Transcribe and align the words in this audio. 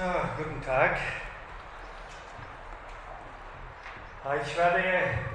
Ja, 0.00 0.30
guten 0.34 0.62
Tag. 0.64 0.96
Ich 4.42 4.56
werde, 4.56 4.82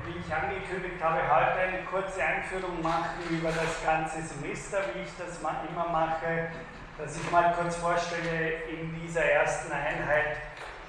wie 0.05 0.17
ich 0.17 0.33
angekündigt 0.33 1.03
habe, 1.03 1.19
heute 1.21 1.59
eine 1.59 1.83
kurze 1.83 2.23
Einführung 2.23 2.81
machen 2.81 3.29
über 3.29 3.49
das 3.49 3.85
ganze 3.85 4.23
Semester, 4.23 4.79
wie 4.91 5.01
ich 5.01 5.11
das 5.19 5.37
immer 5.37 5.87
mache, 5.89 6.49
dass 6.97 7.15
ich 7.15 7.29
mal 7.29 7.53
kurz 7.53 7.75
vorstelle 7.75 8.63
in 8.63 8.99
dieser 8.99 9.23
ersten 9.23 9.71
Einheit, 9.71 10.37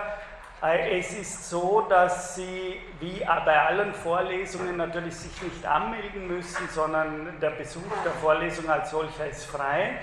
Äh, 0.63 0.99
es 0.99 1.11
ist 1.11 1.49
so, 1.49 1.81
dass 1.81 2.35
Sie 2.35 2.79
wie 3.01 3.19
bei 3.19 3.59
allen 3.59 3.93
Vorlesungen 3.93 4.77
natürlich 4.77 5.17
sich 5.17 5.41
nicht 5.41 5.65
anmelden 5.65 6.27
müssen, 6.27 6.69
sondern 6.69 7.37
der 7.41 7.49
Besuch 7.49 7.91
der 8.05 8.13
Vorlesung 8.13 8.69
als 8.69 8.91
solcher 8.91 9.27
ist 9.27 9.47
frei. 9.47 9.99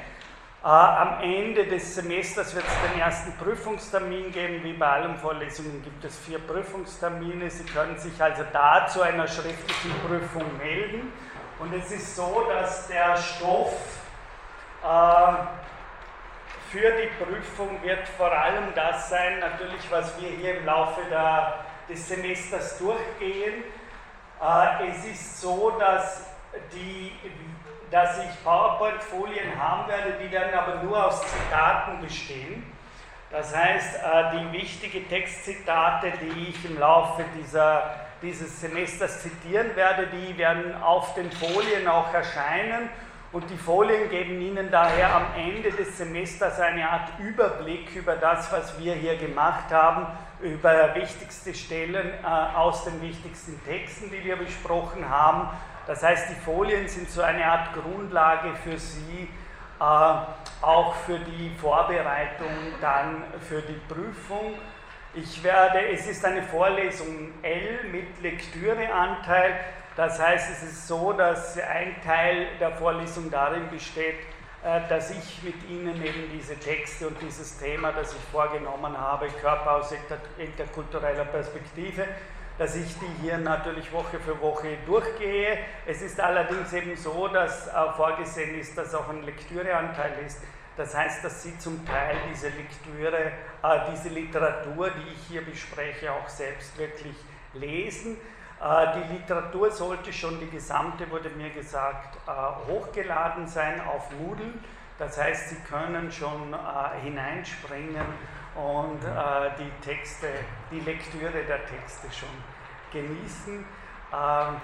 Äh, 0.60 0.66
am 0.66 1.20
Ende 1.22 1.66
des 1.66 1.94
Semesters 1.94 2.52
wird 2.52 2.64
es 2.66 2.90
den 2.90 3.00
ersten 3.00 3.32
Prüfungstermin 3.34 4.32
geben. 4.32 4.64
Wie 4.64 4.72
bei 4.72 4.88
allen 4.88 5.16
Vorlesungen 5.16 5.82
gibt 5.84 6.04
es 6.04 6.18
vier 6.18 6.40
Prüfungstermine. 6.40 7.48
Sie 7.48 7.64
können 7.64 7.96
sich 7.96 8.20
also 8.20 8.42
da 8.52 8.84
zu 8.88 9.02
einer 9.02 9.28
schriftlichen 9.28 9.92
Prüfung 10.04 10.56
melden. 10.58 11.12
Und 11.60 11.72
es 11.74 11.92
ist 11.92 12.16
so, 12.16 12.44
dass 12.48 12.88
der 12.88 13.16
Stoff 13.16 13.72
äh, 14.82 15.32
für 16.70 16.90
die 16.90 17.24
Prüfung 17.24 17.80
wird 17.82 18.08
vor 18.08 18.32
allem 18.32 18.74
das 18.74 19.10
sein, 19.10 19.38
natürlich, 19.38 19.88
was 19.90 20.20
wir 20.20 20.28
hier 20.28 20.58
im 20.58 20.66
Laufe 20.66 21.02
der, 21.08 21.64
des 21.88 22.08
Semesters 22.08 22.78
durchgehen. 22.78 23.62
Äh, 24.42 24.88
es 24.88 25.04
ist 25.04 25.40
so, 25.40 25.70
dass 25.78 26.26
die 26.72 27.12
dass 27.90 28.18
ich 28.18 28.44
PowerPoint-Folien 28.44 29.58
haben 29.58 29.88
werde, 29.88 30.14
die 30.22 30.30
dann 30.30 30.52
aber 30.52 30.82
nur 30.82 31.06
aus 31.06 31.22
Zitaten 31.22 32.00
bestehen. 32.00 32.64
Das 33.30 33.54
heißt, 33.54 33.96
äh, 33.96 34.38
die 34.38 34.52
wichtigen 34.52 35.08
Textzitate, 35.08 36.12
die 36.20 36.50
ich 36.50 36.64
im 36.64 36.78
Laufe 36.78 37.24
dieser, 37.38 37.94
dieses 38.22 38.60
Semesters 38.60 39.22
zitieren 39.22 39.74
werde, 39.76 40.06
die 40.06 40.36
werden 40.38 40.74
auf 40.82 41.14
den 41.14 41.30
Folien 41.30 41.86
auch 41.88 42.12
erscheinen. 42.12 42.88
Und 43.30 43.50
die 43.50 43.58
Folien 43.58 44.08
geben 44.08 44.40
Ihnen 44.40 44.70
daher 44.70 45.14
am 45.14 45.26
Ende 45.36 45.70
des 45.70 45.98
Semesters 45.98 46.58
eine 46.60 46.88
Art 46.88 47.10
Überblick 47.18 47.94
über 47.94 48.16
das, 48.16 48.50
was 48.50 48.78
wir 48.78 48.94
hier 48.94 49.18
gemacht 49.18 49.70
haben, 49.70 50.06
über 50.40 50.94
wichtigste 50.94 51.52
Stellen 51.52 52.10
äh, 52.24 52.56
aus 52.56 52.84
den 52.84 53.02
wichtigsten 53.02 53.62
Texten, 53.66 54.10
die 54.10 54.24
wir 54.24 54.36
besprochen 54.36 55.06
haben 55.06 55.50
das 55.88 56.02
heißt, 56.02 56.28
die 56.28 56.34
Folien 56.34 56.86
sind 56.86 57.10
so 57.10 57.22
eine 57.22 57.46
Art 57.46 57.72
Grundlage 57.72 58.54
für 58.62 58.76
Sie, 58.78 59.26
äh, 59.80 59.84
auch 60.60 60.94
für 61.06 61.18
die 61.18 61.50
Vorbereitung 61.58 62.50
dann 62.78 63.24
für 63.48 63.62
die 63.62 63.80
Prüfung. 63.88 64.54
Ich 65.14 65.42
werde, 65.42 65.88
es 65.88 66.06
ist 66.06 66.22
eine 66.26 66.42
Vorlesung 66.42 67.32
L 67.40 67.84
mit 67.90 68.20
Lektüreanteil. 68.20 69.54
Das 69.96 70.20
heißt, 70.20 70.50
es 70.50 70.62
ist 70.62 70.86
so, 70.86 71.14
dass 71.14 71.58
ein 71.58 71.96
Teil 72.04 72.48
der 72.60 72.72
Vorlesung 72.72 73.30
darin 73.30 73.70
besteht, 73.70 74.16
äh, 74.62 74.86
dass 74.90 75.10
ich 75.10 75.42
mit 75.42 75.70
Ihnen 75.70 76.04
eben 76.04 76.30
diese 76.34 76.58
Texte 76.58 77.08
und 77.08 77.16
dieses 77.22 77.58
Thema, 77.58 77.92
das 77.92 78.12
ich 78.12 78.20
vorgenommen 78.30 78.94
habe, 78.94 79.28
Körper 79.40 79.76
aus 79.76 79.94
interkultureller 80.36 81.24
Perspektive, 81.24 82.06
dass 82.58 82.74
ich 82.74 82.92
die 82.98 83.22
hier 83.22 83.38
natürlich 83.38 83.92
Woche 83.92 84.18
für 84.18 84.40
Woche 84.40 84.78
durchgehe. 84.84 85.58
Es 85.86 86.02
ist 86.02 86.20
allerdings 86.20 86.72
eben 86.72 86.96
so, 86.96 87.28
dass 87.28 87.68
äh, 87.68 87.72
vorgesehen 87.96 88.58
ist, 88.58 88.76
dass 88.76 88.94
auch 88.94 89.08
ein 89.08 89.22
Lektüreanteil 89.22 90.12
ist. 90.26 90.42
Das 90.76 90.94
heißt, 90.96 91.24
dass 91.24 91.42
Sie 91.42 91.56
zum 91.58 91.86
Teil 91.86 92.16
diese 92.30 92.48
Lektüre, 92.48 93.32
äh, 93.62 93.80
diese 93.92 94.08
Literatur, 94.08 94.90
die 94.90 95.12
ich 95.12 95.28
hier 95.28 95.44
bespreche, 95.44 96.12
auch 96.12 96.28
selbst 96.28 96.76
wirklich 96.76 97.14
lesen. 97.54 98.16
Äh, 98.60 98.86
die 98.96 99.14
Literatur 99.14 99.70
sollte 99.70 100.12
schon, 100.12 100.40
die 100.40 100.50
gesamte, 100.50 101.08
wurde 101.10 101.30
mir 101.30 101.50
gesagt, 101.50 102.18
hochgeladen 102.68 103.46
sein 103.46 103.80
auf 103.86 104.10
Moodle. 104.18 104.52
Das 104.98 105.16
heißt, 105.16 105.50
Sie 105.50 105.56
können 105.70 106.10
schon 106.10 106.56
hineinspringen 107.02 108.04
und 108.58 109.04
äh, 109.04 109.50
die 109.58 109.70
Texte, 109.86 110.26
die 110.70 110.80
Lektüre 110.80 111.44
der 111.46 111.64
Texte 111.66 112.08
schon 112.12 112.28
genießen. 112.92 113.64
Ähm, 114.12 114.56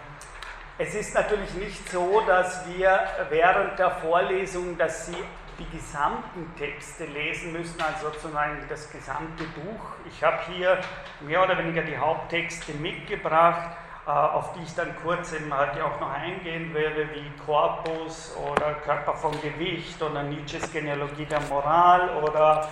es 0.76 0.94
ist 0.94 1.14
natürlich 1.14 1.54
nicht 1.54 1.88
so, 1.88 2.20
dass 2.26 2.66
wir 2.66 2.98
während 3.30 3.78
der 3.78 3.92
Vorlesung, 3.92 4.76
dass 4.76 5.06
Sie 5.06 5.16
die 5.56 5.76
gesamten 5.76 6.52
Texte 6.58 7.04
lesen 7.04 7.52
müssen, 7.52 7.80
also 7.80 8.10
sozusagen 8.10 8.56
das 8.68 8.90
gesamte 8.90 9.44
Buch. 9.44 9.92
Ich 10.06 10.24
habe 10.24 10.38
hier 10.48 10.78
mehr 11.20 11.44
oder 11.44 11.56
weniger 11.58 11.82
die 11.82 11.96
Haupttexte 11.96 12.72
mitgebracht, 12.74 13.76
äh, 14.04 14.10
auf 14.10 14.54
die 14.54 14.64
ich 14.64 14.74
dann 14.74 14.96
kurz 15.04 15.32
eben 15.32 15.56
heute 15.56 15.84
auch 15.84 16.00
noch 16.00 16.12
eingehen 16.12 16.74
werde, 16.74 17.08
wie 17.14 17.30
Corpus 17.46 18.36
oder 18.36 18.74
Körper 18.84 19.14
vom 19.14 19.40
Gewicht 19.40 20.02
oder 20.02 20.24
Nietzsches 20.24 20.72
Genealogie 20.72 21.26
der 21.26 21.40
Moral 21.42 22.20
oder 22.20 22.68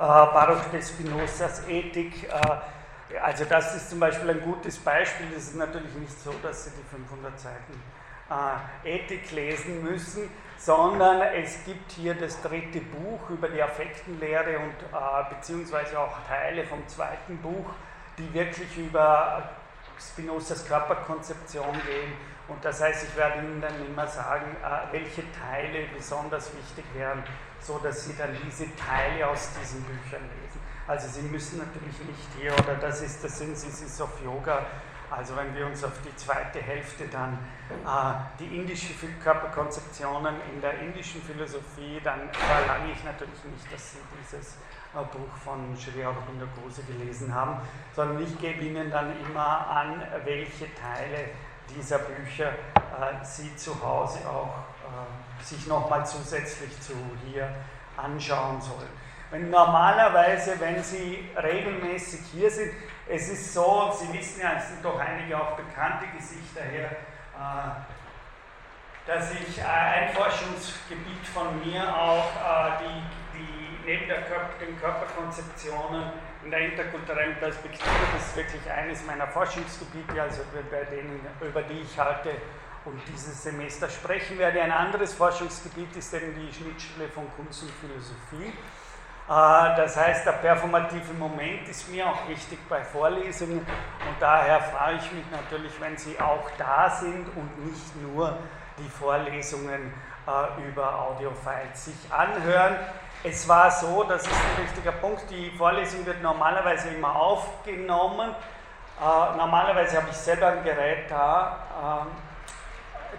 Baruch 0.00 0.64
de 0.72 0.80
Spinozas 0.80 1.68
Ethik. 1.68 2.24
Äh, 2.24 3.18
also 3.18 3.44
das 3.44 3.76
ist 3.76 3.90
zum 3.90 4.00
Beispiel 4.00 4.30
ein 4.30 4.40
gutes 4.40 4.78
Beispiel. 4.78 5.26
Es 5.36 5.48
ist 5.48 5.56
natürlich 5.56 5.94
nicht 5.94 6.18
so, 6.22 6.32
dass 6.42 6.64
Sie 6.64 6.70
die 6.70 6.88
500 6.88 7.38
Seiten 7.38 7.82
äh, 8.30 8.96
Ethik 8.96 9.30
lesen 9.32 9.84
müssen, 9.84 10.30
sondern 10.56 11.20
es 11.20 11.62
gibt 11.66 11.92
hier 11.92 12.14
das 12.14 12.40
dritte 12.40 12.80
Buch 12.80 13.28
über 13.28 13.48
die 13.48 13.62
Affektenlehre 13.62 14.58
und 14.58 14.74
beziehungsweise 15.30 15.98
auch 15.98 16.16
Teile 16.28 16.64
vom 16.64 16.86
zweiten 16.86 17.38
Buch, 17.38 17.70
die 18.16 18.32
wirklich 18.32 18.76
über 18.76 19.50
Spinozas 19.98 20.66
Körperkonzeption 20.66 21.72
gehen. 21.72 22.12
Und 22.48 22.62
das 22.64 22.82
heißt, 22.82 23.06
ich 23.08 23.16
werde 23.16 23.38
Ihnen 23.38 23.60
dann 23.60 23.74
immer 23.86 24.06
sagen, 24.06 24.56
welche 24.92 25.22
Teile 25.32 25.86
besonders 25.94 26.50
wichtig 26.54 26.84
wären 26.94 27.22
so 27.60 27.78
dass 27.78 28.04
Sie 28.04 28.14
dann 28.16 28.36
diese 28.44 28.64
Teile 28.76 29.28
aus 29.28 29.50
diesen 29.60 29.82
Büchern 29.82 30.22
lesen. 30.42 30.60
Also 30.86 31.08
Sie 31.08 31.22
müssen 31.22 31.58
natürlich 31.58 31.98
nicht 32.00 32.28
hier, 32.38 32.52
oder 32.52 32.74
das 32.80 33.02
ist, 33.02 33.22
Sie, 33.22 33.54
Sie 33.54 34.02
auf 34.02 34.22
Yoga, 34.24 34.66
also 35.10 35.34
wenn 35.36 35.54
wir 35.54 35.66
uns 35.66 35.82
auf 35.82 35.92
die 36.04 36.14
zweite 36.14 36.60
Hälfte 36.60 37.08
dann 37.08 37.38
äh, 37.84 38.14
die 38.38 38.56
indische 38.56 38.94
Körperkonzeptionen 39.22 40.36
in 40.54 40.60
der 40.60 40.78
indischen 40.80 41.20
Philosophie, 41.22 42.00
dann 42.04 42.28
verlange 42.32 42.92
ich 42.92 43.02
natürlich 43.04 43.44
nicht, 43.44 43.72
dass 43.72 43.92
Sie 43.92 43.98
dieses 44.22 44.54
äh, 44.94 44.98
Buch 45.12 45.36
von 45.44 45.76
Sri 45.76 46.04
Aurobindo 46.04 46.46
Gose 46.62 46.82
gelesen 46.84 47.34
haben, 47.34 47.60
sondern 47.94 48.22
ich 48.22 48.38
gebe 48.38 48.60
Ihnen 48.60 48.90
dann 48.90 49.12
immer 49.26 49.66
an, 49.68 50.02
welche 50.24 50.72
Teile 50.74 51.30
dieser 51.74 51.98
Bücher 51.98 52.50
äh, 52.50 53.24
Sie 53.24 53.54
zu 53.56 53.82
Hause 53.82 54.20
auch 54.28 54.58
äh, 54.84 55.29
sich 55.42 55.66
nochmal 55.66 56.06
zusätzlich 56.06 56.80
zu 56.80 56.94
hier 57.26 57.48
anschauen 57.96 58.60
sollen. 58.60 58.88
Wenn 59.30 59.50
normalerweise, 59.50 60.58
wenn 60.58 60.82
Sie 60.82 61.30
regelmäßig 61.36 62.20
hier 62.32 62.50
sind, 62.50 62.72
es 63.08 63.28
ist 63.28 63.54
so, 63.54 63.92
Sie 63.98 64.12
wissen 64.12 64.40
ja, 64.40 64.54
es 64.58 64.68
sind 64.68 64.84
doch 64.84 64.98
einige 64.98 65.40
auch 65.40 65.56
bekannte 65.56 66.06
Gesichter 66.16 66.62
hier, 66.70 66.86
äh, 66.86 67.70
dass 69.06 69.30
ich 69.32 69.58
äh, 69.58 69.62
ein 69.62 70.12
Forschungsgebiet 70.14 71.26
von 71.32 71.64
mir 71.64 71.82
auch 71.96 72.26
die, 72.80 73.38
die 73.38 73.86
neben 73.86 74.08
der 74.08 74.22
Körper, 74.22 74.50
den 74.60 74.78
Körperkonzeptionen 74.78 76.12
in 76.44 76.50
der 76.50 76.60
interkulturellen 76.60 77.36
Perspektive, 77.36 77.90
das 78.12 78.28
ist 78.28 78.36
wirklich 78.36 78.70
eines 78.70 79.04
meiner 79.04 79.26
Forschungsgebiete, 79.26 80.20
also 80.20 80.42
bei 80.70 80.84
denen, 80.84 81.20
über 81.40 81.62
die 81.62 81.80
ich 81.80 81.98
halte 81.98 82.30
und 82.84 83.00
dieses 83.08 83.42
Semester 83.42 83.88
sprechen 83.88 84.38
werde. 84.38 84.62
Ein 84.62 84.72
anderes 84.72 85.12
Forschungsgebiet 85.14 85.94
ist 85.96 86.14
eben 86.14 86.34
die 86.34 86.52
Schnittstelle 86.52 87.08
von 87.08 87.24
Kunst 87.36 87.62
und 87.62 87.70
Philosophie. 87.72 88.52
Äh, 89.28 89.76
das 89.76 89.96
heißt, 89.96 90.26
der 90.26 90.32
performative 90.32 91.12
Moment 91.18 91.68
ist 91.68 91.88
mir 91.90 92.06
auch 92.06 92.28
wichtig 92.28 92.58
bei 92.68 92.82
Vorlesungen 92.82 93.58
und 93.60 94.16
daher 94.18 94.60
freue 94.60 94.96
ich 94.96 95.12
mich 95.12 95.24
natürlich, 95.30 95.72
wenn 95.80 95.96
Sie 95.96 96.18
auch 96.18 96.50
da 96.58 96.90
sind 96.90 97.28
und 97.36 97.66
nicht 97.66 97.96
nur 98.02 98.36
die 98.78 98.88
Vorlesungen 98.88 99.92
äh, 100.26 100.68
über 100.68 100.98
Audiofiles 101.00 101.84
sich 101.84 102.12
anhören. 102.12 102.76
Es 103.22 103.46
war 103.46 103.70
so, 103.70 104.02
das 104.04 104.22
ist 104.22 104.32
ein 104.32 104.64
wichtiger 104.64 104.92
Punkt, 104.92 105.30
die 105.30 105.50
Vorlesung 105.50 106.06
wird 106.06 106.22
normalerweise 106.22 106.88
immer 106.88 107.14
aufgenommen. 107.14 108.30
Äh, 108.30 109.36
normalerweise 109.36 109.98
habe 109.98 110.08
ich 110.10 110.16
selber 110.16 110.48
ein 110.48 110.64
Gerät 110.64 111.10
da. 111.10 112.06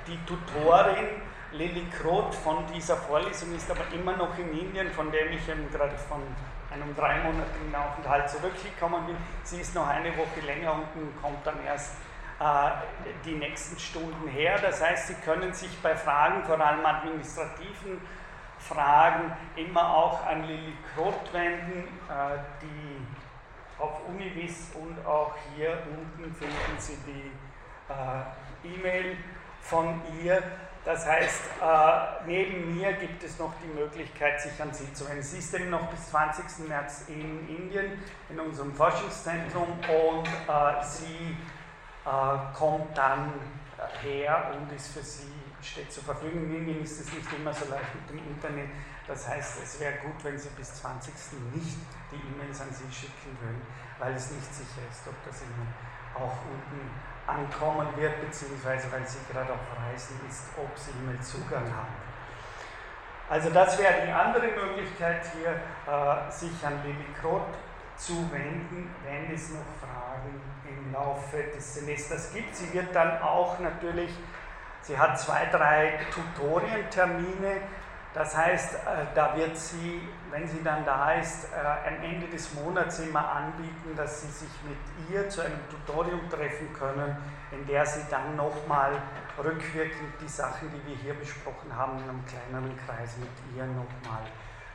Die 0.08 0.18
Tutorin 0.26 1.22
Lilly 1.54 1.86
Kroth 1.90 2.34
von 2.34 2.66
dieser 2.74 2.96
Vorlesung 2.96 3.54
ist 3.56 3.70
aber 3.70 3.84
immer 3.94 4.16
noch 4.16 4.38
in 4.38 4.58
Indien, 4.58 4.90
von 4.92 5.12
dem 5.12 5.34
ich 5.34 5.46
gerade 5.46 5.98
von 5.98 6.22
einem 6.72 6.96
dreimonatigen 6.96 7.76
Aufenthalt 7.76 8.30
zurückgekommen 8.30 9.06
bin. 9.06 9.18
Sie 9.44 9.60
ist 9.60 9.76
noch 9.76 9.88
eine 9.88 10.16
Woche 10.18 10.40
länger 10.46 10.74
und 10.74 11.22
kommt 11.22 11.46
dann 11.46 11.62
erst 11.66 11.96
äh, 12.40 12.72
die 13.26 13.36
nächsten 13.36 13.78
Stunden 13.78 14.30
her. 14.30 14.58
Das 14.62 14.82
heißt, 14.82 15.08
Sie 15.08 15.14
können 15.26 15.54
sich 15.54 15.78
bei 15.80 15.94
Fragen, 15.94 16.44
vor 16.46 16.60
allem 16.60 16.86
administrativen 16.86 18.00
Fragen, 18.58 19.36
immer 19.58 19.94
auch 19.94 20.26
an 20.26 20.48
Lilly 20.48 20.74
Kroth 20.96 21.34
wenden, 21.34 21.84
äh, 22.10 22.38
die 22.62 23.82
auf 23.82 24.08
Univis 24.08 24.72
und 24.76 25.06
auch 25.06 25.34
hier 25.56 25.78
unten 25.90 26.34
finden 26.36 26.78
Sie 26.78 26.98
die 27.06 27.32
äh, 27.92 28.74
E-Mail 28.76 29.18
von 29.62 30.02
ihr. 30.24 30.42
Das 30.84 31.06
heißt, 31.06 31.42
äh, 31.62 32.26
neben 32.26 32.76
mir 32.76 32.94
gibt 32.94 33.24
es 33.24 33.38
noch 33.38 33.54
die 33.64 33.68
Möglichkeit, 33.68 34.42
sich 34.42 34.60
an 34.60 34.74
Sie 34.74 34.92
zu 34.94 35.08
wenden. 35.08 35.22
Sie 35.22 35.38
ist 35.38 35.54
eben 35.54 35.70
noch 35.70 35.88
bis 35.90 36.10
20. 36.10 36.68
März 36.68 37.06
in 37.08 37.48
Indien, 37.48 38.02
in 38.30 38.40
unserem 38.40 38.74
Forschungszentrum 38.74 39.68
und 39.68 40.28
äh, 40.28 40.84
sie 40.84 41.38
äh, 42.04 42.56
kommt 42.58 42.98
dann 42.98 43.32
her 44.02 44.52
und 44.56 44.76
ist 44.76 44.88
für 44.94 45.04
Sie, 45.04 45.32
steht 45.62 45.92
zur 45.92 46.04
Verfügung. 46.04 46.46
In 46.46 46.56
Indien 46.56 46.84
ist 46.84 47.00
es 47.00 47.14
nicht 47.14 47.32
immer 47.34 47.54
so 47.54 47.70
leicht 47.70 47.94
mit 47.96 48.10
dem 48.10 48.28
Internet. 48.32 48.70
Das 49.08 49.28
heißt, 49.28 49.62
es 49.64 49.80
wäre 49.80 49.94
gut, 50.00 50.24
wenn 50.24 50.38
Sie 50.38 50.50
bis 50.58 50.74
20. 50.76 51.14
nicht 51.54 51.78
die 52.12 52.16
E-Mails 52.16 52.60
an 52.62 52.70
Sie 52.72 52.92
schicken 52.92 53.38
würden, 53.40 53.62
weil 54.00 54.16
es 54.16 54.32
nicht 54.32 54.54
sicher 54.54 54.82
ist, 54.90 55.08
ob 55.08 55.16
das 55.26 55.42
Ihnen 55.44 55.74
auch 56.16 56.38
unten 56.50 56.90
ankommen 57.32 57.88
wird, 57.96 58.22
beziehungsweise 58.22 58.92
weil 58.92 59.08
sie 59.08 59.20
gerade 59.32 59.52
auf 59.54 59.60
Reisen 59.86 60.20
ist, 60.28 60.50
ob 60.58 60.78
sie 60.78 60.92
E-Mail-Zugang 60.92 61.64
haben. 61.64 61.96
Also 63.30 63.50
das 63.50 63.80
wäre 63.80 63.94
die 64.06 64.12
andere 64.12 64.48
Möglichkeit 64.48 65.22
hier, 65.34 65.52
äh, 65.52 66.30
sich 66.30 66.52
an 66.66 66.74
Lili 66.84 67.06
Kroth 67.20 67.56
zu 67.96 68.30
wenden, 68.32 68.94
wenn 69.06 69.34
es 69.34 69.52
noch 69.52 69.66
Fragen 69.80 70.42
im 70.68 70.92
Laufe 70.92 71.38
des 71.56 71.76
Semesters 71.76 72.34
gibt. 72.34 72.56
Sie 72.56 72.74
wird 72.74 72.94
dann 72.94 73.22
auch 73.22 73.58
natürlich, 73.60 74.12
sie 74.82 74.98
hat 74.98 75.18
zwei, 75.20 75.46
drei 75.46 76.00
Tutorientermine, 76.14 77.62
das 78.14 78.36
heißt, 78.36 78.76
äh, 78.76 78.80
da 79.16 79.36
wird 79.38 79.56
sie, 79.56 80.02
wenn 80.32 80.48
sie 80.48 80.64
dann 80.64 80.86
da 80.86 81.14
ist, 81.14 81.50
äh, 81.52 81.88
am 81.88 82.04
Ende 82.04 82.28
des 82.28 82.54
Monats 82.54 83.00
immer 83.00 83.30
anbieten, 83.30 83.96
dass 83.96 84.22
Sie 84.22 84.32
sich 84.32 84.50
mit 84.64 85.10
ihr 85.10 85.30
zu 85.30 85.42
einem 85.42 85.60
Tutorium 85.70 86.30
treffen 86.30 86.74
können, 86.74 87.18
in 87.52 87.68
der 87.68 87.86
Sie 87.86 88.02
dann 88.10 88.36
nochmal 88.36 88.94
rückwirkend 89.38 90.14
die 90.22 90.28
Sachen, 90.28 90.70
die 90.72 90.90
wir 90.90 90.96
hier 90.96 91.14
besprochen 91.14 91.76
haben, 91.76 91.98
in 92.00 92.10
einem 92.10 92.26
kleineren 92.26 92.76
Kreis 92.86 93.18
mit 93.18 93.30
ihr 93.56 93.66
nochmal 93.66 94.24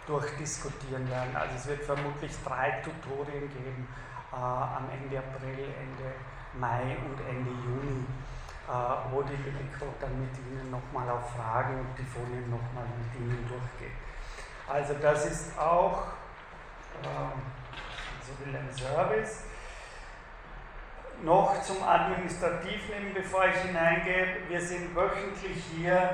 durchdiskutieren 0.06 1.10
werden. 1.10 1.34
Also 1.34 1.54
es 1.56 1.66
wird 1.66 1.82
vermutlich 1.82 2.32
drei 2.44 2.82
Tutorien 2.84 3.48
geben 3.50 3.88
äh, 4.32 4.36
am 4.36 4.88
Ende 4.92 5.18
April, 5.18 5.58
Ende 5.58 6.14
Mai 6.54 6.96
und 7.08 7.18
Ende 7.28 7.50
Juni 7.50 8.04
äh, 8.68 9.12
wo 9.12 9.22
die 9.22 9.36
Lillico 9.36 9.86
dann 10.00 10.18
mit 10.20 10.34
Ihnen 10.38 10.70
nochmal 10.70 11.08
auf 11.10 11.30
Fragen 11.36 11.78
und 11.78 11.94
die 11.96 12.02
Folien 12.02 12.50
nochmal 12.50 12.84
mit 12.98 13.20
Ihnen 13.20 13.46
durchgeht. 13.46 13.94
Also 14.68 14.94
das 15.00 15.26
ist 15.26 15.58
auch 15.58 16.02
ähm, 17.04 17.42
so 18.26 18.44
will 18.44 18.56
ein 18.56 18.68
Service. 18.72 19.44
Noch 21.22 21.62
zum 21.62 21.82
Administrativen, 21.82 23.14
bevor 23.14 23.46
ich 23.46 23.56
hineingehe. 23.56 24.26
Wir 24.48 24.60
sind 24.60 24.94
wöchentlich 24.94 25.62
hier, 25.74 26.10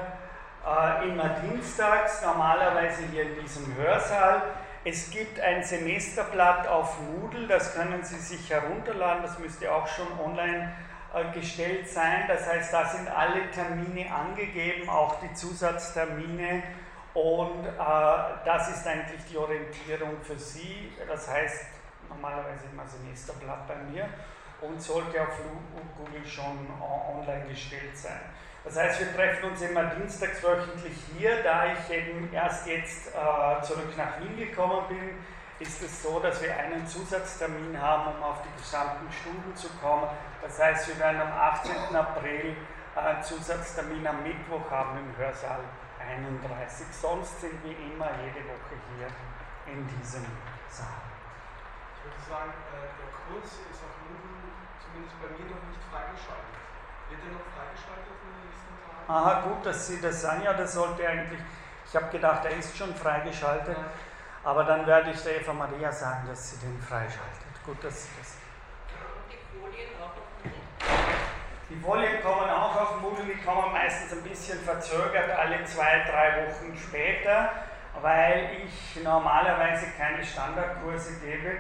äh, 0.65 1.09
immer 1.09 1.31
dienstags, 1.41 2.23
normalerweise 2.23 3.03
hier 3.11 3.23
in 3.23 3.41
diesem 3.41 3.75
Hörsaal. 3.75 4.43
Es 4.85 5.11
gibt 5.11 5.41
ein 5.41 5.63
Semesterblatt 5.63 6.69
auf 6.69 6.99
Moodle, 7.01 7.47
das 7.47 7.75
können 7.75 8.05
Sie 8.05 8.19
sich 8.19 8.51
herunterladen, 8.51 9.23
das 9.23 9.39
müsste 9.39 9.73
auch 9.73 9.87
schon 9.89 10.07
online 10.21 10.73
äh, 11.15 11.33
gestellt 11.33 11.89
sein. 11.89 12.25
Das 12.29 12.47
heißt, 12.47 12.73
da 12.73 12.87
sind 12.87 13.09
alle 13.09 13.51
Termine 13.51 14.13
angegeben, 14.13 14.89
auch 14.89 15.21
die 15.21 15.33
Zusatztermine. 15.35 16.63
Und 17.15 17.67
äh, 17.67 17.75
das 18.45 18.71
ist 18.71 18.87
eigentlich 18.87 19.21
die 19.31 19.37
Orientierung 19.37 20.17
für 20.23 20.39
Sie. 20.39 20.93
Das 21.07 21.29
heißt, 21.29 21.67
normalerweise 22.09 22.67
immer 22.73 22.87
Semesterblatt 22.87 23.69
bei 23.69 23.77
mir 23.91 24.09
und 24.63 24.81
sollte 24.81 25.21
auf 25.21 25.39
Google 25.99 26.25
schon 26.27 26.69
online 26.81 27.47
gestellt 27.49 27.97
sein. 27.97 28.21
Das 28.65 28.77
heißt, 28.77 29.01
wir 29.01 29.15
treffen 29.15 29.51
uns 29.51 29.61
immer 29.61 29.85
dienstags 29.87 30.43
wöchentlich 30.43 30.97
hier. 31.19 31.43
Da 31.43 31.73
ich 31.73 31.91
eben 31.95 32.33
erst 32.33 32.67
jetzt 32.67 33.09
äh, 33.09 33.63
zurück 33.63 33.97
nach 33.97 34.21
Wien 34.21 34.37
gekommen 34.37 34.87
bin, 34.89 35.19
ist 35.59 35.83
es 35.83 36.03
so, 36.03 36.19
dass 36.21 36.41
wir 36.41 36.57
einen 36.57 36.87
Zusatztermin 36.87 37.81
haben, 37.81 38.17
um 38.17 38.23
auf 38.23 38.39
die 38.43 38.63
gesamten 38.63 39.11
Stunden 39.13 39.55
zu 39.55 39.69
kommen. 39.83 40.07
Das 40.41 40.61
heißt, 40.61 40.89
wir 40.89 40.99
werden 40.99 41.21
am 41.21 41.33
18. 41.33 41.95
April 41.95 42.57
einen 42.95 43.23
Zusatztermin 43.23 44.07
am 44.07 44.23
Mittwoch 44.23 44.71
haben 44.71 44.99
im 44.99 45.17
Hörsaal 45.17 45.61
31. 46.13 46.87
Sonst 46.93 47.41
sind 47.41 47.63
wir 47.65 47.73
immer 47.73 48.11
jede 48.21 48.45
Woche 48.49 48.77
hier 48.97 49.09
in 49.73 49.87
diesem 49.87 50.27
Saal. 50.69 51.09
Ich 51.97 52.05
würde 52.05 52.23
sagen, 52.29 52.53
äh, 52.73 52.93
der 52.99 53.11
Kurs 53.17 53.63
ist 53.71 53.81
auf 53.81 53.95
Moodle 54.05 54.53
zumindest 54.83 55.17
bei 55.23 55.29
mir 55.33 55.47
noch 55.49 55.65
nicht 55.71 55.83
freigeschaltet. 55.89 56.61
Wird 57.09 57.21
er 57.23 57.33
noch 57.33 57.49
freigeschaltet 57.57 58.13
in 58.13 58.29
den 58.29 58.45
nächsten 58.45 58.75
Tagen? 58.83 59.09
Aha, 59.09 59.33
gut, 59.49 59.65
dass 59.65 59.87
Sie 59.87 60.01
das 60.01 60.21
sagen. 60.21 60.43
Ja, 60.43 60.53
das 60.53 60.75
sollte 60.75 61.07
eigentlich, 61.07 61.41
ich 61.87 61.95
habe 61.97 62.09
gedacht, 62.11 62.45
er 62.45 62.57
ist 62.57 62.77
schon 62.77 62.95
freigeschaltet. 62.95 63.77
Ja. 63.77 63.85
Aber 64.45 64.65
dann 64.65 64.87
werde 64.87 65.11
ich 65.13 65.23
der 65.23 65.41
Eva 65.41 65.53
Maria 65.53 65.93
sagen, 65.93 66.27
dass 66.27 66.51
sie 66.51 66.57
den 66.59 66.81
freischaltet. 66.83 67.65
Gut, 67.65 67.83
dass 67.85 68.03
sie 68.03 68.09
das. 68.19 68.37
Die 69.31 69.39
Folien 69.57 69.91
kommen 72.23 72.51
auch 72.51 72.81
auf 72.81 73.01
Moodle, 73.01 73.25
die 73.25 73.41
kommen 73.43 73.73
meistens 73.73 74.13
ein 74.13 74.23
bisschen 74.23 74.59
verzögert, 74.61 75.31
alle 75.31 75.65
zwei, 75.65 76.05
drei 76.11 76.47
Wochen 76.47 76.77
später, 76.77 77.51
weil 78.01 78.51
ich 78.65 79.03
normalerweise 79.03 79.87
keine 79.97 80.25
Standardkurse 80.25 81.21
gebe. 81.21 81.59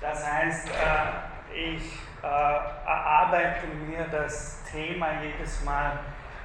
Das 0.00 0.26
heißt, 0.26 0.68
äh, 0.68 1.54
ich 1.54 1.98
äh, 2.22 2.26
erarbeite 2.26 3.66
mir 3.86 4.06
das 4.10 4.62
Thema 4.70 5.08
jedes 5.22 5.62
Mal 5.64 5.98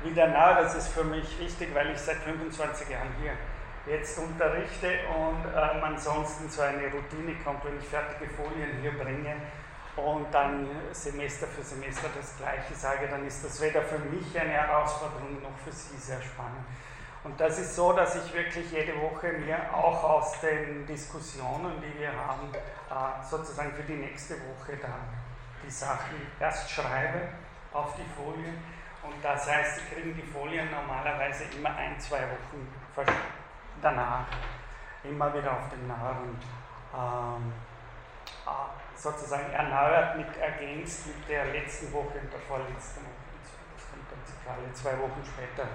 wieder 0.03 0.27
neu. 0.27 0.61
Das 0.61 0.75
ist 0.75 0.89
für 0.89 1.03
mich 1.03 1.39
wichtig, 1.39 1.69
weil 1.73 1.91
ich 1.91 1.99
seit 1.99 2.17
25 2.17 2.89
Jahren 2.89 3.09
hier 3.21 3.33
jetzt 3.91 4.17
unterrichte 4.19 4.87
und 5.15 5.45
ähm, 5.55 5.83
ansonsten 5.83 6.49
so 6.49 6.61
eine 6.61 6.83
Routine 6.91 7.35
kommt, 7.43 7.63
wenn 7.63 7.79
ich 7.79 7.87
fertige 7.87 8.29
Folien 8.31 8.79
hier 8.81 8.91
bringe 8.91 9.35
und 9.97 10.31
dann 10.31 10.67
Semester 10.91 11.47
für 11.47 11.63
Semester 11.63 12.07
das 12.15 12.37
Gleiche 12.37 12.73
sage, 12.75 13.07
dann 13.07 13.25
ist 13.25 13.43
das 13.43 13.59
weder 13.61 13.81
für 13.81 13.99
mich 13.99 14.39
eine 14.39 14.51
Herausforderung 14.51 15.41
noch 15.41 15.57
für 15.63 15.71
Sie 15.71 15.97
sehr 15.97 16.21
spannend. 16.21 16.65
Und 17.23 17.39
das 17.39 17.59
ist 17.59 17.75
so, 17.75 17.91
dass 17.93 18.15
ich 18.15 18.33
wirklich 18.33 18.71
jede 18.71 18.93
Woche 19.01 19.33
mir 19.33 19.57
auch 19.73 20.03
aus 20.03 20.39
den 20.39 20.85
Diskussionen, 20.85 21.81
die 21.81 21.99
wir 21.99 22.11
haben, 22.13 22.53
äh, 22.53 23.25
sozusagen 23.27 23.73
für 23.73 23.83
die 23.83 23.97
nächste 23.97 24.35
Woche 24.35 24.77
dann 24.81 25.01
die 25.65 25.71
Sachen 25.71 26.15
erst 26.39 26.69
schreibe 26.69 27.29
auf 27.73 27.95
die 27.95 28.05
Folien. 28.15 28.57
Und 29.03 29.15
das 29.23 29.51
heißt, 29.51 29.79
Sie 29.79 29.95
kriegen 29.95 30.15
die 30.15 30.31
Folien 30.31 30.69
normalerweise 30.71 31.45
immer 31.57 31.75
ein, 31.75 31.99
zwei 31.99 32.21
Wochen 32.21 32.67
danach 33.81 34.25
immer 35.03 35.33
wieder 35.33 35.51
auf 35.51 35.69
den 35.69 35.87
Nahrung 35.87 36.37
ähm, 36.93 37.53
sozusagen 38.97 39.51
erneuert, 39.53 40.17
mit, 40.17 40.35
ergänzt 40.37 41.07
mit 41.07 41.29
der 41.29 41.45
letzten 41.45 41.93
Woche 41.93 42.19
und 42.19 42.33
der 42.33 42.39
vorletzten 42.47 43.01
Woche. 43.05 43.27
Das 43.77 43.85
kommt 43.89 44.09
dann 44.09 44.57
alle 44.57 44.73
zwei 44.73 44.97
Wochen 44.99 45.23
später 45.23 45.69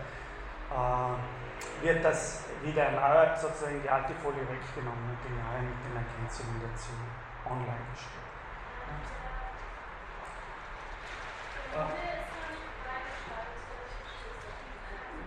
äh, 0.72 1.84
wird 1.84 2.04
das 2.04 2.44
wieder 2.62 2.84
erneuert, 2.84 3.38
sozusagen 3.38 3.82
die 3.82 3.90
alte 3.90 4.14
Folie 4.22 4.42
weggenommen 4.42 5.10
und 5.10 5.18
die 5.24 5.30
neue 5.30 5.62
mit 5.62 5.78
den 5.84 5.96
Ergänzungen 5.96 6.60
dazu 6.62 6.90
online 7.46 7.86
gestellt. 7.92 8.22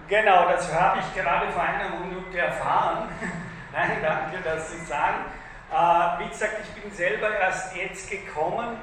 Genau, 0.08 0.50
das 0.50 0.72
habe 0.72 1.00
ich 1.00 1.16
gerade 1.16 1.52
vor 1.52 1.64
einer 1.64 1.90
Minute 1.90 2.38
erfahren. 2.38 3.10
Nein, 3.72 3.98
danke, 4.02 4.38
dass 4.44 4.72
Sie 4.72 4.86
sagen. 4.86 5.26
Äh, 5.72 6.20
wie 6.20 6.30
gesagt, 6.30 6.56
ich 6.64 6.82
bin 6.82 6.92
selber 6.92 7.30
erst 7.30 7.76
jetzt 7.76 8.10
gekommen 8.10 8.78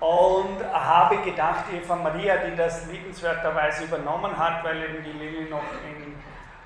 und 0.00 0.64
habe 0.72 1.18
gedacht, 1.18 1.64
Eva 1.72 1.96
Maria, 1.96 2.36
die 2.38 2.56
das 2.56 2.86
liebenswerterweise 2.86 3.84
übernommen 3.84 4.36
hat, 4.36 4.64
weil 4.64 4.82
eben 4.82 5.04
die 5.04 5.12
Lilly 5.12 5.48
noch 5.48 5.62
in 5.84 6.14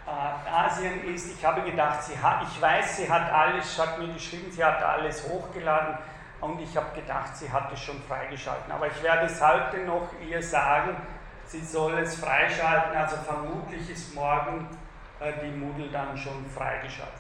äh, 0.07 0.50
Asien 0.50 1.05
ist, 1.15 1.38
ich 1.38 1.45
habe 1.45 1.62
gedacht, 1.62 2.03
sie 2.03 2.19
hat, 2.19 2.43
ich 2.43 2.61
weiß, 2.61 2.97
sie 2.97 3.11
hat 3.11 3.31
alles, 3.31 3.75
sie 3.75 3.83
hat 3.83 3.99
mir 3.99 4.12
geschrieben, 4.12 4.50
sie 4.50 4.65
hat 4.65 4.83
alles 4.83 5.29
hochgeladen 5.29 5.99
und 6.41 6.61
ich 6.61 6.77
habe 6.77 6.95
gedacht, 6.95 7.37
sie 7.37 7.50
hat 7.50 7.73
es 7.73 7.81
schon 7.81 8.00
freigeschalten. 8.03 8.73
Aber 8.73 8.87
ich 8.87 9.03
werde 9.03 9.27
es 9.27 9.41
heute 9.41 9.79
noch 9.79 10.09
ihr 10.29 10.43
sagen, 10.43 10.97
sie 11.47 11.65
soll 11.65 11.99
es 11.99 12.17
freischalten, 12.17 12.97
also 12.97 13.17
vermutlich 13.17 13.91
ist 13.91 14.15
morgen 14.15 14.69
äh, 15.21 15.33
die 15.43 15.50
Moodle 15.50 15.88
dann 15.88 16.17
schon 16.17 16.47
freigeschaltet. 16.47 17.18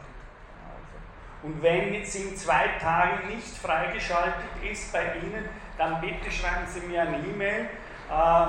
Und 1.42 1.62
wenn 1.62 2.04
sie 2.04 2.22
in 2.22 2.36
zwei 2.36 2.66
Tagen 2.80 3.28
nicht 3.28 3.56
freigeschaltet 3.58 4.50
ist 4.62 4.92
bei 4.92 5.16
Ihnen, 5.18 5.48
dann 5.76 6.00
bitte 6.00 6.30
schreiben 6.30 6.66
Sie 6.66 6.80
mir 6.80 7.02
eine 7.02 7.18
E-Mail. 7.18 7.68
Äh, 8.10 8.46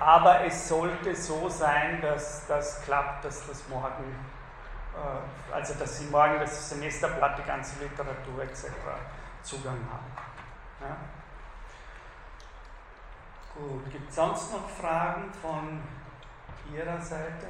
aber 0.00 0.44
es 0.44 0.68
sollte 0.68 1.14
so 1.14 1.48
sein, 1.48 2.00
dass 2.00 2.46
das 2.46 2.82
klappt, 2.84 3.24
dass 3.24 3.46
das 3.46 3.68
morgen, 3.68 4.16
äh, 4.94 5.54
also 5.54 5.74
dass 5.74 5.98
Sie 5.98 6.06
morgen 6.06 6.40
das 6.40 6.70
Semesterblatt, 6.70 7.38
die 7.38 7.46
ganze 7.46 7.78
Literatur 7.82 8.42
etc. 8.42 8.66
Zugang 9.42 9.78
haben. 9.90 10.12
Ja? 10.80 10.96
Gut, 13.54 13.90
gibt 13.92 14.10
es 14.10 14.16
sonst 14.16 14.52
noch 14.52 14.68
Fragen 14.68 15.32
von 15.40 15.80
Ihrer 16.74 17.00
Seite? 17.00 17.46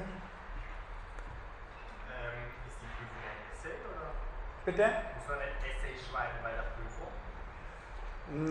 Bitte? 4.64 4.82
Muss 4.82 5.28
man 5.28 5.38
ein 5.40 5.48
Essay 5.60 5.94
schreiben 6.10 6.38
bei 6.42 6.50
der 6.50 6.64
Prüfung? 6.72 7.08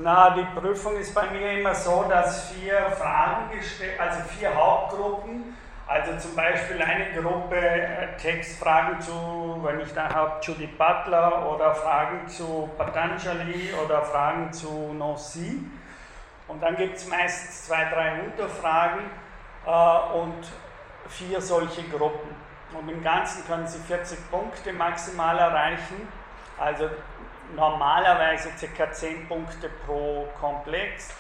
Na, 0.04 0.30
die 0.30 0.60
Prüfung 0.60 0.96
ist 0.98 1.16
bei 1.16 1.28
mir 1.32 1.60
immer 1.60 1.74
so, 1.74 2.06
dass 2.08 2.52
vier 2.52 2.92
Fragen 2.92 3.58
gestellt, 3.58 4.00
also 4.00 4.20
vier 4.30 4.54
Hauptgruppen, 4.54 5.58
also 5.88 6.16
zum 6.18 6.36
Beispiel 6.36 6.80
eine 6.84 7.20
Gruppe 7.20 7.58
äh, 7.58 8.16
Textfragen 8.18 9.02
zu, 9.02 9.60
wenn 9.64 9.80
ich 9.80 9.92
da 9.94 10.14
habe, 10.14 10.40
Judith 10.44 10.78
Butler 10.78 11.52
oder 11.52 11.74
Fragen 11.74 12.28
zu 12.28 12.70
Patanjali 12.78 13.74
oder 13.84 14.04
Fragen 14.04 14.54
zu 14.54 14.94
Nancy. 14.94 15.64
Und 16.48 16.62
dann 16.62 16.76
gibt 16.78 16.98
es 16.98 17.08
meistens 17.08 17.66
zwei, 17.66 17.86
drei 17.86 18.22
Unterfragen 18.22 19.02
äh, 19.66 20.18
und 20.18 20.46
vier 21.10 21.42
solche 21.42 21.82
Gruppen. 21.90 22.43
Und 22.74 22.90
im 22.90 23.04
Ganzen 23.04 23.46
können 23.46 23.68
Sie 23.68 23.80
40 23.80 24.32
Punkte 24.32 24.74
maximal 24.74 25.38
erreichen, 25.38 26.08
also 26.60 26.90
normalerweise 27.56 28.50
ca. 28.50 28.92
10 28.92 29.28
Punkte 29.28 29.70
pro 29.86 30.28
Komplex. 30.40 31.14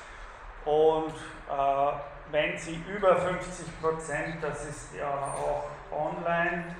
Und 0.65 1.13
äh, 1.49 1.93
wenn 2.31 2.57
Sie 2.57 2.83
über 2.89 3.17
50 3.17 3.81
Prozent, 3.81 4.37
das 4.41 4.65
ist 4.65 4.95
ja 4.95 5.09
auch 5.09 5.65
online, 5.91 6.75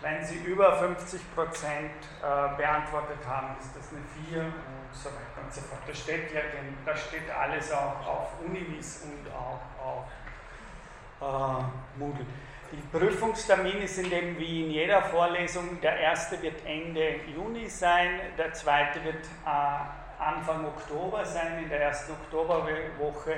wenn 0.00 0.24
Sie 0.24 0.36
über 0.38 0.76
50 0.76 1.34
Prozent 1.34 1.90
äh, 2.22 2.56
beantwortet 2.56 3.18
haben, 3.26 3.56
ist 3.58 3.74
das 3.76 3.90
eine 3.90 4.02
4 4.30 4.42
und 4.42 4.52
so 4.92 5.08
weiter 5.08 5.44
und 5.44 5.52
so 5.52 5.60
fort. 5.62 5.80
Das 5.86 5.98
steht 5.98 6.32
ja, 6.32 6.40
da 6.84 6.96
steht 6.96 7.30
alles 7.30 7.72
auch 7.72 8.06
auf 8.06 8.28
Univis 8.44 9.04
und 9.04 9.32
auch 9.32 9.60
auf 9.84 11.60
äh, 11.60 11.98
Moodle. 11.98 12.26
Die 12.70 12.98
Prüfungstermine 12.98 13.88
sind 13.88 14.12
eben 14.12 14.38
wie 14.38 14.64
in 14.66 14.70
jeder 14.70 15.00
Vorlesung. 15.00 15.80
Der 15.80 15.98
erste 15.98 16.40
wird 16.42 16.66
Ende 16.66 17.20
Juni 17.34 17.66
sein, 17.66 18.20
der 18.36 18.52
zweite 18.52 19.02
wird 19.04 19.24
äh, 19.46 20.22
Anfang 20.22 20.66
Oktober 20.66 21.24
sein, 21.24 21.62
in 21.62 21.68
der 21.70 21.80
ersten 21.80 22.12
Oktoberwoche. 22.12 23.36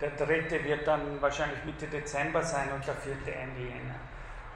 Der 0.00 0.10
dritte 0.10 0.62
wird 0.62 0.86
dann 0.86 1.20
wahrscheinlich 1.20 1.64
Mitte 1.64 1.88
Dezember 1.88 2.40
sein 2.40 2.68
und 2.72 2.86
der 2.86 2.94
vierte 2.94 3.34
Ende 3.34 3.62
Jänner. 3.62 3.96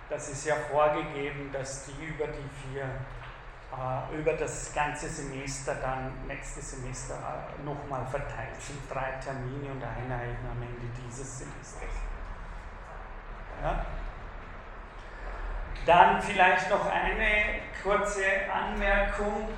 Das 0.08 0.28
ist 0.28 0.46
ja 0.46 0.54
vorgegeben, 0.70 1.50
dass 1.52 1.86
die 1.86 2.04
über 2.04 2.26
die 2.28 2.70
vier, 2.70 2.84
äh, 2.84 4.20
über 4.20 4.34
das 4.34 4.72
ganze 4.72 5.08
Semester 5.08 5.74
dann, 5.82 6.12
nächstes 6.28 6.70
Semester 6.70 7.14
äh, 7.14 7.64
nochmal 7.64 8.06
verteilt 8.06 8.54
sind. 8.60 8.78
Drei 8.88 9.18
Termine 9.20 9.72
und 9.72 9.82
einer 9.82 10.22
eben 10.22 10.46
am 10.48 10.62
Ende 10.62 10.86
dieses 11.04 11.40
Semesters. 11.40 11.90
Ja? 13.60 13.84
Dann 15.86 16.22
vielleicht 16.22 16.70
noch 16.70 16.86
eine 16.86 17.60
kurze 17.82 18.22
Anmerkung. 18.52 19.48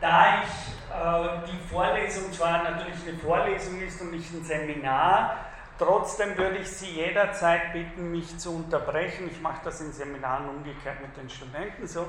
Da 0.00 0.42
ich 0.42 0.70
äh, 0.90 1.46
die 1.46 1.68
Vorlesung 1.68 2.32
zwar 2.32 2.64
natürlich 2.64 3.06
eine 3.06 3.18
Vorlesung 3.18 3.80
ist 3.80 4.00
und 4.00 4.12
nicht 4.12 4.32
ein 4.32 4.42
Seminar, 4.42 5.36
trotzdem 5.78 6.36
würde 6.36 6.58
ich 6.58 6.70
Sie 6.70 6.90
jederzeit 6.90 7.72
bitten, 7.72 8.10
mich 8.10 8.38
zu 8.38 8.56
unterbrechen. 8.56 9.28
Ich 9.30 9.40
mache 9.40 9.60
das 9.64 9.80
in 9.80 9.92
Seminaren 9.92 10.48
umgekehrt 10.48 11.00
mit 11.02 11.16
den 11.16 11.28
Studenten 11.28 11.86
so, 11.86 12.06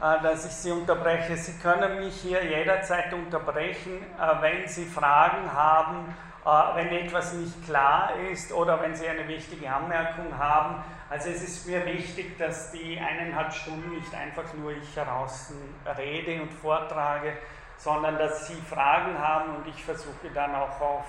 dass 0.00 0.46
ich 0.46 0.52
Sie 0.52 0.70
unterbreche. 0.70 1.36
Sie 1.36 1.58
können 1.58 2.00
mich 2.00 2.16
hier 2.20 2.44
jederzeit 2.44 3.12
unterbrechen, 3.12 4.02
äh, 4.20 4.42
wenn 4.42 4.68
Sie 4.68 4.84
Fragen 4.84 5.52
haben, 5.52 6.14
äh, 6.44 6.76
wenn 6.76 6.88
etwas 6.88 7.32
nicht 7.34 7.64
klar 7.64 8.10
ist 8.30 8.52
oder 8.52 8.80
wenn 8.82 8.94
Sie 8.94 9.08
eine 9.08 9.26
wichtige 9.28 9.72
Anmerkung 9.72 10.36
haben 10.38 10.82
also 11.14 11.30
es 11.30 11.44
ist 11.44 11.66
mir 11.68 11.86
wichtig, 11.86 12.36
dass 12.38 12.72
die 12.72 12.98
eineinhalb 12.98 13.52
Stunden 13.52 13.90
nicht 13.90 14.12
einfach 14.12 14.52
nur 14.54 14.72
ich 14.72 14.96
heraus 14.96 15.52
rede 15.96 16.42
und 16.42 16.52
vortrage, 16.52 17.34
sondern 17.76 18.18
dass 18.18 18.48
Sie 18.48 18.60
Fragen 18.62 19.16
haben 19.16 19.54
und 19.54 19.66
ich 19.68 19.84
versuche 19.84 20.28
dann 20.34 20.54
auch 20.56 20.80
auf 20.80 21.04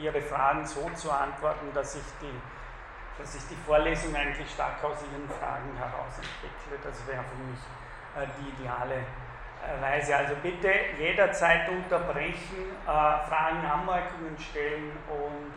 Ihre 0.00 0.22
Fragen 0.22 0.64
so 0.64 0.88
zu 0.94 1.10
antworten, 1.10 1.66
dass 1.74 1.96
ich 1.96 2.02
die, 2.22 3.20
dass 3.20 3.34
ich 3.34 3.42
die 3.48 3.56
Vorlesung 3.66 4.14
eigentlich 4.14 4.50
stark 4.50 4.82
aus 4.82 4.96
Ihren 5.12 5.28
Fragen 5.28 5.76
heraus 5.76 6.14
entwickle. 6.16 6.78
Das 6.82 7.06
wäre 7.06 7.22
für 7.24 7.42
mich 7.44 7.60
äh, 7.60 7.89
die 8.16 8.62
ideale 8.62 8.94
äh, 8.94 9.80
Weise. 9.80 10.16
Also 10.16 10.34
bitte 10.42 10.72
jederzeit 10.98 11.68
unterbrechen, 11.68 12.76
äh, 12.84 12.88
Fragen, 12.88 13.64
Anmerkungen 13.64 14.36
stellen 14.38 14.92
und 15.08 15.50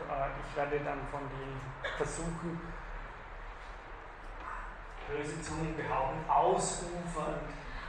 ich 0.48 0.56
werde 0.56 0.78
dann 0.84 1.00
von 1.10 1.20
denen 1.20 1.60
versuchen, 1.96 2.60
böse 5.08 5.42
Zungen 5.42 5.76
behaupten, 5.76 6.18
ausufernd 6.28 7.42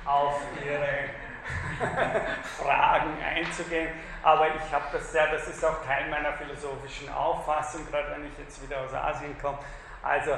auf 0.06 0.42
ihre 0.64 1.10
Fragen 2.44 3.12
einzugehen. 3.24 3.90
Aber 4.24 4.48
ich 4.48 4.74
habe 4.74 4.86
das 4.92 5.12
sehr, 5.12 5.32
das 5.32 5.48
ist 5.48 5.64
auch 5.64 5.86
Teil 5.86 6.10
meiner 6.10 6.34
philosophischen 6.34 7.12
Auffassung, 7.14 7.86
gerade 7.90 8.12
wenn 8.12 8.26
ich 8.26 8.38
jetzt 8.40 8.62
wieder 8.64 8.82
aus 8.82 8.94
Asien 8.94 9.36
komme. 9.40 9.60
Also 10.06 10.38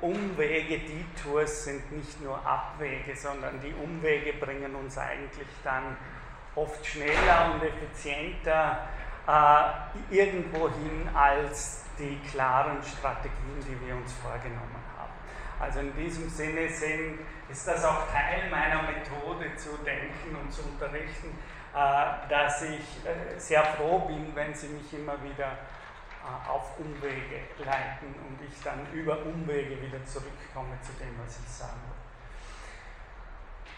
Umwege, 0.00 0.78
Detours 0.78 1.64
sind 1.66 1.92
nicht 1.92 2.18
nur 2.22 2.44
Abwege, 2.46 3.14
sondern 3.14 3.60
die 3.60 3.74
Umwege 3.74 4.32
bringen 4.32 4.74
uns 4.74 4.96
eigentlich 4.96 5.48
dann 5.62 5.96
oft 6.54 6.84
schneller 6.84 7.52
und 7.52 7.62
effizienter 7.62 8.88
äh, 9.28 10.14
irgendwo 10.14 10.70
hin 10.70 11.08
als 11.14 11.84
die 11.98 12.18
klaren 12.30 12.82
Strategien, 12.82 13.60
die 13.60 13.86
wir 13.86 13.94
uns 13.96 14.14
vorgenommen 14.14 14.82
haben. 14.96 15.12
Also 15.60 15.80
in 15.80 15.94
diesem 15.94 16.30
Sinne 16.30 16.70
sind, 16.70 17.18
ist 17.50 17.68
das 17.68 17.84
auch 17.84 18.10
Teil 18.10 18.48
meiner 18.50 18.82
Methode 18.82 19.54
zu 19.56 19.76
denken 19.84 20.36
und 20.42 20.50
zu 20.50 20.62
unterrichten, 20.62 21.38
äh, 21.74 22.28
dass 22.30 22.62
ich 22.62 23.04
äh, 23.04 23.38
sehr 23.38 23.62
froh 23.62 24.00
bin, 24.00 24.34
wenn 24.34 24.54
Sie 24.54 24.68
mich 24.68 24.92
immer 24.94 25.22
wieder 25.22 25.58
auf 26.48 26.78
Umwege 26.78 27.40
leiten 27.58 28.14
und 28.26 28.38
ich 28.46 28.62
dann 28.62 28.86
über 28.92 29.22
Umwege 29.22 29.80
wieder 29.82 30.04
zurückkomme 30.04 30.78
zu 30.82 30.92
dem, 30.92 31.18
was 31.24 31.38
ich 31.38 31.48
sagen 31.48 31.80
will. 31.82 32.02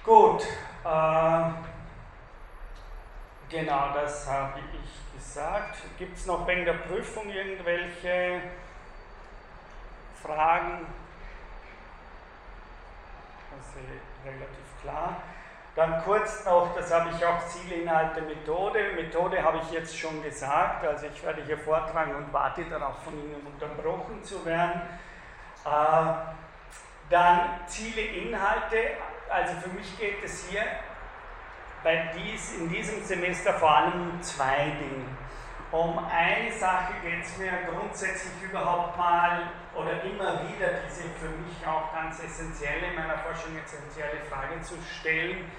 Gut, 0.04 0.46
genau 3.48 3.94
das 3.94 4.28
habe 4.28 4.60
ich 4.82 5.18
gesagt. 5.18 5.78
Gibt 5.98 6.16
es 6.16 6.26
noch 6.26 6.46
wegen 6.46 6.64
der 6.64 6.74
Prüfung 6.74 7.30
irgendwelche 7.30 8.42
Fragen? 10.22 10.86
das 13.56 13.82
ist 13.82 14.24
relativ 14.24 14.82
klar. 14.82 15.22
Dann 15.74 16.02
kurz 16.04 16.44
noch, 16.44 16.72
das 16.76 16.92
habe 16.94 17.10
ich 17.10 17.26
auch 17.26 17.44
Ziele, 17.46 17.82
Inhalte, 17.82 18.22
Methode. 18.22 18.92
Methode 18.94 19.42
habe 19.42 19.58
ich 19.58 19.72
jetzt 19.72 19.98
schon 19.98 20.22
gesagt, 20.22 20.86
also 20.86 21.06
ich 21.06 21.22
werde 21.24 21.42
hier 21.42 21.58
vortragen 21.58 22.14
und 22.14 22.32
warte 22.32 22.64
darauf, 22.64 23.02
von 23.02 23.14
Ihnen 23.14 23.44
unterbrochen 23.44 24.22
zu 24.22 24.44
werden. 24.46 24.82
Äh, 25.64 26.14
Dann 27.10 27.66
Ziele, 27.66 28.02
Inhalte. 28.02 28.76
Also 29.28 29.54
für 29.62 29.70
mich 29.70 29.98
geht 29.98 30.22
es 30.22 30.48
hier 30.48 30.62
bei 31.82 32.10
dies, 32.16 32.56
in 32.58 32.68
diesem 32.68 33.02
Semester 33.02 33.54
vor 33.54 33.76
allem 33.76 34.10
um 34.10 34.22
zwei 34.22 34.76
Dinge. 34.78 35.04
Um 35.72 35.98
eine 35.98 36.52
Sache 36.52 36.92
geht 37.02 37.24
es 37.24 37.36
mir 37.36 37.50
grundsätzlich 37.68 38.40
überhaupt 38.48 38.96
mal 38.96 39.42
oder 39.74 40.04
immer 40.04 40.48
wieder 40.48 40.68
diese 40.86 41.08
für 41.18 41.28
mich 41.28 41.66
auch 41.66 41.92
ganz 41.92 42.22
essentielle, 42.22 42.86
in 42.90 42.94
meiner 42.94 43.18
Forschung 43.18 43.58
essentielle 43.58 44.20
Frage 44.30 44.60
zu 44.62 44.76
stellen, 44.82 45.50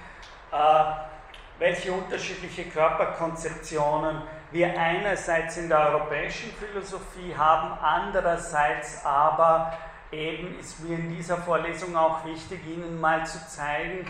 welche 1.57 1.91
unterschiedliche 1.91 2.65
Körperkonzeptionen 2.65 4.21
wir 4.51 4.79
einerseits 4.79 5.57
in 5.57 5.69
der 5.69 5.79
europäischen 5.89 6.51
Philosophie 6.53 7.35
haben, 7.35 7.77
andererseits 7.81 9.05
aber 9.05 9.73
eben 10.11 10.57
ist 10.59 10.79
mir 10.81 10.97
in 10.97 11.09
dieser 11.15 11.37
Vorlesung 11.37 11.95
auch 11.95 12.23
wichtig, 12.25 12.65
Ihnen 12.65 12.99
mal 12.99 13.25
zu 13.25 13.45
zeigen, 13.47 14.07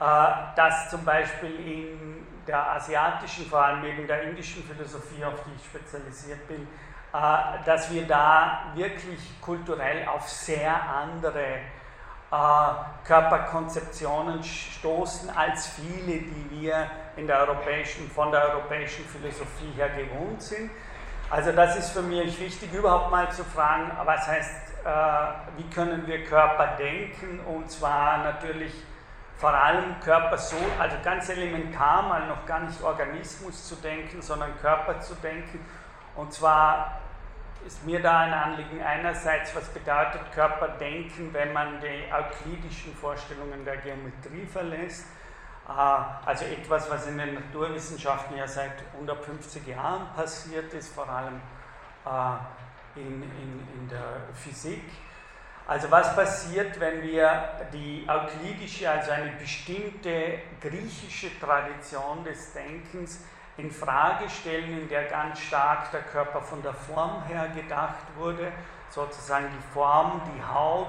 äh, 0.00 0.04
dass 0.54 0.90
zum 0.90 1.04
Beispiel 1.04 1.54
in 1.58 2.26
der 2.46 2.74
asiatischen, 2.74 3.46
vor 3.46 3.64
allem 3.64 3.84
eben 3.84 4.06
der 4.06 4.22
indischen 4.22 4.62
Philosophie, 4.64 5.24
auf 5.24 5.34
die 5.44 5.50
ich 5.56 5.64
spezialisiert 5.64 6.46
bin, 6.46 6.62
äh, 7.12 7.64
dass 7.64 7.92
wir 7.92 8.06
da 8.06 8.72
wirklich 8.74 9.40
kulturell 9.40 10.06
auf 10.06 10.28
sehr 10.28 10.80
andere 10.82 11.42
äh, 11.42 11.60
Körperkonzeptionen 12.30 14.44
stoßen 14.44 15.30
als 15.30 15.68
viele, 15.68 16.18
die 16.18 16.50
wir 16.50 16.90
in 17.16 17.26
der 17.26 17.40
europäischen, 17.40 18.10
von 18.10 18.30
der 18.30 18.54
europäischen 18.54 19.06
Philosophie 19.06 19.72
her 19.76 19.88
gewohnt 19.90 20.42
sind. 20.42 20.70
Also 21.30 21.52
das 21.52 21.76
ist 21.76 21.90
für 21.90 22.02
mich 22.02 22.38
wichtig, 22.40 22.72
überhaupt 22.72 23.10
mal 23.10 23.30
zu 23.30 23.44
fragen, 23.44 23.90
was 24.04 24.26
heißt, 24.26 24.50
äh, 24.84 24.88
wie 25.56 25.68
können 25.70 26.06
wir 26.06 26.24
Körper 26.24 26.76
denken 26.78 27.40
und 27.40 27.70
zwar 27.70 28.24
natürlich 28.24 28.72
vor 29.36 29.54
allem 29.54 30.00
Körper 30.00 30.36
so, 30.36 30.56
also 30.78 30.96
ganz 31.04 31.28
elementar 31.28 32.02
mal 32.02 32.26
noch 32.26 32.44
gar 32.44 32.60
nicht 32.60 32.82
Organismus 32.82 33.68
zu 33.68 33.76
denken, 33.76 34.20
sondern 34.20 34.58
Körper 34.60 35.00
zu 35.00 35.14
denken. 35.16 35.64
Und 36.16 36.32
zwar 36.32 37.00
ist 37.68 37.84
mir 37.84 38.00
da 38.00 38.20
ein 38.20 38.32
Anliegen 38.32 38.80
einerseits, 38.82 39.54
was 39.54 39.68
bedeutet 39.68 40.32
Körperdenken, 40.32 41.34
wenn 41.34 41.52
man 41.52 41.78
die 41.80 42.10
euklidischen 42.10 42.94
Vorstellungen 42.94 43.62
der 43.62 43.76
Geometrie 43.76 44.46
verlässt. 44.46 45.04
Äh, 45.68 45.72
also 45.72 46.46
etwas, 46.46 46.90
was 46.90 47.06
in 47.08 47.18
den 47.18 47.34
Naturwissenschaften 47.34 48.38
ja 48.38 48.48
seit 48.48 48.72
150 48.94 49.66
Jahren 49.66 50.06
passiert 50.16 50.72
ist, 50.72 50.94
vor 50.94 51.10
allem 51.10 51.42
äh, 52.06 53.00
in, 53.00 53.22
in, 53.22 53.68
in 53.74 53.88
der 53.90 54.22
Physik. 54.32 54.84
Also 55.66 55.90
was 55.90 56.16
passiert, 56.16 56.80
wenn 56.80 57.02
wir 57.02 57.50
die 57.70 58.06
euklidische, 58.08 58.90
also 58.90 59.10
eine 59.10 59.32
bestimmte 59.32 60.38
griechische 60.58 61.38
Tradition 61.38 62.24
des 62.24 62.54
Denkens 62.54 63.20
in 63.58 63.72
Frage 63.72 64.30
stellen, 64.30 64.82
in 64.82 64.88
der 64.88 65.04
ganz 65.04 65.40
stark 65.40 65.90
der 65.90 66.02
Körper 66.02 66.40
von 66.40 66.62
der 66.62 66.72
Form 66.72 67.24
her 67.24 67.48
gedacht 67.48 68.06
wurde, 68.16 68.52
sozusagen 68.88 69.46
die 69.50 69.72
Form, 69.74 70.22
die 70.32 70.42
Haut, 70.42 70.86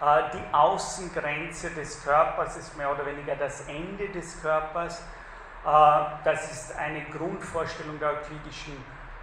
äh, 0.00 0.22
die 0.32 0.54
Außengrenze 0.54 1.70
des 1.70 2.02
Körpers 2.02 2.56
ist 2.56 2.76
mehr 2.76 2.90
oder 2.90 3.04
weniger 3.04 3.36
das 3.36 3.68
Ende 3.68 4.08
des 4.08 4.40
Körpers. 4.40 5.00
Äh, 5.64 6.00
das 6.24 6.50
ist 6.50 6.76
eine 6.78 7.02
Grundvorstellung 7.04 7.98
der 7.98 8.12
euklidischen 8.12 8.74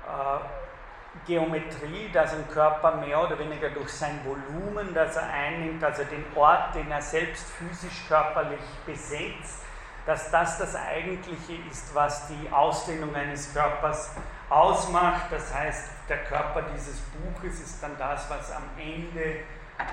äh, 0.05 1.25
Geometrie, 1.25 2.09
dass 2.13 2.33
ein 2.33 2.47
Körper 2.47 2.95
mehr 2.97 3.23
oder 3.23 3.37
weniger 3.39 3.69
durch 3.71 3.91
sein 3.91 4.19
Volumen, 4.23 4.93
das 4.93 5.15
er 5.15 5.29
einnimmt, 5.31 5.83
also 5.83 6.03
den 6.03 6.25
Ort, 6.35 6.75
den 6.75 6.91
er 6.91 7.01
selbst 7.01 7.49
physisch 7.51 8.07
körperlich 8.07 8.61
besetzt, 8.85 9.62
dass 10.05 10.31
das 10.31 10.57
das 10.57 10.75
Eigentliche 10.75 11.53
ist, 11.69 11.93
was 11.95 12.27
die 12.27 12.51
Ausdehnung 12.51 13.15
eines 13.15 13.53
Körpers 13.53 14.11
ausmacht. 14.49 15.31
Das 15.31 15.53
heißt, 15.53 15.89
der 16.09 16.23
Körper 16.25 16.63
dieses 16.73 16.99
Buches 16.99 17.59
ist 17.61 17.81
dann 17.81 17.97
das, 17.97 18.29
was 18.29 18.51
am 18.51 18.63
Ende 18.77 19.39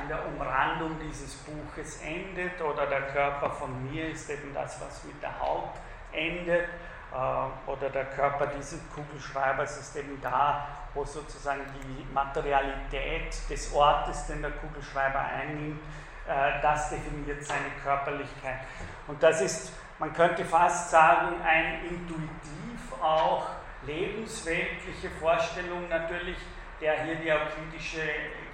in 0.02 0.08
der 0.08 0.26
Umrandung 0.26 0.96
dieses 1.00 1.36
Buches 1.36 2.00
endet, 2.02 2.60
oder 2.60 2.86
der 2.86 3.02
Körper 3.08 3.50
von 3.50 3.90
mir 3.90 4.10
ist 4.10 4.28
eben 4.30 4.52
das, 4.54 4.80
was 4.80 5.04
mit 5.04 5.20
der 5.22 5.38
Haut 5.40 5.70
endet, 6.12 6.68
äh, 7.12 7.70
oder 7.70 7.88
der 7.90 8.04
Körper 8.06 8.46
dieses 8.46 8.80
Kugelschreibers 8.94 9.78
ist 9.78 9.96
eben 9.96 10.20
da, 10.20 10.66
wo 10.94 11.04
sozusagen 11.04 11.62
die 11.82 12.06
Materialität 12.12 13.34
des 13.48 13.72
Ortes, 13.72 14.26
den 14.26 14.42
der 14.42 14.52
Kugelschreiber 14.52 15.20
einnimmt, 15.20 15.80
äh, 16.28 16.60
das 16.62 16.90
definiert 16.90 17.44
seine 17.44 17.70
Körperlichkeit. 17.82 18.60
Und 19.08 19.22
das 19.22 19.40
ist, 19.40 19.72
man 20.00 20.14
könnte 20.14 20.44
fast 20.44 20.90
sagen, 20.90 21.36
ein 21.44 21.84
intuitiv 21.84 23.02
auch 23.02 23.46
lebensweltliche 23.86 25.10
Vorstellung 25.20 25.88
natürlich, 25.88 26.38
der 26.80 27.04
hier 27.04 27.16
die 27.16 27.30
euklidische 27.30 28.00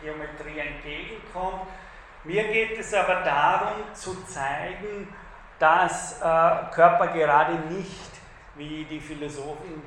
Geometrie 0.02 0.58
entgegenkommt. 0.58 1.62
Mir 2.24 2.44
geht 2.48 2.76
es 2.78 2.92
aber 2.92 3.22
darum 3.22 3.94
zu 3.94 4.24
zeigen, 4.24 5.14
dass 5.60 6.20
äh, 6.20 6.24
Körper 6.74 7.08
gerade 7.14 7.54
nicht, 7.72 8.10
wie 8.56 8.84
die 8.84 9.00
Philosophen 9.00 9.82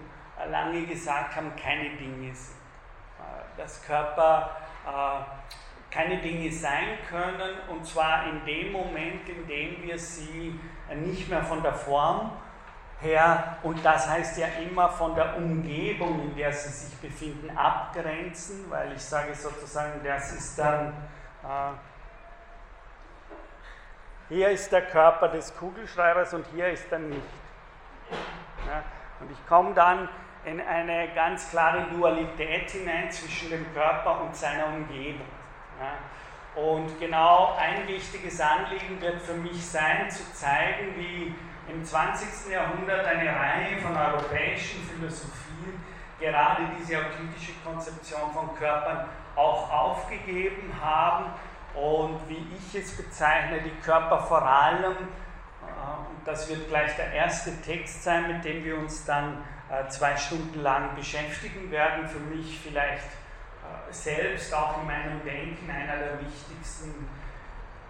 lange 0.50 0.86
gesagt 0.86 1.36
haben, 1.36 1.54
keine 1.58 1.90
Dinge 1.98 2.34
sind. 2.34 2.56
Äh, 3.20 3.58
dass 3.58 3.84
Körper 3.86 4.58
äh, 4.88 5.94
keine 5.94 6.20
Dinge 6.22 6.50
sein 6.52 7.00
können 7.10 7.58
und 7.68 7.86
zwar 7.86 8.28
in 8.28 8.46
dem 8.46 8.72
Moment, 8.72 9.28
in 9.28 9.46
dem 9.46 9.84
wir 9.84 10.00
sie 10.00 10.58
nicht 10.96 11.30
mehr 11.30 11.44
von 11.44 11.62
der 11.62 11.74
Form 11.74 12.32
her 13.02 13.58
und 13.64 13.84
das 13.84 14.10
heißt 14.10 14.38
ja 14.38 14.48
immer 14.68 14.90
von 14.90 15.16
der 15.16 15.38
Umgebung, 15.38 16.22
in 16.22 16.36
der 16.36 16.52
sie 16.52 16.70
sich 16.70 16.98
befinden, 16.98 17.56
abgrenzen, 17.58 18.70
weil 18.70 18.92
ich 18.94 19.02
sage 19.02 19.34
sozusagen, 19.34 20.02
das 20.04 20.34
ist 20.34 20.60
dann, 20.60 20.90
äh, 21.44 21.72
hier 24.30 24.50
ist 24.50 24.72
der 24.72 24.84
Körper 24.84 25.30
des 25.30 25.56
Kugelschreibers 25.56 26.34
und 26.34 26.46
hier 26.54 26.68
ist 26.68 26.92
er 26.92 27.00
nicht. 27.00 27.22
Ja, 28.68 28.84
und 29.22 29.32
ich 29.32 29.48
komme 29.48 29.74
dann 29.74 30.10
in 30.46 30.62
eine 30.62 31.14
ganz 31.14 31.50
klare 31.50 31.84
Dualität 31.94 32.70
hinein 32.70 33.12
zwischen 33.12 33.50
dem 33.50 33.74
Körper 33.74 34.22
und 34.22 34.36
seiner 34.36 34.68
Umgebung. 34.68 35.26
Ja. 35.80 35.94
Und 36.56 37.00
genau 37.00 37.56
ein 37.58 37.88
wichtiges 37.88 38.42
Anliegen 38.42 39.00
wird 39.00 39.22
für 39.22 39.36
mich 39.36 39.66
sein, 39.66 40.10
zu 40.10 40.24
zeigen, 40.34 40.96
wie 40.98 41.34
im 41.72 41.86
20. 41.86 42.52
Jahrhundert 42.52 43.06
eine 43.06 43.30
Reihe 43.30 43.78
von 43.82 43.96
europäischen 43.96 44.82
Philosophien 44.84 45.50
gerade 46.20 46.64
diese 46.78 46.98
euklidische 46.98 47.54
Konzeption 47.64 48.32
von 48.34 48.54
Körpern 48.56 49.06
auch 49.36 49.72
aufgegeben 49.72 50.74
haben 50.82 51.26
und 51.76 52.20
wie 52.28 52.46
ich 52.58 52.76
es 52.76 52.98
bezeichne, 52.98 53.62
die 53.62 53.82
Körper 53.82 54.20
vor 54.20 54.42
allem, 54.42 54.92
äh, 54.92 56.10
und 56.10 56.26
das 56.26 56.50
wird 56.50 56.68
gleich 56.68 56.96
der 56.98 57.14
erste 57.14 57.62
Text 57.62 58.04
sein, 58.04 58.28
mit 58.28 58.44
dem 58.44 58.64
wir 58.64 58.78
uns 58.78 59.06
dann 59.06 59.44
äh, 59.70 59.88
zwei 59.88 60.18
Stunden 60.18 60.62
lang 60.62 60.96
beschäftigen 60.96 61.72
werden, 61.72 62.08
für 62.08 62.20
mich 62.20 62.60
vielleicht 62.60 63.08
selbst 63.92 64.54
auch 64.54 64.82
in 64.82 64.88
meinem 64.88 65.24
Denken 65.24 65.70
einer 65.70 65.98
der 65.98 66.20
wichtigsten 66.22 67.08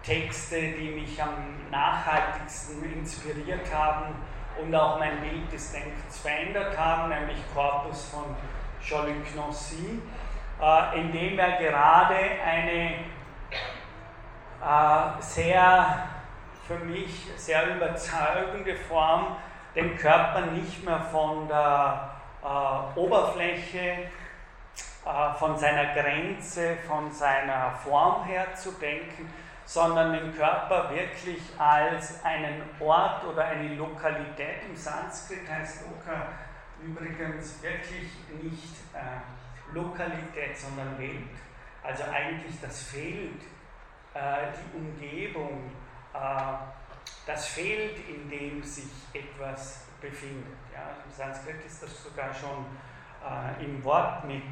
Texte, 0.02 0.60
die 0.72 0.90
mich 0.90 1.22
am 1.22 1.70
nachhaltigsten 1.70 2.82
inspiriert 2.92 3.72
haben 3.72 4.14
und 4.60 4.74
auch 4.74 4.98
mein 4.98 5.20
Bild 5.20 5.52
des 5.52 5.72
Denkens 5.72 6.18
verändert 6.18 6.76
haben, 6.76 7.08
nämlich 7.10 7.38
Corpus 7.54 8.10
von 8.10 8.34
Jolly-Knossi, 8.82 10.00
äh, 10.60 11.00
in 11.00 11.12
dem 11.12 11.38
er 11.38 11.58
gerade 11.58 12.16
eine 12.44 12.96
sehr, 15.20 16.06
für 16.66 16.78
mich 16.78 17.26
sehr 17.36 17.76
überzeugende 17.76 18.76
Form 18.76 19.36
den 19.74 19.96
Körper 19.96 20.42
nicht 20.42 20.84
mehr 20.84 21.00
von 21.00 21.48
der 21.48 22.10
äh, 22.42 22.98
Oberfläche, 22.98 23.78
äh, 23.78 24.06
von 25.38 25.56
seiner 25.56 25.94
Grenze, 25.94 26.76
von 26.86 27.10
seiner 27.10 27.70
Form 27.72 28.24
her 28.24 28.54
zu 28.54 28.72
denken, 28.72 29.32
sondern 29.64 30.12
den 30.12 30.34
Körper 30.34 30.90
wirklich 30.90 31.40
als 31.56 32.24
einen 32.24 32.62
Ort 32.80 33.24
oder 33.24 33.44
eine 33.44 33.74
Lokalität. 33.74 34.64
Im 34.68 34.76
Sanskrit 34.76 35.48
heißt 35.48 35.82
Loka 35.82 36.26
übrigens 36.82 37.62
wirklich 37.62 38.10
nicht 38.42 38.74
äh, 38.92 39.72
Lokalität, 39.72 40.58
sondern 40.58 40.98
Welt. 40.98 41.36
Also 41.82 42.04
eigentlich 42.04 42.60
das 42.60 42.82
Feld, 42.82 43.42
äh, 44.14 44.48
die 44.56 44.76
Umgebung, 44.76 45.70
äh, 46.14 46.52
das 47.26 47.46
Feld, 47.48 47.96
in 48.08 48.28
dem 48.28 48.62
sich 48.62 48.90
etwas 49.12 49.84
befindet. 50.00 50.56
Ja, 50.74 50.96
Im 51.04 51.12
Sanskrit 51.12 51.64
ist 51.64 51.82
das 51.82 52.02
sogar 52.02 52.34
schon 52.34 52.66
äh, 53.24 53.64
im 53.64 53.84
Wort 53.84 54.24
mit 54.24 54.42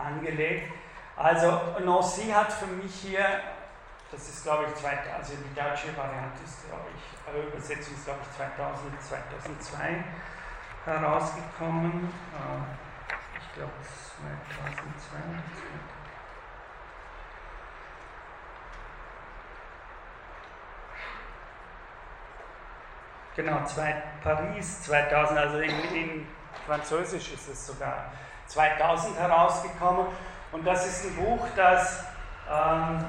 angelegt. 0.00 0.72
Also 1.16 1.60
Nancy 1.84 2.30
hat 2.30 2.52
für 2.52 2.66
mich 2.66 2.94
hier 2.94 3.26
das 4.10 4.28
ist 4.28 4.42
glaube 4.42 4.64
ich, 4.66 4.74
zwei, 4.74 4.98
also 5.16 5.34
die 5.34 5.54
deutsche 5.54 5.96
Variante 5.96 6.42
ist 6.44 6.66
glaube 6.66 6.86
ich, 6.96 7.52
Übersetzung 7.52 7.94
ist 7.94 8.04
glaube 8.04 8.20
ich 8.22 8.36
2000, 8.36 9.02
2002 9.02 10.04
herausgekommen. 10.84 12.12
Äh, 12.34 13.10
ich 13.38 13.54
glaube 13.54 13.72
2002. 13.84 15.16
Genau, 23.36 23.64
zwei, 23.64 24.02
Paris 24.24 24.82
2000, 24.82 25.38
also 25.38 25.60
in, 25.60 25.70
in 25.94 26.26
Französisch 26.66 27.32
ist 27.32 27.48
es 27.48 27.66
sogar 27.68 28.12
2000 28.50 29.18
herausgekommen. 29.18 30.06
Und 30.52 30.66
das 30.66 30.86
ist 30.86 31.06
ein 31.06 31.16
Buch, 31.16 31.46
das, 31.56 32.04
ähm, 32.50 33.04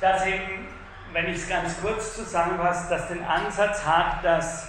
das 0.00 0.26
eben, 0.26 0.68
wenn 1.12 1.26
ich 1.26 1.38
es 1.38 1.48
ganz 1.48 1.80
kurz 1.80 2.14
zusammenfasse, 2.14 2.88
das 2.90 3.08
den 3.08 3.24
Ansatz 3.24 3.84
hat, 3.84 4.22
dass 4.22 4.68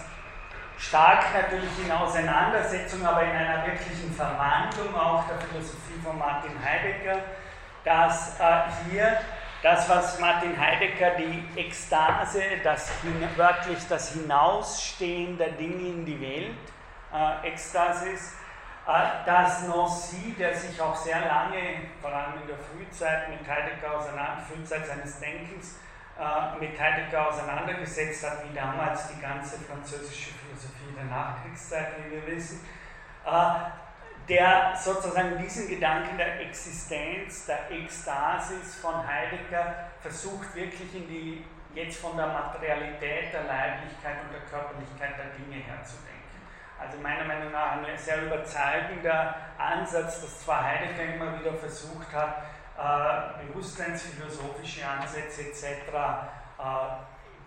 stark 0.78 1.26
natürlich 1.34 1.86
in 1.86 1.92
Auseinandersetzung, 1.92 3.06
aber 3.06 3.24
in 3.24 3.32
einer 3.32 3.66
wirklichen 3.66 4.14
Verwandlung 4.14 4.96
auch 4.96 5.26
der 5.28 5.38
Philosophie 5.48 6.00
von 6.04 6.18
Martin 6.18 6.52
Heidegger, 6.64 7.20
dass 7.84 8.40
äh, 8.40 8.90
hier 8.90 9.18
das, 9.62 9.88
was 9.90 10.20
Martin 10.20 10.60
Heidegger 10.60 11.12
die 11.12 11.60
Ekstase, 11.60 12.42
das 12.64 12.92
wörtlich 13.36 13.80
das 13.88 14.14
Hinausstehen 14.14 15.38
der 15.38 15.50
Dinge 15.50 15.90
in 15.90 16.06
die 16.06 16.20
Welt, 16.20 16.56
äh, 17.14 17.48
Ekstase 17.48 18.10
ist, 18.10 18.34
dass 19.26 19.68
Nancy, 19.68 20.34
der 20.38 20.56
sich 20.56 20.80
auch 20.82 20.96
sehr 20.96 21.20
lange, 21.22 21.90
vor 22.02 22.12
allem 22.12 22.42
in 22.42 22.48
der 22.48 22.58
Frühzeit 22.58 23.30
mit 23.30 23.48
Heidegger 23.48 23.98
auseinander, 23.98 24.42
Frühzeit 24.48 24.86
seines 24.88 25.20
Denkens, 25.20 25.78
äh, 26.20 26.60
mit 26.60 26.80
Heidegger 26.80 27.30
auseinandergesetzt 27.30 28.30
hat, 28.30 28.44
wie 28.50 28.56
damals 28.56 29.08
die 29.08 29.22
ganze 29.22 29.60
französische 29.60 30.32
Philosophie 30.34 30.94
der 30.96 31.06
Nachkriegszeit, 31.06 31.94
wie 31.98 32.12
wir 32.12 32.28
wissen, 32.28 32.66
äh, 33.26 33.30
der 34.30 34.76
sozusagen 34.76 35.38
diesen 35.38 35.68
Gedanken 35.68 36.18
der 36.18 36.42
Existenz, 36.42 37.46
der 37.48 37.72
Ekstasis 37.72 38.76
von 38.76 39.06
Heidegger 39.06 39.90
versucht 40.02 40.54
wirklich 40.56 40.94
in 40.96 41.08
die, 41.08 41.46
jetzt 41.74 42.00
von 42.00 42.16
der 42.16 42.28
Materialität, 42.28 43.34
der 43.34 43.44
Leiblichkeit 43.44 44.18
und 44.24 44.34
der 44.34 44.42
Körperlichkeit 44.42 45.18
der 45.18 45.32
Dinge 45.38 45.64
herzudenken. 45.64 46.21
Also 46.82 46.98
meiner 46.98 47.26
Meinung 47.26 47.52
nach 47.52 47.74
ein 47.74 47.98
sehr 47.98 48.24
überzeugender 48.24 49.36
Ansatz, 49.58 50.22
dass 50.22 50.44
zwar 50.44 50.64
Heidegger 50.64 51.14
immer 51.14 51.40
wieder 51.40 51.54
versucht 51.54 52.12
hat, 52.12 52.44
äh, 52.78 53.46
bewusstseinsphilosopische 53.46 54.88
Ansätze 54.88 55.42
etc. 55.44 55.64
Äh, 55.94 56.64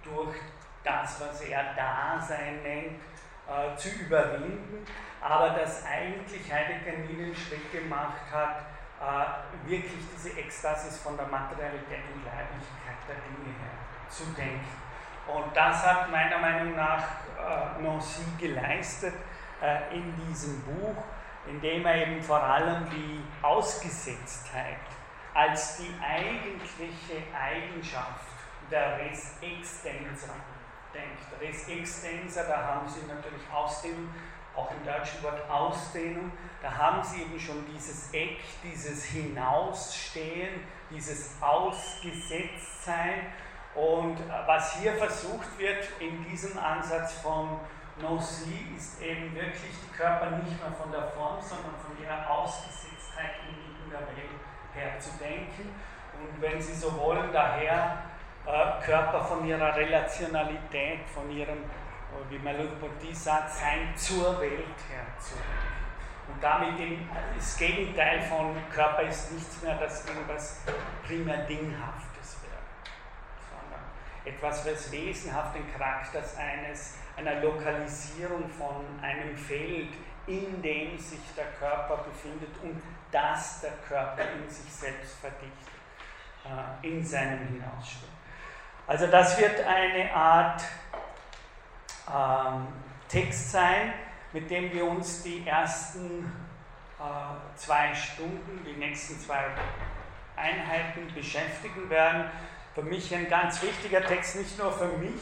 durch 0.04 0.36
das, 0.84 1.20
was 1.20 1.40
er 1.40 1.74
Dasein 1.74 2.62
nennt, 2.62 3.00
äh, 3.48 3.76
zu 3.76 3.88
überwinden, 3.88 4.86
aber 5.20 5.50
dass 5.50 5.84
eigentlich 5.84 6.52
Heidegger 6.52 6.98
nie 6.98 7.16
den 7.16 7.34
Schritt 7.34 7.72
gemacht 7.72 8.20
hat, 8.32 8.60
äh, 9.00 9.68
wirklich 9.68 10.02
diese 10.14 10.38
Ekstasis 10.38 10.98
von 10.98 11.16
der 11.16 11.26
Materialität 11.26 12.04
und 12.14 12.24
Leiblichkeit 12.24 13.00
der 13.08 13.16
Dinge 13.16 13.58
her 13.58 14.08
zu 14.08 14.24
denken. 14.36 14.83
Und 15.26 15.56
das 15.56 15.86
hat 15.86 16.10
meiner 16.10 16.38
Meinung 16.38 16.76
nach 16.76 17.02
äh, 17.38 17.82
Nancy 17.82 18.22
geleistet 18.38 19.14
äh, 19.62 19.94
in 19.94 20.14
diesem 20.26 20.62
Buch, 20.62 20.96
indem 21.46 21.86
er 21.86 22.06
eben 22.06 22.22
vor 22.22 22.42
allem 22.42 22.88
die 22.90 23.22
Ausgesetztheit 23.42 24.78
als 25.34 25.78
die 25.78 25.94
eigentliche 26.02 27.22
Eigenschaft 27.34 28.24
der 28.70 28.98
Res 28.98 29.34
Extensa 29.42 30.34
denkt. 30.94 31.40
Res 31.40 31.68
Extensa, 31.68 32.44
da 32.44 32.64
haben 32.64 32.88
Sie 32.88 33.06
natürlich 33.06 33.42
Ausdehnung, 33.52 34.08
auch 34.54 34.70
im 34.70 34.84
deutschen 34.86 35.22
Wort 35.24 35.50
Ausdehnung, 35.50 36.30
da 36.62 36.72
haben 36.72 37.02
Sie 37.02 37.22
eben 37.22 37.38
schon 37.38 37.66
dieses 37.66 38.12
Eck, 38.14 38.38
dieses 38.62 39.04
Hinausstehen, 39.06 40.60
dieses 40.90 41.42
Ausgesetztsein. 41.42 43.26
Und 43.74 44.18
was 44.46 44.76
hier 44.76 44.92
versucht 44.92 45.58
wird 45.58 45.88
in 45.98 46.24
diesem 46.24 46.56
Ansatz 46.58 47.14
von 47.14 47.58
Nancy, 48.00 48.68
ist 48.76 49.02
eben 49.02 49.34
wirklich 49.34 49.72
die 49.82 49.96
Körper 49.96 50.30
nicht 50.30 50.60
mehr 50.60 50.72
von 50.72 50.90
der 50.92 51.08
Form, 51.08 51.40
sondern 51.40 51.74
von 51.84 52.00
ihrer 52.02 52.28
Ausgesetztheit 52.30 53.34
in 53.48 53.90
der 53.90 54.00
Welt 54.00 54.40
her 54.74 54.98
zu 54.98 55.10
denken. 55.18 55.74
Und 56.20 56.40
wenn 56.40 56.60
Sie 56.60 56.74
so 56.74 56.96
wollen, 56.98 57.32
daher 57.32 58.04
äh, 58.46 58.84
Körper 58.84 59.24
von 59.24 59.44
ihrer 59.44 59.74
Relationalität, 59.74 61.00
von 61.12 61.30
ihrem, 61.30 61.58
äh, 61.58 62.30
wie 62.30 62.38
Merleau-Ponty 62.38 63.14
sagt, 63.14 63.50
Sein 63.50 63.92
zur 63.96 64.40
Welt 64.40 64.78
her 64.88 65.06
zu 65.18 65.34
und 66.26 66.42
damit 66.42 66.74
das 67.36 67.56
Gegenteil 67.58 68.22
von 68.22 68.56
Körper 68.72 69.02
ist 69.02 69.32
nichts 69.32 69.62
mehr, 69.62 69.76
das 69.76 70.06
irgendwas 70.06 70.62
primär 71.06 71.46
wäre, 71.46 71.58
sondern 71.58 72.03
etwas, 74.24 74.66
was 74.66 74.90
wesenhaften 74.90 75.62
Charakters 75.72 76.36
eines, 76.36 76.94
einer 77.16 77.40
Lokalisierung 77.40 78.48
von 78.48 78.84
einem 79.02 79.36
Feld, 79.36 79.90
in 80.26 80.62
dem 80.62 80.98
sich 80.98 81.20
der 81.36 81.46
Körper 81.58 82.04
befindet 82.04 82.50
und 82.62 82.82
das 83.12 83.60
der 83.60 83.72
Körper 83.86 84.22
in 84.22 84.48
sich 84.48 84.72
selbst 84.72 85.18
verdichtet, 85.20 85.52
äh, 86.44 86.86
in 86.88 87.04
seinem 87.04 87.46
Hinausstehen. 87.46 88.12
Also 88.86 89.06
das 89.06 89.38
wird 89.38 89.60
eine 89.64 90.12
Art 90.14 90.62
ähm, 92.12 92.66
Text 93.08 93.52
sein, 93.52 93.92
mit 94.32 94.50
dem 94.50 94.72
wir 94.72 94.84
uns 94.84 95.22
die 95.22 95.46
ersten 95.46 96.24
äh, 96.98 97.56
zwei 97.56 97.94
Stunden, 97.94 98.64
die 98.66 98.72
nächsten 98.72 99.18
zwei 99.20 99.44
Einheiten 100.36 101.12
beschäftigen 101.14 101.88
werden. 101.88 102.30
Für 102.74 102.82
mich 102.82 103.14
ein 103.14 103.28
ganz 103.30 103.62
wichtiger 103.62 104.04
Text, 104.04 104.36
nicht 104.36 104.58
nur 104.58 104.72
für 104.72 104.88
mich, 104.98 105.20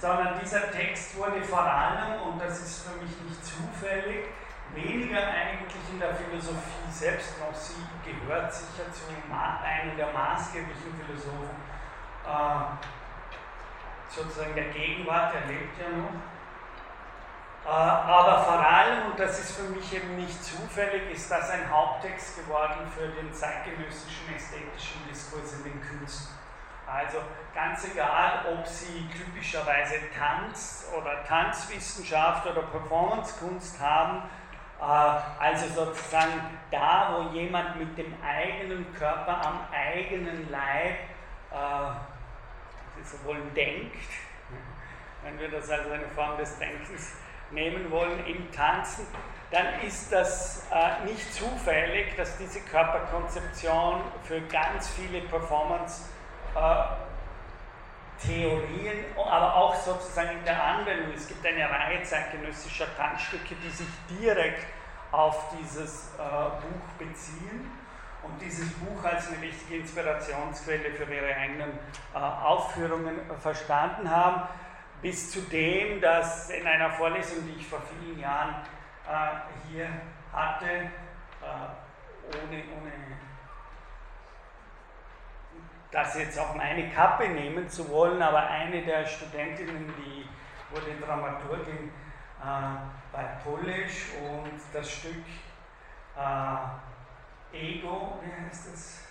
sondern 0.00 0.38
dieser 0.40 0.70
Text 0.72 1.16
wurde 1.16 1.42
vor 1.42 1.62
allem, 1.62 2.22
und 2.22 2.42
das 2.42 2.60
ist 2.60 2.88
für 2.88 2.96
mich 3.00 3.12
nicht 3.22 3.44
zufällig, 3.44 4.26
weniger 4.74 5.18
eigentlich 5.18 5.82
in 5.92 6.00
der 6.00 6.14
Philosophie 6.14 6.90
selbst 6.90 7.38
noch, 7.40 7.54
sie 7.54 7.74
gehört 8.04 8.52
sicher 8.52 8.90
zu 8.92 9.02
einem 9.08 9.96
der 9.96 10.12
maßgeblichen 10.12 10.94
Philosophen 11.06 11.56
äh, 12.26 12.88
sozusagen 14.10 14.54
der 14.54 14.68
Gegenwart, 14.70 15.34
er 15.34 15.46
lebt 15.46 15.78
ja 15.78 15.88
noch. 15.90 16.10
Äh, 17.64 17.70
aber 17.70 18.42
vor 18.42 18.58
allem, 18.58 19.10
und 19.10 19.20
das 19.20 19.38
ist 19.38 19.56
für 19.56 19.68
mich 19.70 19.94
eben 19.94 20.16
nicht 20.16 20.42
zufällig, 20.42 21.10
ist 21.12 21.30
das 21.30 21.50
ein 21.50 21.70
Haupttext 21.70 22.36
geworden 22.38 22.90
für 22.96 23.08
den 23.08 23.32
zeitgenössischen 23.32 24.34
ästhetischen 24.34 25.06
Diskurs 25.08 25.54
in 25.54 25.64
den 25.64 25.80
Künsten. 25.80 26.47
Also 26.90 27.18
ganz 27.54 27.84
egal, 27.84 28.46
ob 28.50 28.66
Sie 28.66 29.06
typischerweise 29.08 29.96
Tanz 30.16 30.90
oder 30.96 31.22
Tanzwissenschaft 31.24 32.46
oder 32.46 32.62
Performancekunst 32.62 33.78
haben, 33.78 34.22
äh, 34.80 34.84
also 34.84 35.66
sozusagen 35.68 36.40
da, 36.70 37.14
wo 37.14 37.34
jemand 37.36 37.76
mit 37.78 37.98
dem 37.98 38.14
eigenen 38.22 38.90
Körper 38.94 39.46
am 39.46 39.60
eigenen 39.70 40.50
Leib 40.50 40.96
äh, 41.50 43.04
sowohl 43.04 43.40
denkt, 43.54 43.96
wenn 45.24 45.38
wir 45.38 45.50
das 45.50 45.68
als 45.68 45.90
eine 45.90 46.08
Form 46.08 46.38
des 46.38 46.58
Denkens 46.58 47.12
nehmen 47.50 47.90
wollen, 47.90 48.24
im 48.26 48.50
Tanzen, 48.50 49.06
dann 49.50 49.80
ist 49.80 50.12
das 50.12 50.66
äh, 50.70 51.04
nicht 51.04 51.34
zufällig, 51.34 52.14
dass 52.16 52.36
diese 52.38 52.60
Körperkonzeption 52.60 54.02
für 54.24 54.40
ganz 54.42 54.88
viele 54.88 55.22
Performance-Theorien, 55.22 56.17
äh, 56.58 56.98
aber 59.16 59.54
auch 59.54 59.74
sozusagen 59.74 60.38
in 60.38 60.44
der 60.44 60.62
Anwendung, 60.62 61.12
es 61.14 61.28
gibt 61.28 61.46
eine 61.46 61.68
Reihe 61.70 62.02
zeitgenössischer 62.02 62.86
Tanzstücke, 62.96 63.54
die 63.62 63.70
sich 63.70 63.86
direkt 64.20 64.66
auf 65.12 65.54
dieses 65.58 66.10
äh, 66.18 66.20
Buch 66.20 66.88
beziehen. 66.98 67.70
Und 68.22 68.42
dieses 68.42 68.68
Buch 68.74 69.04
als 69.04 69.28
eine 69.28 69.40
wichtige 69.40 69.76
Inspirationsquelle 69.80 70.90
für 70.90 71.04
ihre 71.04 71.34
eigenen 71.34 71.70
äh, 72.14 72.18
Aufführungen 72.18 73.16
verstanden 73.40 74.10
haben, 74.10 74.42
bis 75.00 75.30
zu 75.30 75.40
dem, 75.42 76.00
dass 76.00 76.50
in 76.50 76.66
einer 76.66 76.90
Vorlesung, 76.90 77.46
die 77.46 77.60
ich 77.60 77.66
vor 77.66 77.80
vielen 77.80 78.18
Jahren 78.18 78.56
äh, 79.06 79.68
hier 79.70 79.88
hatte, 80.32 80.66
äh, 80.66 80.88
ohne, 82.36 82.64
ohne 82.76 82.92
das 85.90 86.16
jetzt 86.16 86.38
auf 86.38 86.54
meine 86.54 86.90
Kappe 86.90 87.28
nehmen 87.28 87.68
zu 87.68 87.88
wollen, 87.88 88.20
aber 88.20 88.46
eine 88.46 88.82
der 88.82 89.06
Studentinnen, 89.06 89.92
die 89.98 90.28
wurde 90.70 90.94
Dramaturgin 91.00 91.90
äh, 92.40 93.12
bei 93.12 93.24
Polish 93.42 94.12
und 94.20 94.60
das 94.72 94.90
Stück 94.90 95.24
äh, 96.16 97.56
Ego, 97.56 98.20
wie 98.22 98.46
heißt 98.46 98.72
das? 98.72 99.08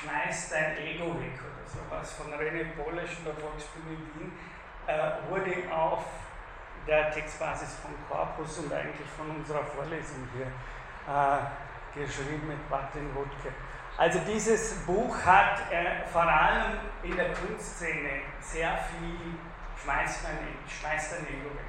Schmeiß 0.00 0.50
dein 0.50 0.76
Ego 0.78 1.18
weg 1.18 1.34
oder 1.42 1.66
sowas 1.66 2.12
von 2.12 2.32
René 2.32 2.64
Polish 2.76 3.14
von 3.14 3.24
der 3.24 3.34
Volksbühne 3.34 3.98
Wien, 3.98 4.32
äh, 4.86 5.10
wurde 5.28 5.74
auf 5.74 6.04
der 6.86 7.10
Textbasis 7.10 7.80
von 7.82 7.90
Corpus 8.08 8.58
und 8.58 8.72
eigentlich 8.72 9.08
von 9.16 9.28
unserer 9.30 9.64
Vorlesung 9.64 10.28
hier 10.32 10.46
äh, 10.46 11.38
geschrieben 11.98 12.46
mit 12.46 12.70
Martin 12.70 13.14
Wutke. 13.14 13.52
Also 13.96 14.20
dieses 14.20 14.74
Buch 14.86 15.16
hat 15.24 15.60
äh, 15.72 16.06
vor 16.12 16.22
allem 16.22 16.78
in 17.02 17.16
der 17.16 17.32
Kunstszene 17.32 18.22
sehr 18.40 18.78
viel 18.78 19.34
Schmeiß 19.82 20.22
dein, 20.22 20.38
Schmeiß 20.68 21.10
dein 21.10 21.26
Ego 21.26 21.50
weg. 21.54 21.68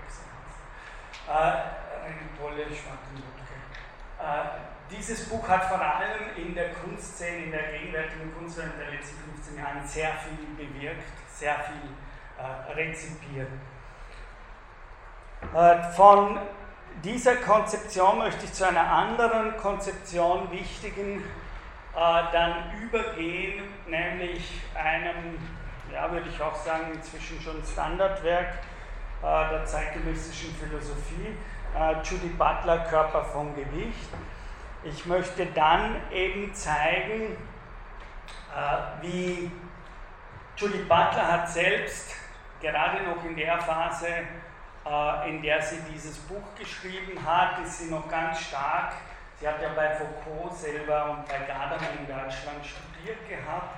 Äh, 1.27 1.31
eine 1.31 2.37
tolle 2.37 2.65
Martin 2.65 3.17
Wutke. 3.17 3.39
Äh, 4.19 4.69
dieses 4.91 5.29
Buch 5.29 5.47
hat 5.47 5.65
vor 5.65 5.79
allem 5.79 6.35
in 6.35 6.55
der 6.55 6.73
Kunstszene, 6.73 7.45
in 7.45 7.51
der 7.51 7.71
gegenwärtigen 7.71 8.33
Kunstszene 8.35 8.71
der 8.79 8.91
letzten 8.91 9.19
15 9.35 9.57
Jahren 9.57 9.87
sehr 9.87 10.11
viel 10.13 10.67
bewirkt, 10.67 11.03
sehr 11.29 11.55
viel 11.55 11.91
äh, 12.37 12.73
rezipiert. 12.73 13.49
Äh, 15.53 15.91
von 15.93 16.39
dieser 17.03 17.35
Konzeption 17.37 18.19
möchte 18.19 18.45
ich 18.45 18.53
zu 18.53 18.67
einer 18.67 18.91
anderen 18.91 19.55
Konzeption 19.57 20.51
wichtigen 20.51 21.23
äh, 21.95 22.23
dann 22.31 22.71
übergehen, 22.81 23.63
nämlich 23.87 24.61
einem, 24.75 25.37
ja, 25.91 26.11
würde 26.11 26.29
ich 26.29 26.41
auch 26.41 26.55
sagen, 26.55 26.91
inzwischen 26.93 27.41
schon 27.41 27.63
Standardwerk 27.63 28.59
äh, 29.21 29.49
der 29.49 29.65
zeitgenössischen 29.65 30.53
Philosophie, 30.55 31.35
äh, 31.77 31.93
Judy 32.03 32.29
Butler, 32.29 32.79
Körper 32.89 33.23
vom 33.23 33.55
Gewicht. 33.55 34.09
Ich 34.83 35.05
möchte 35.05 35.45
dann 35.47 35.95
eben 36.11 36.53
zeigen, 36.53 37.37
äh, 38.55 39.03
wie 39.03 39.51
Judy 40.55 40.79
Butler 40.79 41.31
hat 41.31 41.49
selbst 41.49 42.15
gerade 42.61 43.03
noch 43.03 43.23
in 43.23 43.35
der 43.35 43.59
Phase, 43.59 44.07
in 45.27 45.41
der 45.41 45.61
sie 45.61 45.77
dieses 45.93 46.17
Buch 46.19 46.55
geschrieben 46.57 47.17
hat, 47.25 47.59
ist 47.63 47.79
sie 47.79 47.91
noch 47.91 48.09
ganz 48.09 48.39
stark. 48.41 48.93
Sie 49.39 49.47
hat 49.47 49.61
ja 49.61 49.69
bei 49.75 49.95
Foucault 49.95 50.53
selber 50.53 51.11
und 51.11 51.27
bei 51.27 51.37
Gadamer 51.39 51.77
in 51.97 52.07
Deutschland 52.07 52.65
studiert 52.65 53.29
gehabt 53.29 53.75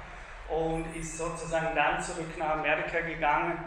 und 0.49 0.85
ist 0.95 1.17
sozusagen 1.17 1.75
dann 1.75 2.01
zurück 2.01 2.37
nach 2.37 2.51
Amerika 2.51 2.99
gegangen 3.01 3.57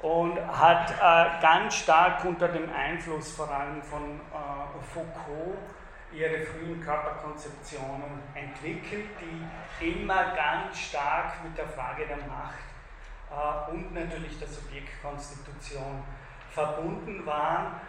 und 0.00 0.38
hat 0.48 0.90
äh, 0.90 1.40
ganz 1.40 1.76
stark 1.76 2.24
unter 2.24 2.48
dem 2.48 2.72
Einfluss 2.74 3.32
vor 3.32 3.50
allem 3.50 3.82
von 3.82 4.20
äh, 4.32 4.92
Foucault 4.92 5.58
ihre 6.12 6.44
frühen 6.44 6.80
Körperkonzeptionen 6.82 8.20
entwickelt, 8.34 9.08
die 9.20 9.86
immer 9.86 10.34
ganz 10.34 10.78
stark 10.78 11.42
mit 11.44 11.56
der 11.56 11.68
Frage 11.68 12.06
der 12.06 12.18
Macht 12.28 12.58
äh, 13.30 13.70
und 13.70 13.94
natürlich 13.94 14.38
der 14.38 14.48
Subjektkonstitution 14.48 16.02
verbunden 16.54 17.24
waren. 17.26 17.80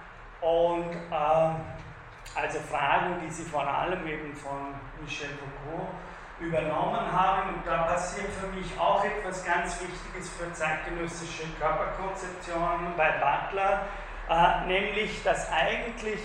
Und 0.41 0.91
ähm, 1.11 1.55
also 2.35 2.59
Fragen, 2.59 3.21
die 3.23 3.29
sie 3.31 3.43
vor 3.43 3.67
allem 3.67 4.05
eben 4.07 4.35
von 4.35 4.73
Michel 5.01 5.29
Foucault 5.29 5.87
übernommen 6.39 7.11
haben. 7.11 7.55
Und 7.55 7.65
da 7.65 7.83
passiert 7.83 8.31
für 8.33 8.47
mich 8.47 8.77
auch 8.79 9.03
etwas 9.03 9.45
ganz 9.45 9.79
Wichtiges 9.81 10.29
für 10.29 10.51
zeitgenössische 10.51 11.43
Körperkonzeptionen 11.59 12.95
bei 12.97 13.11
Butler, 13.11 13.81
äh, 14.29 14.65
nämlich 14.67 15.23
dass 15.23 15.51
eigentlich, 15.51 16.19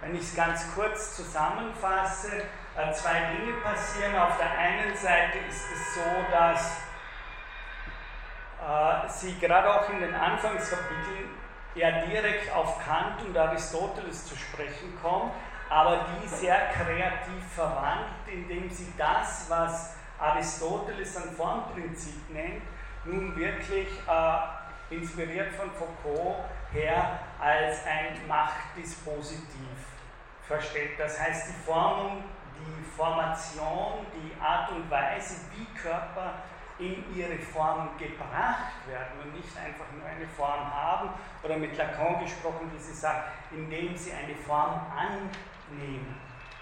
wenn 0.00 0.14
ich 0.14 0.22
es 0.22 0.36
ganz 0.36 0.66
kurz 0.74 1.16
zusammenfasse, 1.16 2.42
äh, 2.76 2.92
zwei 2.92 3.20
Dinge 3.32 3.54
passieren. 3.62 4.16
Auf 4.16 4.36
der 4.36 4.50
einen 4.50 4.94
Seite 4.96 5.38
ist 5.48 5.64
es 5.72 5.94
so, 5.94 6.00
dass 6.30 6.82
äh, 8.60 9.08
sie 9.08 9.38
gerade 9.38 9.72
auch 9.72 9.88
in 9.90 10.00
den 10.00 10.14
Anfangskapiteln 10.14 11.43
ja 11.74 12.02
direkt 12.02 12.52
auf 12.54 12.84
Kant 12.84 13.22
und 13.26 13.36
Aristoteles 13.36 14.26
zu 14.26 14.36
sprechen 14.36 14.96
kommt, 15.02 15.32
aber 15.68 16.06
die 16.22 16.28
sehr 16.28 16.68
kreativ 16.68 17.44
verwandt, 17.54 18.10
indem 18.26 18.70
sie 18.70 18.92
das, 18.96 19.46
was 19.48 19.96
Aristoteles 20.18 21.16
ein 21.16 21.34
Formprinzip 21.34 22.30
nennt, 22.30 22.62
nun 23.04 23.36
wirklich 23.36 23.88
äh, 24.08 24.94
inspiriert 24.94 25.52
von 25.54 25.70
Foucault 25.72 26.36
her 26.72 27.18
als 27.40 27.84
ein 27.86 28.26
Machtdispositiv 28.28 29.68
versteht. 30.46 30.98
Das 30.98 31.20
heißt, 31.20 31.48
die 31.48 31.64
Formung, 31.64 32.24
die 32.58 32.84
Formation, 32.96 34.06
die 34.14 34.40
Art 34.40 34.70
und 34.70 34.90
Weise, 34.90 35.36
wie 35.54 35.64
Körper 35.76 36.34
in 36.78 37.04
ihre 37.16 37.38
Form 37.38 37.90
gebracht 37.98 38.86
werden 38.86 39.20
und 39.22 39.34
nicht 39.34 39.56
einfach 39.56 39.86
nur 39.96 40.06
eine 40.06 40.26
Form 40.26 40.74
haben 40.74 41.10
oder 41.42 41.56
mit 41.56 41.76
Lacan 41.76 42.22
gesprochen, 42.22 42.70
wie 42.74 42.82
sie 42.82 42.94
sagt, 42.94 43.30
indem 43.52 43.96
sie 43.96 44.12
eine 44.12 44.34
Form 44.34 44.80
annehmen 44.96 45.30
nehmen. 45.70 46.16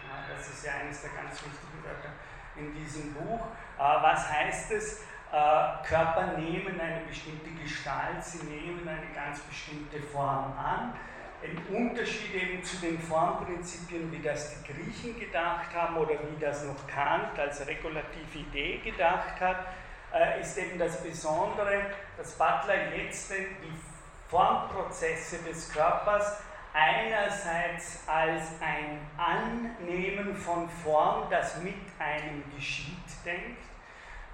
Ja, 0.07 0.35
das 0.35 0.49
ist 0.49 0.65
ja 0.65 0.73
eines 0.81 1.03
der 1.03 1.11
ganz 1.11 1.33
wichtigen 1.33 1.83
Wörter 1.85 2.11
in 2.57 2.75
diesem 2.75 3.15
Buch. 3.15 3.47
Äh, 3.79 4.03
was 4.03 4.31
heißt 4.31 4.73
es? 4.73 5.01
Äh, 5.33 5.87
Körper 5.87 6.39
nehmen 6.39 6.79
eine 6.81 7.01
bestimmte 7.09 7.51
Gestalt, 7.51 8.23
sie 8.23 8.45
nehmen 8.45 8.87
eine 8.87 9.15
ganz 9.15 9.41
bestimmte 9.41 10.01
Form 10.01 10.53
an. 10.59 10.93
Ein 11.43 11.75
Unterschied 11.75 12.35
eben 12.35 12.63
zu 12.63 12.77
den 12.77 13.01
Formprinzipien, 13.01 14.13
wie 14.13 14.23
das 14.23 14.55
die 14.55 14.73
Griechen 14.73 15.19
gedacht 15.19 15.75
haben 15.75 15.97
oder 15.97 16.13
wie 16.13 16.41
das 16.41 16.65
noch 16.65 16.87
Kant 16.87 17.37
als 17.37 17.67
regulative 17.67 18.39
Idee 18.39 18.79
gedacht 18.79 19.41
hat, 19.41 19.67
äh, 20.13 20.41
ist 20.41 20.57
eben 20.59 20.79
das 20.79 21.03
Besondere, 21.03 21.87
dass 22.17 22.33
Butler 22.33 22.95
jetzt 22.97 23.31
die 23.31 23.73
Formprozesse 24.29 25.39
des 25.39 25.73
Körpers 25.73 26.39
einerseits 26.73 28.01
als 28.07 28.45
ein 28.61 29.01
Annehmen 29.17 30.35
von 30.35 30.69
Form, 30.69 31.29
das 31.31 31.59
mit 31.59 31.75
einem 31.99 32.43
geschieht, 32.55 32.97
denkt. 33.25 33.61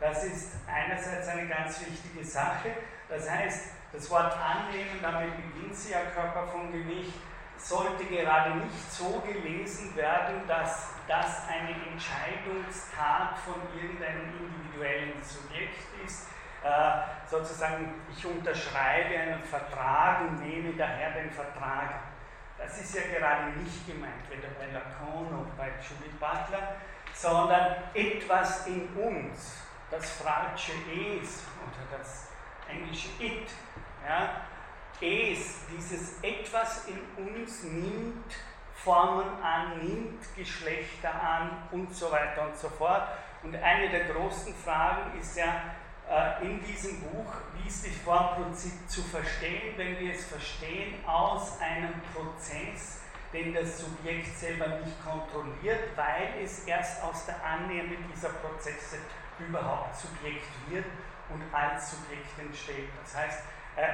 Das 0.00 0.22
ist 0.22 0.52
einerseits 0.72 1.26
eine 1.28 1.48
ganz 1.48 1.80
wichtige 1.80 2.24
Sache. 2.24 2.70
Das 3.08 3.28
heißt, 3.28 3.70
das 3.92 4.10
Wort 4.10 4.36
annehmen, 4.36 5.00
damit 5.02 5.32
beginnt 5.36 5.74
sie 5.74 5.92
ja 5.92 6.02
Körper 6.14 6.46
vom 6.46 6.70
Gewicht, 6.70 7.14
sollte 7.58 8.04
gerade 8.04 8.56
nicht 8.56 8.92
so 8.92 9.20
gelesen 9.20 9.94
werden, 9.96 10.46
dass 10.46 10.90
das 11.06 11.48
eine 11.48 11.70
Entscheidungstat 11.90 13.38
von 13.44 13.54
irgendeinem 13.74 14.32
individuellen 14.38 15.22
Subjekt 15.22 15.78
ist. 16.04 16.28
Äh, 16.62 17.28
sozusagen, 17.28 17.94
ich 18.16 18.24
unterschreibe 18.24 19.16
einen 19.16 19.42
Vertrag 19.42 20.22
und 20.22 20.40
nehme 20.40 20.72
daher 20.76 21.12
den 21.12 21.30
Vertrag 21.30 22.00
das 22.58 22.80
ist 22.80 22.94
ja 22.94 23.02
gerade 23.16 23.52
nicht 23.58 23.86
gemeint, 23.86 24.28
weder 24.28 24.48
bei 24.58 24.66
Lacan 24.72 25.30
noch 25.30 25.46
bei 25.56 25.68
Judith 25.80 26.18
Butler, 26.18 26.74
sondern 27.14 27.76
etwas 27.94 28.66
in 28.66 28.88
uns, 28.96 29.62
das 29.90 30.10
falsche 30.10 30.72
Es 30.90 31.44
oder 31.62 31.98
das 31.98 32.28
englische 32.68 33.08
It. 33.22 33.48
Ja, 34.06 34.42
es, 35.00 35.60
dieses 35.76 36.22
etwas 36.22 36.86
in 36.86 37.26
uns 37.26 37.62
nimmt 37.64 38.34
Formen 38.74 39.42
an, 39.42 39.78
nimmt 39.78 40.22
Geschlechter 40.36 41.12
an 41.12 41.50
und 41.72 41.94
so 41.94 42.10
weiter 42.10 42.48
und 42.48 42.56
so 42.56 42.68
fort. 42.68 43.08
Und 43.42 43.54
eine 43.54 43.90
der 43.90 44.04
großen 44.06 44.54
Fragen 44.54 45.18
ist 45.20 45.36
ja, 45.36 45.62
äh, 46.08 46.46
in 46.46 46.64
diesem 46.64 47.00
Buch, 47.00 47.32
wie 47.54 47.68
ist 47.68 47.86
das 47.86 47.96
Formprinzip 47.96 48.88
zu 48.88 49.02
verstehen, 49.02 49.74
wenn 49.76 49.98
wir 49.98 50.14
es 50.14 50.24
verstehen 50.24 51.04
aus 51.06 51.60
einem 51.60 51.92
Prozess, 52.14 53.00
den 53.32 53.52
das 53.52 53.80
Subjekt 53.80 54.38
selber 54.38 54.68
nicht 54.68 55.04
kontrolliert, 55.04 55.96
weil 55.96 56.42
es 56.42 56.60
erst 56.64 57.02
aus 57.02 57.26
der 57.26 57.44
Annahme 57.44 57.96
dieser 58.14 58.30
Prozesse 58.30 58.96
überhaupt 59.38 59.96
Subjekt 59.96 60.48
wird 60.68 60.86
und 61.28 61.42
als 61.52 61.90
Subjekt 61.90 62.38
entsteht. 62.38 62.88
Das 63.02 63.14
heißt, 63.14 63.42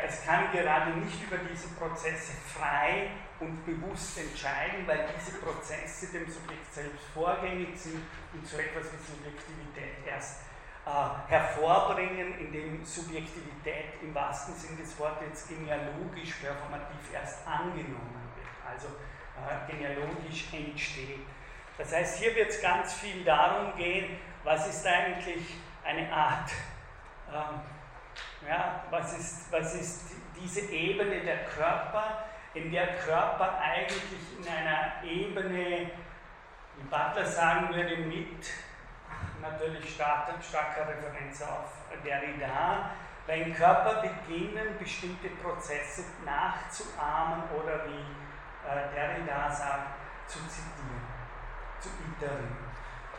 es 0.06 0.24
kann 0.24 0.50
gerade 0.52 0.92
nicht 0.98 1.22
über 1.22 1.36
diese 1.38 1.68
Prozesse 1.68 2.32
frei 2.46 3.10
und 3.40 3.64
bewusst 3.66 4.18
entscheiden, 4.18 4.86
weil 4.86 5.06
diese 5.18 5.38
Prozesse 5.38 6.12
dem 6.12 6.30
Subjekt 6.30 6.72
selbst 6.72 7.04
vorgängig 7.12 7.78
sind 7.78 8.02
und 8.32 8.46
so 8.46 8.56
etwas 8.56 8.84
wie 8.92 9.12
Subjektivität 9.12 10.06
erst 10.06 10.40
äh, 10.86 11.30
hervorbringen, 11.30 12.38
indem 12.38 12.84
Subjektivität 12.84 14.02
im 14.02 14.14
wahrsten 14.14 14.54
Sinne 14.54 14.78
des 14.78 14.98
Wortes 14.98 15.48
genealogisch 15.48 16.34
performativ 16.40 17.12
erst 17.12 17.46
angenommen 17.46 18.30
wird, 18.36 18.70
also 18.70 18.88
äh, 18.88 19.70
genealogisch 19.70 20.52
entsteht. 20.52 21.26
Das 21.76 21.92
heißt, 21.92 22.18
hier 22.18 22.34
wird 22.36 22.50
es 22.50 22.62
ganz 22.62 22.94
viel 22.94 23.24
darum 23.24 23.76
gehen, 23.76 24.18
was 24.44 24.68
ist 24.68 24.86
eigentlich 24.86 25.56
eine 25.84 26.12
Art, 26.12 26.50
ähm, 27.32 27.60
ja, 28.48 28.84
was 28.90 29.18
ist, 29.18 29.52
was 29.52 29.74
ist 29.74 30.12
diese 30.36 30.60
Ebene 30.70 31.20
der 31.20 31.44
Körper, 31.44 32.24
in 32.54 32.70
der 32.70 32.96
Körper 32.98 33.58
eigentlich 33.58 34.38
in 34.38 34.46
einer 34.46 35.02
Ebene, 35.04 35.90
wie 36.76 36.84
Butler 36.88 37.26
sagen 37.26 37.74
würde, 37.74 37.96
mit 37.96 38.50
natürlich 39.40 39.94
starke, 39.94 40.32
starke 40.42 40.80
Referenz 40.80 41.42
auf 41.42 41.72
Derrida, 42.04 42.90
weil 43.26 43.52
Körper 43.52 44.02
beginnen, 44.02 44.78
bestimmte 44.78 45.28
Prozesse 45.42 46.04
nachzuahmen 46.24 47.44
oder 47.50 47.86
wie 47.86 48.68
äh, 48.68 48.94
Derrida 48.94 49.50
sagt, 49.50 49.98
zu 50.26 50.38
zitieren, 50.48 51.02
zu 51.80 51.88
iterieren. 51.88 52.56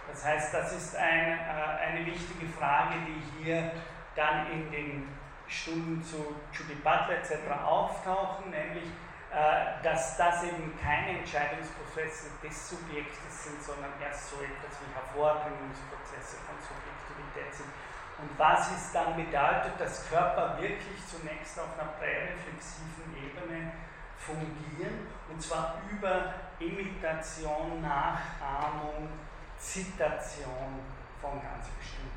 Das 0.08 0.26
heißt, 0.26 0.54
das 0.54 0.74
ist 0.74 0.96
ein, 0.96 1.40
äh, 1.40 1.88
eine 1.88 2.06
wichtige 2.06 2.48
Frage, 2.48 2.96
die 3.08 3.44
hier 3.44 3.72
dann 4.15 4.51
in 4.51 4.71
den 4.71 5.08
Stunden 5.47 6.04
zu 6.04 6.36
Judy 6.51 6.75
Butler 6.75 7.19
etc. 7.19 7.51
auftauchen, 7.63 8.49
nämlich, 8.49 8.89
äh, 9.32 9.84
dass 9.84 10.17
das 10.17 10.43
eben 10.43 10.73
keine 10.82 11.19
Entscheidungsprozesse 11.19 12.32
des 12.41 12.69
Subjektes 12.69 13.43
sind, 13.43 13.62
sondern 13.62 13.91
erst 14.01 14.32
so 14.32 14.38
etwas 14.38 14.80
wie 14.82 14.89
Hervorbringungsprozesse 14.95 16.38
von 16.47 16.56
Subjektivität 16.58 17.54
sind. 17.54 17.69
Und 18.17 18.32
was 18.39 18.71
es 18.71 18.93
dann 18.93 19.15
bedeutet, 19.15 19.73
dass 19.78 20.10
Körper 20.10 20.58
wirklich 20.60 21.06
zunächst 21.06 21.60
auf 21.60 21.78
einer 21.78 21.91
präreflexiven 21.99 23.12
Ebene 23.13 23.71
fungieren, 24.17 25.08
und 25.30 25.41
zwar 25.41 25.82
über 25.91 26.34
Imitation, 26.60 27.82
Nachahmung, 27.82 29.10
Zitation 29.58 30.80
von 31.21 31.41
ganz 31.41 31.67
bestimmten. 31.78 32.14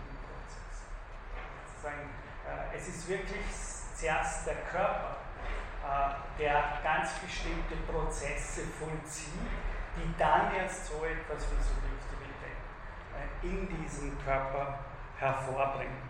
Sozusagen, 1.89 2.11
äh, 2.47 2.77
es 2.77 2.89
ist 2.89 3.09
wirklich 3.09 3.45
zuerst 3.95 4.47
der 4.47 4.57
Körper, 4.71 5.17
äh, 5.85 6.41
der 6.41 6.63
ganz 6.83 7.13
bestimmte 7.15 7.77
Prozesse 7.91 8.63
vollzieht, 8.79 9.33
die 9.97 10.19
dann 10.19 10.55
erst 10.55 10.87
so 10.87 11.05
etwas 11.05 11.47
wie 11.51 11.63
Subjektivität 11.63 12.59
äh, 13.15 13.47
in 13.47 13.83
diesem 13.83 14.17
Körper 14.25 14.79
hervorbringen. 15.19 16.09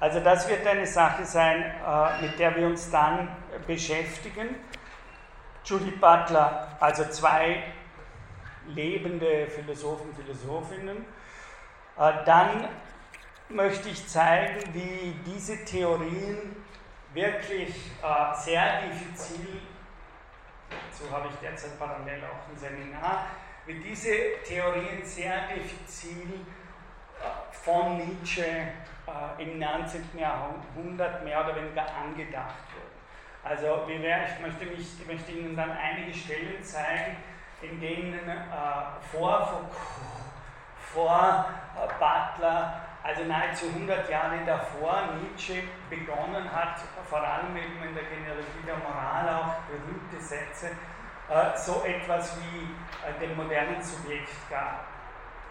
Also 0.00 0.20
das 0.20 0.48
wird 0.48 0.64
eine 0.64 0.86
Sache 0.86 1.24
sein, 1.24 1.74
mit 2.20 2.38
der 2.38 2.54
wir 2.54 2.68
uns 2.68 2.88
dann 2.88 3.28
beschäftigen. 3.66 4.54
Judith 5.64 5.98
Butler, 6.00 6.68
also 6.78 7.04
zwei 7.06 7.64
lebende 8.68 9.48
Philosophen, 9.48 10.14
Philosophinnen. 10.14 11.04
Dann 11.96 12.68
möchte 13.48 13.88
ich 13.88 14.06
zeigen, 14.06 14.60
wie 14.74 15.14
diese 15.24 15.64
Theorien 15.64 16.56
wirklich 17.14 17.74
äh, 18.02 18.34
sehr 18.36 18.82
diffizil, 18.82 19.62
so 20.92 21.10
habe 21.10 21.28
ich 21.28 21.34
derzeit 21.36 21.78
parallel 21.78 22.22
auch 22.24 22.50
ein 22.50 22.56
Seminar, 22.56 23.26
wie 23.66 23.80
diese 23.80 24.42
Theorien 24.46 25.02
sehr 25.02 25.48
diffizil 25.48 26.40
äh, 27.20 27.54
von 27.54 27.96
Nietzsche 27.96 28.44
äh, 28.44 29.42
im 29.42 29.58
19. 29.58 30.18
Jahrhundert 30.18 31.24
mehr 31.24 31.44
oder 31.44 31.56
weniger 31.56 31.86
angedacht 31.94 32.64
wurden. 32.74 32.88
Also 33.42 33.86
ich 33.88 33.98
möchte, 34.40 34.66
mich, 34.66 35.00
ich 35.00 35.06
möchte 35.06 35.32
Ihnen 35.32 35.56
dann 35.56 35.70
einige 35.70 36.12
Stellen 36.12 36.62
zeigen, 36.62 37.16
in 37.62 37.80
denen 37.80 38.28
äh, 38.28 38.42
vor 39.10 39.46
Foucault, 39.46 39.72
vor 40.92 41.46
äh, 41.76 41.88
Butler 41.98 42.87
also 43.02 43.24
nahezu 43.24 43.66
100 43.68 44.08
Jahre 44.10 44.44
davor 44.44 45.14
Nietzsche 45.20 45.62
begonnen 45.88 46.50
hat, 46.52 46.80
vor 47.08 47.20
allem 47.20 47.56
eben 47.56 47.82
in 47.82 47.94
der 47.94 48.04
Genealogie 48.04 48.64
der 48.66 48.76
Moral 48.76 49.28
auch 49.28 49.54
berühmte 49.68 50.20
Sätze, 50.20 50.70
äh, 51.28 51.56
so 51.56 51.84
etwas 51.84 52.36
wie 52.40 52.62
äh, 53.06 53.18
den 53.20 53.36
modernen 53.36 53.82
Subjekt 53.82 54.28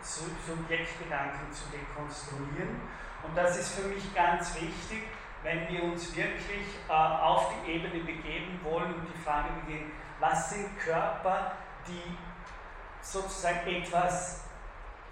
Subjektgedanken 0.02 1.52
zu 1.52 1.64
dekonstruieren. 1.70 2.82
Und 3.24 3.36
das 3.36 3.58
ist 3.58 3.80
für 3.80 3.88
mich 3.88 4.14
ganz 4.16 4.56
wichtig, 4.56 5.04
wenn 5.44 5.68
wir 5.68 5.84
uns 5.84 6.16
wirklich 6.16 6.68
äh, 6.88 6.92
auf 6.92 7.52
die 7.52 7.72
Ebene 7.72 8.04
begeben 8.04 8.60
wollen 8.64 8.94
und 8.94 9.08
die 9.14 9.22
Frage 9.24 9.50
begehen, 9.66 9.92
was 10.20 10.52
sind 10.52 10.80
Körper, 10.80 11.54
die 11.88 12.18
sozusagen 13.02 13.68
etwas 13.68 14.47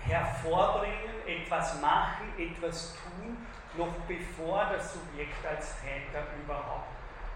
hervorbringen, 0.07 1.27
etwas 1.27 1.81
machen, 1.81 2.27
etwas 2.37 2.95
tun, 2.95 3.37
noch 3.77 3.93
bevor 4.07 4.65
das 4.71 4.93
Subjekt 4.93 5.45
als 5.45 5.75
Täter 5.81 6.23
überhaupt 6.43 6.87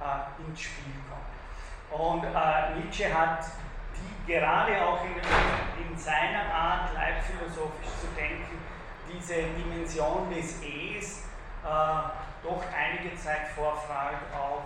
äh, 0.02 0.44
ins 0.44 0.62
Spiel 0.62 0.94
kommt. 1.10 2.02
Und 2.02 2.24
äh, 2.24 2.80
Nietzsche 2.80 3.12
hat 3.14 3.46
die 3.96 4.32
gerade 4.32 4.82
auch 4.86 5.04
in, 5.04 5.16
in, 5.84 5.98
seiner 5.98 6.54
Art, 6.54 6.94
leibphilosophisch 6.94 7.90
zu 8.00 8.08
denken, 8.16 8.58
diese 9.12 9.44
Dimension 9.58 10.30
des 10.30 10.62
Es 10.62 11.24
äh, 11.64 11.68
doch 12.44 12.64
einige 12.74 13.16
Zeit 13.18 13.48
vor 13.56 13.76
Freud 13.76 14.18
auch 14.34 14.64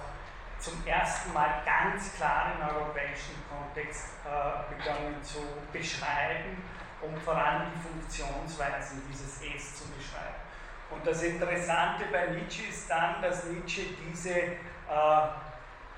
zum 0.59 0.85
ersten 0.85 1.33
Mal 1.33 1.61
ganz 1.65 2.15
klar 2.15 2.51
im 2.55 2.75
europäischen 2.75 3.35
Kontext 3.49 4.09
äh, 4.25 4.75
begonnen 4.75 5.21
zu 5.23 5.39
beschreiben 5.71 6.61
um 7.03 7.19
vor 7.19 7.35
allem 7.35 7.63
die 7.75 7.81
Funktionsweisen 7.81 9.01
dieses 9.09 9.41
Es 9.41 9.75
zu 9.75 9.87
beschreiben. 9.89 10.43
Und 10.89 11.05
das 11.05 11.23
Interessante 11.23 12.05
bei 12.11 12.27
Nietzsche 12.27 12.67
ist 12.69 12.89
dann, 12.89 13.21
dass 13.21 13.45
Nietzsche 13.45 13.81
diese, 14.07 14.29
äh, 14.29 14.55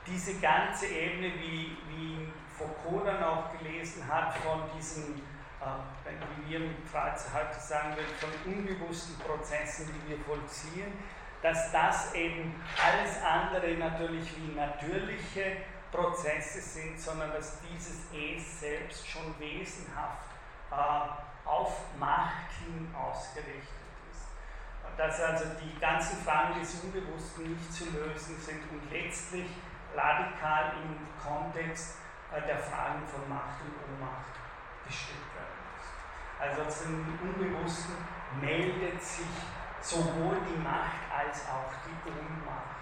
diese 0.08 0.36
ganze 0.40 0.88
Ebene, 0.88 1.34
wie, 1.36 1.78
wie 1.90 2.28
Foucault 2.58 3.06
dann 3.06 3.24
auch 3.24 3.52
gelesen 3.58 4.08
hat, 4.08 4.38
von 4.38 4.64
diesen, 4.76 5.16
äh, 5.62 6.12
wie 6.38 6.50
wir 6.50 6.60
mit 6.60 6.88
Freud 6.90 7.20
heute 7.34 7.60
sagen 7.60 7.96
würden, 7.96 8.16
von 8.20 8.54
unbewussten 8.54 9.18
Prozessen, 9.20 9.88
die 9.88 10.12
wir 10.12 10.20
vollziehen, 10.24 10.94
dass 11.42 11.72
das 11.72 12.14
eben 12.16 12.56
alles 12.84 13.22
andere 13.22 13.74
natürlich 13.74 14.30
wie 14.38 14.56
natürliche 14.56 15.58
Prozesse 15.92 16.62
sind, 16.62 17.00
sondern 17.00 17.32
dass 17.32 17.60
dieses 17.62 18.06
Es 18.14 18.60
selbst 18.62 19.08
schon 19.08 19.38
wesenhaft 19.40 20.35
äh, 20.76 21.48
auf 21.48 21.82
Macht 22.00 22.52
hin 22.60 22.94
ausgerichtet 22.94 23.86
ist. 24.12 24.28
Dass 24.98 25.22
also 25.22 25.46
die 25.62 25.80
ganzen 25.80 26.24
Fragen 26.24 26.60
des 26.60 26.84
Unbewussten 26.84 27.52
nicht 27.52 27.74
zu 27.74 27.86
lösen 27.86 28.38
sind 28.40 28.62
und 28.72 28.92
letztlich 28.92 29.48
radikal 29.96 30.74
im 30.84 30.98
Kontext 31.22 31.98
äh, 32.34 32.42
der 32.46 32.58
Fragen 32.60 33.06
von 33.08 33.28
Macht 33.30 33.62
und 33.62 33.76
Ohnmacht 33.84 34.36
bestimmt 34.86 35.28
werden 35.36 35.60
müssen. 35.76 36.68
Also 36.68 36.84
zum 36.84 37.20
Unbewussten 37.22 37.96
meldet 38.42 39.02
sich 39.02 39.28
sowohl 39.82 40.38
die 40.50 40.62
Macht 40.62 41.06
als 41.16 41.46
auch 41.48 41.72
die 41.86 42.10
Ohnmacht 42.10 42.76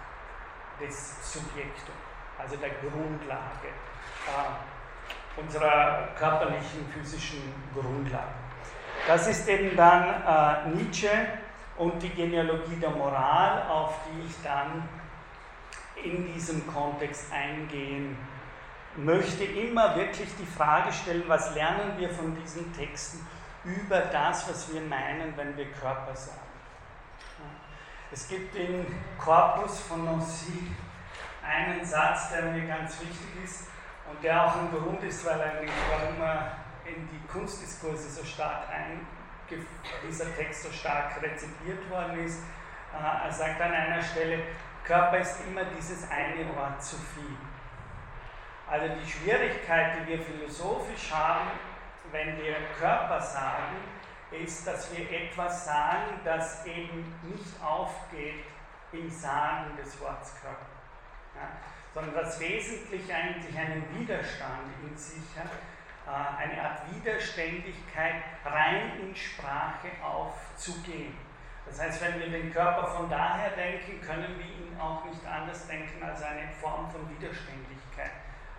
des 0.80 1.32
Subjektum, 1.32 1.94
also 2.38 2.56
der 2.56 2.70
Grundlage. 2.70 3.68
Äh, 4.26 4.73
unserer 5.36 6.08
körperlichen, 6.18 6.86
physischen 6.92 7.42
Grundlagen. 7.74 8.34
Das 9.06 9.26
ist 9.26 9.48
eben 9.48 9.76
dann 9.76 10.22
äh, 10.26 10.68
Nietzsche 10.76 11.10
und 11.76 12.02
die 12.02 12.10
Genealogie 12.10 12.76
der 12.76 12.90
Moral, 12.90 13.62
auf 13.68 13.98
die 14.06 14.26
ich 14.26 14.34
dann 14.42 14.88
in 16.02 16.32
diesem 16.32 16.66
Kontext 16.72 17.32
eingehen 17.32 18.16
möchte. 18.96 19.44
Immer 19.44 19.96
wirklich 19.96 20.28
die 20.38 20.46
Frage 20.46 20.92
stellen, 20.92 21.24
was 21.26 21.54
lernen 21.54 21.98
wir 21.98 22.08
von 22.10 22.34
diesen 22.40 22.72
Texten 22.72 23.26
über 23.64 24.00
das, 24.00 24.48
was 24.48 24.72
wir 24.72 24.80
meinen, 24.82 25.36
wenn 25.36 25.56
wir 25.56 25.70
Körper 25.72 26.14
sagen. 26.14 26.38
Es 28.12 28.28
gibt 28.28 28.54
im 28.54 28.86
Korpus 29.18 29.80
von 29.80 30.04
Nancy 30.04 30.70
einen 31.42 31.84
Satz, 31.84 32.30
der 32.30 32.42
mir 32.42 32.66
ganz 32.66 33.00
wichtig 33.00 33.44
ist 33.44 33.73
und 34.10 34.22
der 34.22 34.44
auch 34.44 34.56
ein 34.56 34.70
Grund 34.70 35.02
ist, 35.02 35.24
weil 35.26 35.40
eigentlich, 35.40 35.70
warum 35.90 36.20
in 36.84 37.08
die 37.08 37.26
Kunstdiskurse 37.26 38.10
so 38.10 38.24
stark 38.24 38.64
dieser 40.06 40.34
Text 40.36 40.62
so 40.62 40.70
stark 40.70 41.20
rezipiert 41.22 41.88
worden 41.90 42.24
ist. 42.24 42.42
Äh, 42.92 43.26
er 43.26 43.32
sagt 43.32 43.60
an 43.60 43.72
einer 43.72 44.02
Stelle, 44.02 44.42
Körper 44.84 45.18
ist 45.18 45.40
immer 45.46 45.64
dieses 45.64 46.08
eine 46.10 46.46
Wort 46.56 46.82
zu 46.82 46.96
viel. 46.96 47.36
Also 48.70 48.94
die 48.94 49.10
Schwierigkeit, 49.10 49.96
die 50.00 50.08
wir 50.08 50.22
philosophisch 50.22 51.12
haben, 51.12 51.50
wenn 52.10 52.38
wir 52.38 52.56
Körper 52.78 53.20
sagen, 53.20 53.76
ist, 54.30 54.66
dass 54.66 54.96
wir 54.96 55.10
etwas 55.10 55.66
sagen, 55.66 56.20
das 56.24 56.64
eben 56.66 57.14
nicht 57.22 57.62
aufgeht 57.62 58.44
im 58.92 59.10
Sagen 59.10 59.76
des 59.76 60.00
Wortes 60.00 60.34
Körper. 60.40 60.66
Ja? 61.34 61.48
Sondern 61.94 62.14
das 62.14 62.40
Wesentliche 62.40 63.14
eigentlich 63.14 63.56
einen 63.56 63.84
Widerstand 63.96 64.62
in 64.82 64.96
sich 64.96 65.24
hat, 65.38 65.50
äh, 66.06 66.42
eine 66.42 66.60
Art 66.60 66.80
Widerständigkeit 66.92 68.22
rein 68.44 69.00
in 69.00 69.14
Sprache 69.14 69.88
aufzugehen. 70.04 71.16
Das 71.66 71.80
heißt, 71.80 72.02
wenn 72.02 72.20
wir 72.20 72.28
den 72.28 72.52
Körper 72.52 72.88
von 72.88 73.08
daher 73.08 73.50
denken, 73.50 74.00
können 74.00 74.36
wir 74.38 74.44
ihn 74.44 74.78
auch 74.78 75.04
nicht 75.04 75.24
anders 75.24 75.66
denken 75.66 76.02
als 76.02 76.22
eine 76.22 76.48
Form 76.60 76.90
von 76.90 77.08
Widerständigkeit, 77.08 78.10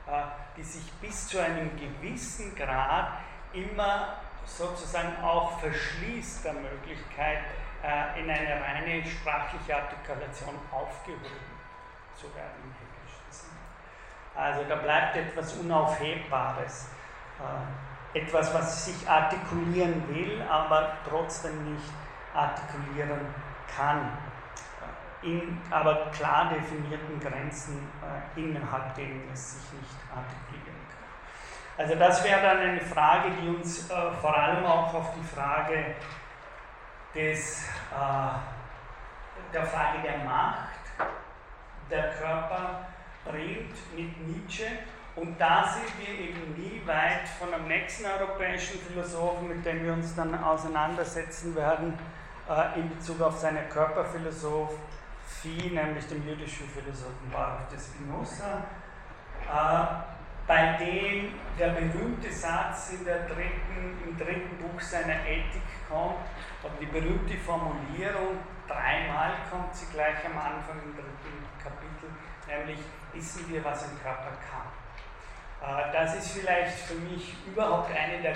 äh, 0.07 0.23
die 0.57 0.63
sich 0.63 0.91
bis 0.93 1.27
zu 1.27 1.39
einem 1.39 1.69
gewissen 1.77 2.55
Grad 2.55 3.19
immer 3.53 4.17
sozusagen 4.45 5.21
auch 5.23 5.59
verschließt 5.59 6.45
der 6.45 6.53
Möglichkeit, 6.53 7.39
äh, 7.83 8.19
in 8.21 8.29
eine 8.29 8.61
reine 8.61 9.05
sprachliche 9.05 9.75
Artikulation 9.75 10.55
aufgehoben 10.71 11.55
zu 12.15 12.33
werden. 12.36 12.74
Also 14.36 14.63
da 14.67 14.75
bleibt 14.75 15.15
etwas 15.15 15.53
Unaufhebbares, 15.53 16.89
äh, 17.39 18.19
etwas, 18.19 18.53
was 18.53 18.86
sich 18.86 19.09
artikulieren 19.09 20.03
will, 20.09 20.41
aber 20.49 20.93
trotzdem 21.07 21.73
nicht 21.73 21.93
artikulieren 22.33 23.33
kann, 23.75 24.17
äh, 25.23 25.27
in 25.27 25.61
aber 25.71 26.11
klar 26.11 26.49
definierten 26.53 27.19
Grenzen, 27.19 27.89
innerhalb 28.36 28.93
denen 28.95 29.29
es 29.33 29.53
sich 29.53 29.79
nicht 29.79 29.95
artikulieren 30.13 30.79
kann. 30.89 31.86
Also 31.86 31.95
das 31.95 32.23
wäre 32.23 32.41
dann 32.41 32.57
eine 32.59 32.81
Frage, 32.81 33.31
die 33.41 33.47
uns 33.49 33.89
vor 34.21 34.38
allem 34.38 34.65
auch 34.65 34.93
auf 34.93 35.13
die 35.15 35.36
Frage 35.36 35.95
des, 37.15 37.63
äh, 37.91 39.53
der 39.53 39.65
Frage 39.65 39.99
der 40.03 40.17
Macht 40.19 40.75
der 41.89 42.11
Körper 42.13 42.88
bringt 43.26 43.76
mit 43.95 44.28
Nietzsche. 44.28 44.65
Und 45.15 45.39
da 45.39 45.65
sind 45.67 45.91
wir 45.97 46.09
eben 46.13 46.53
nie 46.57 46.82
weit 46.86 47.28
von 47.39 47.53
einem 47.53 47.67
nächsten 47.67 48.05
europäischen 48.05 48.80
Philosophen, 48.80 49.47
mit 49.47 49.65
dem 49.65 49.84
wir 49.84 49.93
uns 49.93 50.13
dann 50.13 50.36
auseinandersetzen 50.43 51.55
werden, 51.55 51.97
äh, 52.49 52.80
in 52.80 52.89
Bezug 52.89 53.21
auf 53.21 53.38
seine 53.38 53.63
Körperphilosophie, 53.69 55.69
nämlich 55.71 56.05
dem 56.07 56.28
jüdischen 56.28 56.67
Philosophen 56.67 57.32
Baruch 57.32 57.69
de 57.71 57.80
Spinoza. 57.80 58.65
Äh, 59.47 59.86
bei 60.47 60.78
dem 60.78 61.34
der 61.57 61.69
berühmte 61.69 62.32
Satz 62.32 62.91
in 62.91 63.03
der 63.05 63.26
dritten, 63.26 63.97
im 64.05 64.15
dritten 64.17 64.57
Buch 64.57 64.80
seiner 64.80 65.26
Ethik 65.26 65.63
kommt, 65.89 66.17
oder 66.61 66.73
die 66.80 66.86
berühmte 66.86 67.36
Formulierung, 67.38 68.38
dreimal 68.67 69.32
kommt 69.49 69.73
sie 69.73 69.88
gleich 69.91 70.23
am 70.26 70.38
Anfang 70.38 70.78
im 70.84 70.93
dritten 70.93 71.45
Kapitel, 71.63 72.09
nämlich 72.47 72.80
wissen 73.16 73.49
wir, 73.49 73.63
was 73.63 73.84
ein 73.84 73.99
Körper 74.01 74.32
kann. 74.49 74.68
Äh, 75.61 75.91
das 75.91 76.16
ist 76.16 76.32
vielleicht 76.32 76.78
für 76.80 76.95
mich 76.95 77.36
überhaupt 77.47 77.91
eine 77.91 78.22
der 78.22 78.36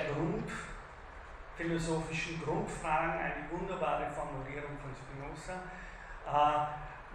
grundphilosophischen 1.58 2.42
Grundfragen, 2.44 3.20
eine 3.20 3.50
wunderbare 3.52 4.10
Formulierung 4.10 4.78
von 4.80 4.96
Spinoza, 4.96 5.54
äh, 6.26 6.66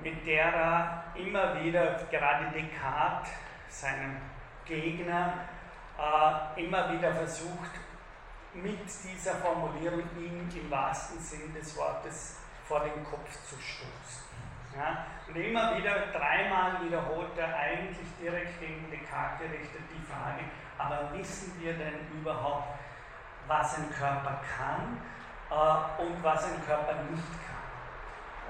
mit 0.03 0.27
der 0.27 0.53
er 0.53 1.05
immer 1.15 1.63
wieder, 1.63 2.01
gerade 2.11 2.51
Descartes, 2.53 3.31
seinem 3.69 4.17
Gegner 4.65 5.35
äh, 5.99 6.65
immer 6.65 6.93
wieder 6.93 7.13
versucht, 7.15 7.71
mit 8.55 8.85
dieser 8.85 9.35
Formulierung 9.35 10.03
ihn 10.17 10.49
im 10.55 10.71
wahrsten 10.71 11.19
Sinn 11.19 11.53
des 11.55 11.77
Wortes 11.77 12.37
vor 12.67 12.81
den 12.81 13.05
Kopf 13.05 13.31
zu 13.49 13.57
stoßen. 13.57 14.24
Ja? 14.77 15.07
Und 15.29 15.37
immer 15.37 15.77
wieder, 15.77 15.95
dreimal 16.13 16.83
wiederholt 16.85 17.37
er 17.39 17.57
eigentlich 17.57 18.09
direkt 18.21 18.61
gegen 18.61 18.91
Descartes 18.91 19.41
gerichtet 19.41 19.83
die 19.91 20.05
Frage, 20.05 20.45
aber 20.79 21.17
wissen 21.17 21.55
wir 21.61 21.75
denn 21.75 22.07
überhaupt, 22.13 22.79
was 23.47 23.79
ein 23.79 23.91
Körper 23.91 24.41
kann 24.57 24.99
äh, 25.51 26.03
und 26.03 26.23
was 26.23 26.45
ein 26.45 26.65
Körper 26.67 26.95
nicht 27.11 27.23
kann? 27.23 27.55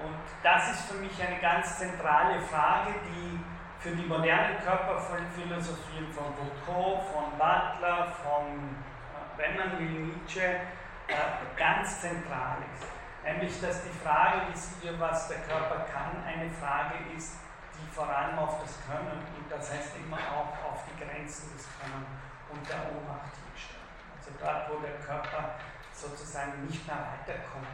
Und 0.07 0.19
das 0.43 0.71
ist 0.73 0.91
für 0.91 0.99
mich 0.99 1.23
eine 1.23 1.41
ganz 1.41 1.79
zentrale 1.79 2.41
Frage, 2.41 2.95
die 3.07 3.41
für 3.79 3.95
die 3.95 4.07
modernen 4.07 4.57
Körperphilosophien 4.65 6.11
von 6.13 6.33
Foucault, 6.35 7.03
von 7.13 7.31
Butler, 7.33 8.09
von, 8.23 8.77
äh, 9.13 9.39
wenn 9.39 9.57
man 9.57 9.79
will, 9.79 10.07
Nietzsche, 10.07 10.43
äh, 10.43 11.15
ganz 11.57 12.01
zentral 12.01 12.59
ist. 12.75 13.04
Nämlich, 13.25 13.59
dass 13.61 13.83
die 13.83 14.05
Frage, 14.05 14.53
wissen 14.53 14.83
wir, 14.83 15.01
was 15.01 15.29
der 15.29 15.39
Körper 15.41 15.87
kann, 15.91 16.23
eine 16.25 16.51
Frage 16.51 16.95
ist, 17.17 17.39
die 17.73 17.91
vor 17.91 18.09
allem 18.09 18.39
auf 18.39 18.61
das 18.61 18.79
Können 18.87 19.25
und 19.37 19.51
das 19.51 19.73
heißt 19.73 19.97
immer 19.97 20.19
auch 20.19 20.73
auf 20.73 20.85
die 20.85 21.03
Grenzen 21.03 21.57
des 21.57 21.67
Können 21.81 22.05
und 22.51 22.69
der 22.69 22.77
Ohnmacht 22.93 23.33
hinstellt. 23.49 23.81
Also 24.19 24.31
dort, 24.39 24.71
wo 24.71 24.83
der 24.85 25.01
Körper 25.01 25.55
sozusagen 25.93 26.67
nicht 26.67 26.87
mehr 26.87 26.99
weiterkommt, 26.99 27.67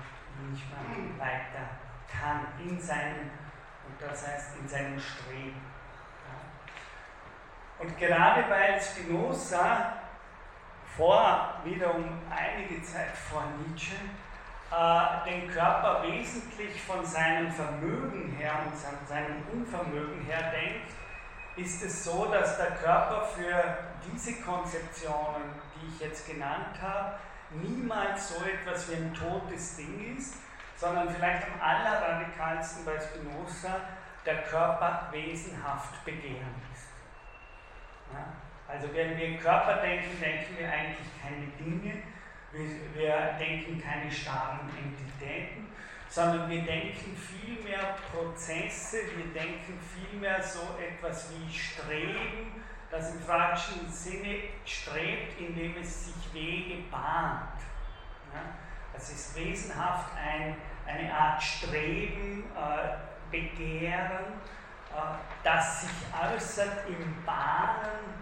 nicht 0.50 0.64
mehr 0.70 1.18
weiter 1.18 1.66
kann 2.06 2.46
in 2.60 2.80
seinem, 2.80 3.30
und 3.86 4.00
das 4.00 4.26
heißt 4.26 4.56
in 4.58 4.68
seinem 4.68 5.00
Streben. 5.00 5.60
Und 7.78 7.98
gerade 7.98 8.48
weil 8.48 8.80
Spinoza 8.80 9.94
vor, 10.96 11.54
wiederum 11.64 12.20
einige 12.30 12.82
Zeit 12.82 13.16
vor 13.16 13.44
Nietzsche, 13.66 13.96
äh, 14.70 15.30
den 15.30 15.50
Körper 15.50 16.02
wesentlich 16.02 16.80
von 16.82 17.04
seinem 17.04 17.50
Vermögen 17.50 18.36
her 18.38 18.52
und 18.64 19.08
seinem 19.08 19.42
Unvermögen 19.52 20.22
her 20.26 20.52
denkt, 20.52 20.92
ist 21.56 21.82
es 21.82 22.04
so, 22.04 22.26
dass 22.26 22.56
der 22.56 22.72
Körper 22.72 23.22
für 23.22 23.78
diese 24.06 24.40
Konzeptionen, 24.42 25.42
die 25.74 25.88
ich 25.88 26.00
jetzt 26.00 26.28
genannt 26.28 26.80
habe, 26.80 27.16
niemals 27.50 28.28
so 28.28 28.44
etwas 28.44 28.88
wie 28.90 28.94
ein 28.94 29.14
totes 29.14 29.76
Ding 29.76 30.16
ist, 30.16 30.34
sondern 30.76 31.10
vielleicht 31.10 31.44
am 31.44 31.60
allerradikalsten 31.60 32.84
bei 32.84 32.98
Spinoza 32.98 33.80
der 34.24 34.42
Körper 34.42 35.08
wesenhaft 35.10 36.04
begehren 36.04 36.62
ist. 36.72 36.88
Ja? 38.12 38.24
Also 38.68 38.94
wenn 38.94 39.16
wir 39.16 39.38
Körper 39.38 39.82
denken, 39.82 40.20
denken 40.20 40.56
wir 40.56 40.70
eigentlich 40.70 41.08
keine 41.20 41.46
Dinge, 41.58 42.02
wir, 42.52 43.36
denken 43.38 43.80
keine 43.80 44.10
starren 44.10 44.68
Entitäten, 44.76 45.68
sondern 46.08 46.48
wir 46.50 46.62
denken 46.62 47.16
vielmehr 47.16 47.96
Prozesse, 48.12 48.98
wir 49.16 49.32
denken 49.32 49.78
vielmehr 49.94 50.42
so 50.42 50.76
etwas 50.80 51.30
wie 51.30 51.52
Streben, 51.52 52.62
das 52.90 53.14
im 53.14 53.20
fragischen 53.20 53.88
Sinne 53.88 54.38
strebt, 54.64 55.38
indem 55.38 55.76
es 55.80 56.06
sich 56.06 56.34
Wege 56.34 56.82
bahnt. 56.90 57.60
Das 58.92 59.10
ist 59.10 59.36
wesenhaft 59.36 60.16
ein, 60.16 60.56
eine 60.86 61.12
Art 61.14 61.40
Streben, 61.40 62.44
äh, 62.56 62.96
Begehren, 63.30 64.40
äh, 64.90 64.96
das 65.44 65.82
sich 65.82 65.90
äußert 66.34 66.88
im 66.88 67.24
Bahnen 67.24 68.20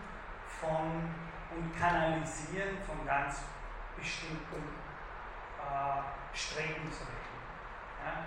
von 0.61 1.09
und 1.51 1.79
Kanalisieren 1.79 2.77
von 2.87 3.07
ganz 3.07 3.43
bestimmten 3.99 4.63
äh, 5.59 6.37
Strebensregeln. 6.37 7.43
Ja? 8.05 8.27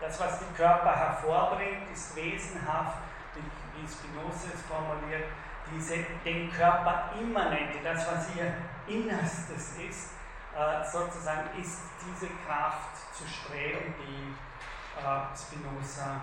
Das, 0.00 0.20
was 0.20 0.40
die 0.40 0.54
Körper 0.54 0.94
hervorbringt, 0.94 1.90
ist 1.92 2.14
wesenhaft, 2.16 2.98
wie 3.34 3.88
Spinoza 3.88 4.48
es 4.54 4.62
formuliert, 4.62 5.24
diese 5.72 6.04
dem 6.24 6.52
Körper 6.52 7.10
immanente, 7.18 7.78
das, 7.82 8.06
was 8.06 8.36
ihr 8.36 8.54
Innerstes 8.86 9.76
ist, 9.78 10.12
äh, 10.54 10.84
sozusagen 10.84 11.58
ist 11.60 11.82
diese 12.04 12.28
Kraft 12.46 12.96
zu 13.12 13.26
streben, 13.26 13.94
die 13.98 14.34
äh, 15.00 15.36
Spinoza 15.36 16.20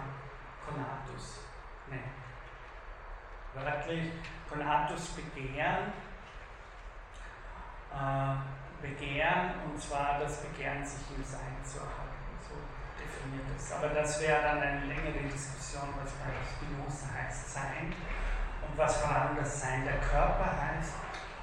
Conatus 0.66 1.40
nennt. 1.88 2.04
Wörtlich 3.54 4.14
Conatus 4.50 5.10
begehren, 5.10 5.92
äh, 7.94 8.61
begehren 8.82 9.54
und 9.66 9.80
zwar 9.80 10.20
das 10.20 10.42
Begehren, 10.42 10.86
sich 10.86 11.06
im 11.16 11.24
Sein 11.24 11.58
zu 11.64 11.80
erhalten. 11.80 12.34
So 12.42 12.56
definiert 12.98 13.48
es. 13.56 13.72
Aber 13.72 13.90
das 13.90 14.20
wäre 14.22 14.42
dann 14.42 14.62
eine 14.62 14.86
längere 14.86 15.24
Diskussion, 15.32 15.90
was 16.02 16.12
bei 16.18 16.34
Spinoza 16.44 17.08
heißt 17.14 17.54
Sein 17.54 17.94
und 18.68 18.78
was 18.78 18.98
vor 18.98 19.16
allem 19.16 19.38
das 19.38 19.62
Sein 19.62 19.86
der 19.86 19.98
Körper 20.00 20.46
heißt 20.46 20.94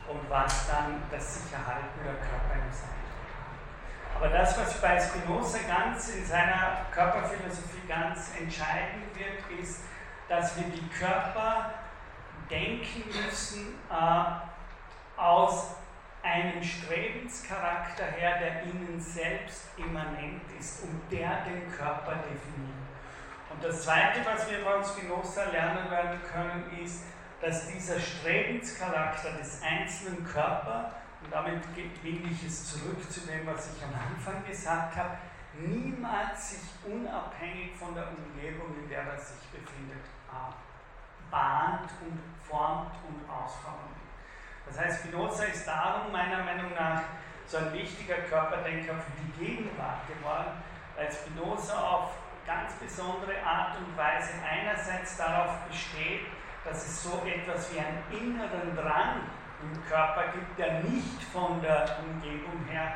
und 0.08 0.28
was 0.28 0.68
dann 0.68 1.02
das 1.10 1.42
sich 1.42 1.52
erhalten 1.52 2.00
der 2.04 2.14
Körper 2.14 2.54
im 2.54 2.72
Sein. 2.72 2.98
Aber 4.14 4.28
das, 4.28 4.58
was 4.58 4.80
bei 4.80 4.98
Spinoza 4.98 5.58
ganz 5.68 6.08
in 6.08 6.26
seiner 6.26 6.86
Körperphilosophie 6.90 7.86
ganz 7.86 8.32
entscheidend 8.36 9.14
wird, 9.14 9.60
ist, 9.60 9.82
dass 10.28 10.56
wir 10.56 10.64
die 10.64 10.88
Körper 10.88 11.70
denken 12.50 13.04
müssen 13.06 13.74
äh, 13.90 15.20
aus 15.20 15.76
einem 16.28 16.62
Strebenscharakter 16.62 18.04
her, 18.04 18.38
der 18.38 18.64
ihnen 18.64 19.00
selbst 19.00 19.68
immanent 19.76 20.42
ist 20.58 20.84
und 20.84 21.00
der 21.10 21.44
den 21.44 21.70
Körper 21.72 22.16
definiert. 22.16 22.76
Und 23.50 23.64
das 23.64 23.82
Zweite, 23.82 24.20
was 24.24 24.50
wir 24.50 24.60
von 24.60 24.84
Spinoza 24.84 25.44
lernen 25.50 25.90
werden 25.90 26.20
können, 26.30 26.84
ist, 26.84 27.04
dass 27.40 27.68
dieser 27.68 27.98
Strebenscharakter 27.98 29.32
des 29.32 29.62
einzelnen 29.62 30.26
Körpers 30.26 30.92
und 31.22 31.32
damit 31.32 31.62
will 31.76 32.30
ich 32.30 32.44
es 32.44 32.72
zurück 32.72 33.10
zu 33.10 33.20
dem, 33.20 33.46
was 33.46 33.76
ich 33.76 33.82
am 33.82 33.94
Anfang 33.94 34.44
gesagt 34.46 34.96
habe, 34.96 35.18
niemals 35.54 36.50
sich 36.50 36.92
unabhängig 36.92 37.74
von 37.76 37.94
der 37.94 38.08
Umgebung, 38.08 38.76
in 38.82 38.88
der 38.88 39.02
er 39.02 39.18
sich 39.18 39.48
befindet, 39.50 40.04
bahnt 41.30 41.90
und 42.04 42.20
formt 42.48 42.94
und 43.08 43.28
ausformt. 43.28 44.07
Das 44.68 44.78
heißt, 44.78 45.00
Spinoza 45.00 45.44
ist 45.44 45.66
darum 45.66 46.12
meiner 46.12 46.44
Meinung 46.44 46.72
nach 46.74 47.02
so 47.46 47.56
ein 47.56 47.72
wichtiger 47.72 48.16
Körperdenker 48.16 48.94
für 48.94 49.12
die 49.22 49.44
Gegenwart 49.44 50.06
geworden, 50.06 50.62
weil 50.96 51.10
Spinoza 51.10 51.78
auf 51.78 52.10
ganz 52.46 52.74
besondere 52.74 53.42
Art 53.44 53.78
und 53.78 53.96
Weise 53.96 54.32
einerseits 54.44 55.16
darauf 55.16 55.66
besteht, 55.68 56.26
dass 56.64 56.86
es 56.86 57.02
so 57.02 57.22
etwas 57.26 57.72
wie 57.72 57.80
einen 57.80 58.02
inneren 58.10 58.76
Drang 58.76 59.20
im 59.62 59.84
Körper 59.88 60.32
gibt, 60.32 60.58
der 60.58 60.80
nicht 60.82 61.22
von 61.32 61.60
der 61.62 61.98
Umgebung 62.00 62.64
her, 62.68 62.94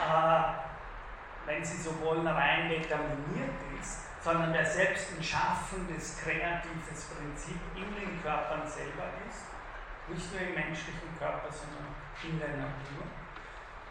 äh, 0.00 1.46
wenn 1.46 1.64
Sie 1.64 1.80
so 1.80 1.98
wollen, 2.00 2.26
rein 2.26 2.68
determiniert 2.68 3.54
ist, 3.80 4.02
sondern 4.22 4.52
der 4.52 4.66
selbst 4.66 5.16
ein 5.16 5.22
schaffendes, 5.22 6.18
kreatives 6.22 7.04
Prinzip 7.04 7.60
in 7.74 7.94
den 7.94 8.22
Körpern 8.22 8.66
selber 8.66 9.04
ist. 9.28 9.55
Nicht 10.08 10.32
nur 10.32 10.40
im 10.40 10.54
menschlichen 10.54 11.18
Körper, 11.18 11.50
sondern 11.50 11.94
in 12.22 12.38
der 12.38 12.56
Natur. 12.56 13.04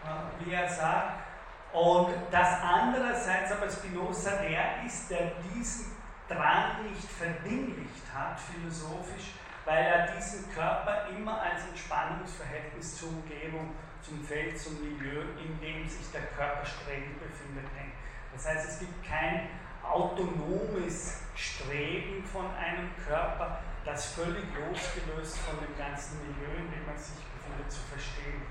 Äh, 0.06 0.46
wie 0.46 0.54
er 0.54 0.70
sagt, 0.70 1.26
und 1.74 2.14
das 2.32 2.62
andererseits 2.62 3.52
aber 3.52 3.70
Spinoza 3.70 4.32
der 4.38 4.86
ist, 4.86 5.12
der 5.12 5.32
diesen 5.54 5.92
Drang 6.30 6.90
nicht 6.90 7.12
verdinglicht 7.12 8.04
hat, 8.14 8.40
philosophisch, 8.40 9.34
weil 9.66 9.84
er 9.84 10.16
diesen 10.16 10.50
Körper 10.54 11.08
immer 11.10 11.42
als 11.42 11.64
ein 11.64 11.76
Spannungsverhältnis 11.76 12.98
zur 12.98 13.10
Umgebung, 13.10 13.76
zum 14.02 14.24
Feld, 14.24 14.58
zum 14.58 14.80
Milieu, 14.82 15.22
in 15.44 15.60
dem 15.60 15.88
sich 15.90 16.10
der 16.12 16.22
Körper 16.28 16.66
streng 16.66 17.20
befindet, 17.20 17.66
denkt. 17.76 17.98
Das 18.34 18.48
heißt, 18.48 18.70
es 18.70 18.80
gibt 18.80 19.06
kein 19.06 19.50
autonomes 19.84 21.24
Streben 21.36 22.24
von 22.24 22.46
einem 22.56 22.90
Körper, 23.06 23.60
das 23.86 24.06
völlig 24.14 24.46
losgelöst 24.58 25.38
von 25.38 25.60
dem 25.60 25.78
ganzen 25.78 26.20
Milieu, 26.26 26.58
in 26.58 26.72
dem 26.72 26.86
man 26.86 26.98
sich 26.98 27.22
befindet, 27.38 27.72
zu 27.72 27.82
verstehen. 27.86 28.42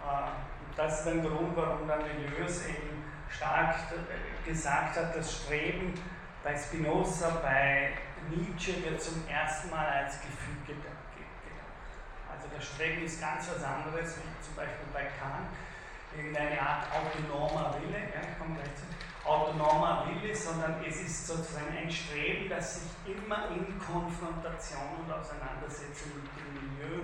Äh, 0.00 0.32
das 0.74 1.00
ist 1.00 1.08
ein 1.08 1.22
Grund, 1.22 1.56
warum 1.56 1.86
dann 1.86 2.00
Deleuze 2.04 2.68
eben 2.70 3.04
stark 3.30 3.76
gesagt 4.44 4.96
hat, 4.96 5.16
das 5.16 5.42
Streben 5.42 5.94
bei 6.42 6.56
Spinoza, 6.56 7.40
bei 7.42 7.92
Nietzsche 8.30 8.82
wird 8.84 9.02
zum 9.02 9.26
ersten 9.28 9.70
Mal 9.70 9.86
als 9.86 10.20
Gefüge 10.20 10.74
gedacht. 10.74 10.96
Also 12.30 12.48
das 12.54 12.64
Streben 12.64 13.02
ist 13.02 13.20
ganz 13.20 13.48
was 13.48 13.64
anderes, 13.64 14.16
wie 14.18 14.44
zum 14.44 14.54
Beispiel 14.54 14.86
bei 14.92 15.04
Kant, 15.18 15.48
irgendeine 16.14 16.60
Art 16.60 16.86
autonomer 16.92 17.74
Wille, 17.80 17.98
ja, 17.98 18.20
komme 18.38 18.54
gleich 18.56 18.74
zu 18.76 18.86
autonomer 19.26 20.06
Wille, 20.06 20.34
sondern 20.34 20.82
es 20.86 21.02
ist 21.02 21.26
sozusagen 21.26 21.76
ein 21.76 21.90
Streben, 21.90 22.48
das 22.48 22.80
sich 22.80 23.16
immer 23.16 23.50
in 23.50 23.78
Konfrontation 23.78 25.02
und 25.02 25.12
Auseinandersetzung 25.12 26.22
mit 26.22 26.30
dem 26.38 26.54
Milieu, 26.54 27.02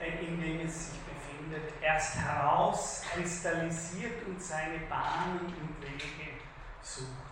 äh, 0.00 0.24
in 0.24 0.40
dem 0.40 0.60
es 0.66 0.90
sich 0.90 1.00
befindet, 1.02 1.74
erst 1.82 2.16
herauskristallisiert 2.16 4.24
und 4.26 4.40
seine 4.40 4.78
Bahnen 4.86 5.46
und 5.46 5.82
Wege 5.82 6.38
sucht. 6.82 7.26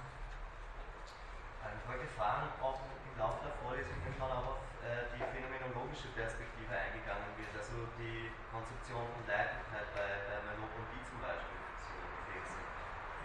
Ich 1.65 1.89
wollte 1.89 2.07
fragen, 2.17 2.49
ob 2.61 2.81
im 3.07 3.15
Laufe 3.21 3.45
der 3.47 3.55
Vorlesung 3.63 3.97
schon 4.03 4.27
auf 4.27 4.59
äh, 4.83 5.07
die 5.15 5.23
phänomenologische 5.23 6.09
Perspektive 6.17 6.75
eingegangen 6.75 7.31
wird, 7.39 7.55
also 7.55 7.87
die 8.01 8.33
Konzeption 8.51 9.07
von 9.15 9.23
Leiblichkeit 9.29 9.95
bei, 9.95 10.27
bei 10.27 10.43
Merleau-Ponty 10.49 10.99
zum 11.07 11.23
Beispiel. 11.23 11.55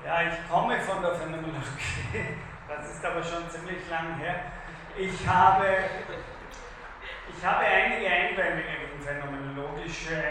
Ja, 0.06 0.22
ich 0.22 0.50
komme 0.50 0.80
von 0.80 1.02
der 1.02 1.16
Phänomenologie. 1.16 2.38
Das 2.68 2.90
ist 2.90 3.04
aber 3.04 3.22
schon 3.24 3.50
ziemlich 3.50 3.90
lang 3.90 4.16
her. 4.18 4.36
Ich 4.96 5.28
habe, 5.28 5.66
ich 7.36 7.46
habe 7.46 7.66
einige 7.66 8.08
Einwände 8.08 8.64
gegen 8.64 9.04
phänomenologische 9.04 10.24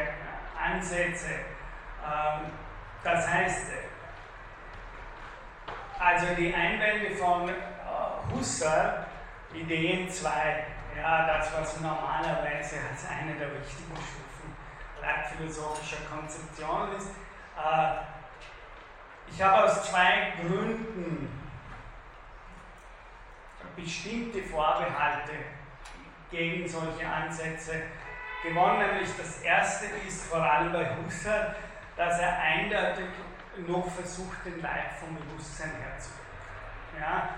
Ansätze. 0.56 1.30
Ähm, 2.02 2.52
das 3.02 3.28
heißt, 3.28 3.72
also 5.98 6.26
die 6.36 6.54
Einwände 6.54 7.16
von 7.16 7.48
äh, 7.48 7.52
Husserl, 8.32 9.06
Ideen 9.52 10.08
2, 10.08 10.30
ja, 10.96 11.26
das, 11.26 11.52
was 11.58 11.80
normalerweise 11.80 12.76
als 12.90 13.08
eine 13.10 13.34
der 13.34 13.52
wichtigen 13.52 13.96
Stufen 13.96 14.56
leitphilosophischer 15.00 16.04
Konzeption 16.10 16.96
ist, 16.96 17.10
äh, 17.56 18.17
ich 19.32 19.42
habe 19.42 19.64
aus 19.64 19.90
zwei 19.90 20.32
Gründen 20.40 21.28
bestimmte 23.76 24.42
Vorbehalte 24.42 25.32
gegen 26.30 26.68
solche 26.68 27.06
Ansätze 27.06 27.82
gewonnen. 28.42 28.78
Nämlich 28.78 29.10
das 29.16 29.42
erste 29.42 29.86
ist 30.06 30.24
vor 30.24 30.42
allem 30.42 30.72
bei 30.72 30.96
Husserl, 30.96 31.54
dass 31.96 32.18
er 32.18 32.38
eindeutig 32.38 33.06
noch 33.66 33.90
versucht, 33.90 34.44
den 34.44 34.60
Leib 34.62 34.92
vom 35.00 35.16
Bewusstsein 35.16 35.70
herzubringen. 35.70 36.18
Ja, 37.00 37.28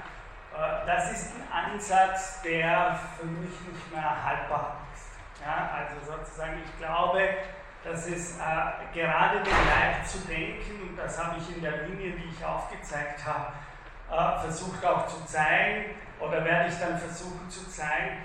äh, 0.55 0.87
das 0.87 1.13
ist 1.13 1.33
ein 1.35 1.73
Ansatz, 1.73 2.43
der 2.43 2.99
für 3.19 3.27
mich 3.27 3.61
nicht 3.73 3.93
mehr 3.93 4.25
haltbar 4.25 4.77
ist. 4.95 5.11
Ja, 5.45 5.71
also 5.75 6.13
sozusagen, 6.13 6.63
ich 6.65 6.79
glaube, 6.79 7.21
dass 7.85 8.07
es 8.07 8.37
äh, 8.37 8.95
gerade 8.95 9.43
den 9.43 9.53
Leib 9.53 10.07
zu 10.07 10.19
denken, 10.27 10.89
und 10.89 10.97
das 10.97 11.23
habe 11.23 11.39
ich 11.39 11.57
in 11.57 11.63
der 11.63 11.87
Linie, 11.87 12.13
die 12.13 12.29
ich 12.29 12.45
aufgezeigt 12.45 13.25
habe, 13.25 13.53
äh, 14.11 14.41
versucht 14.41 14.85
auch 14.85 15.07
zu 15.07 15.25
zeigen, 15.25 15.95
oder 16.19 16.45
werde 16.45 16.69
ich 16.69 16.79
dann 16.79 16.99
versuchen 16.99 17.49
zu 17.49 17.69
zeigen, 17.71 18.19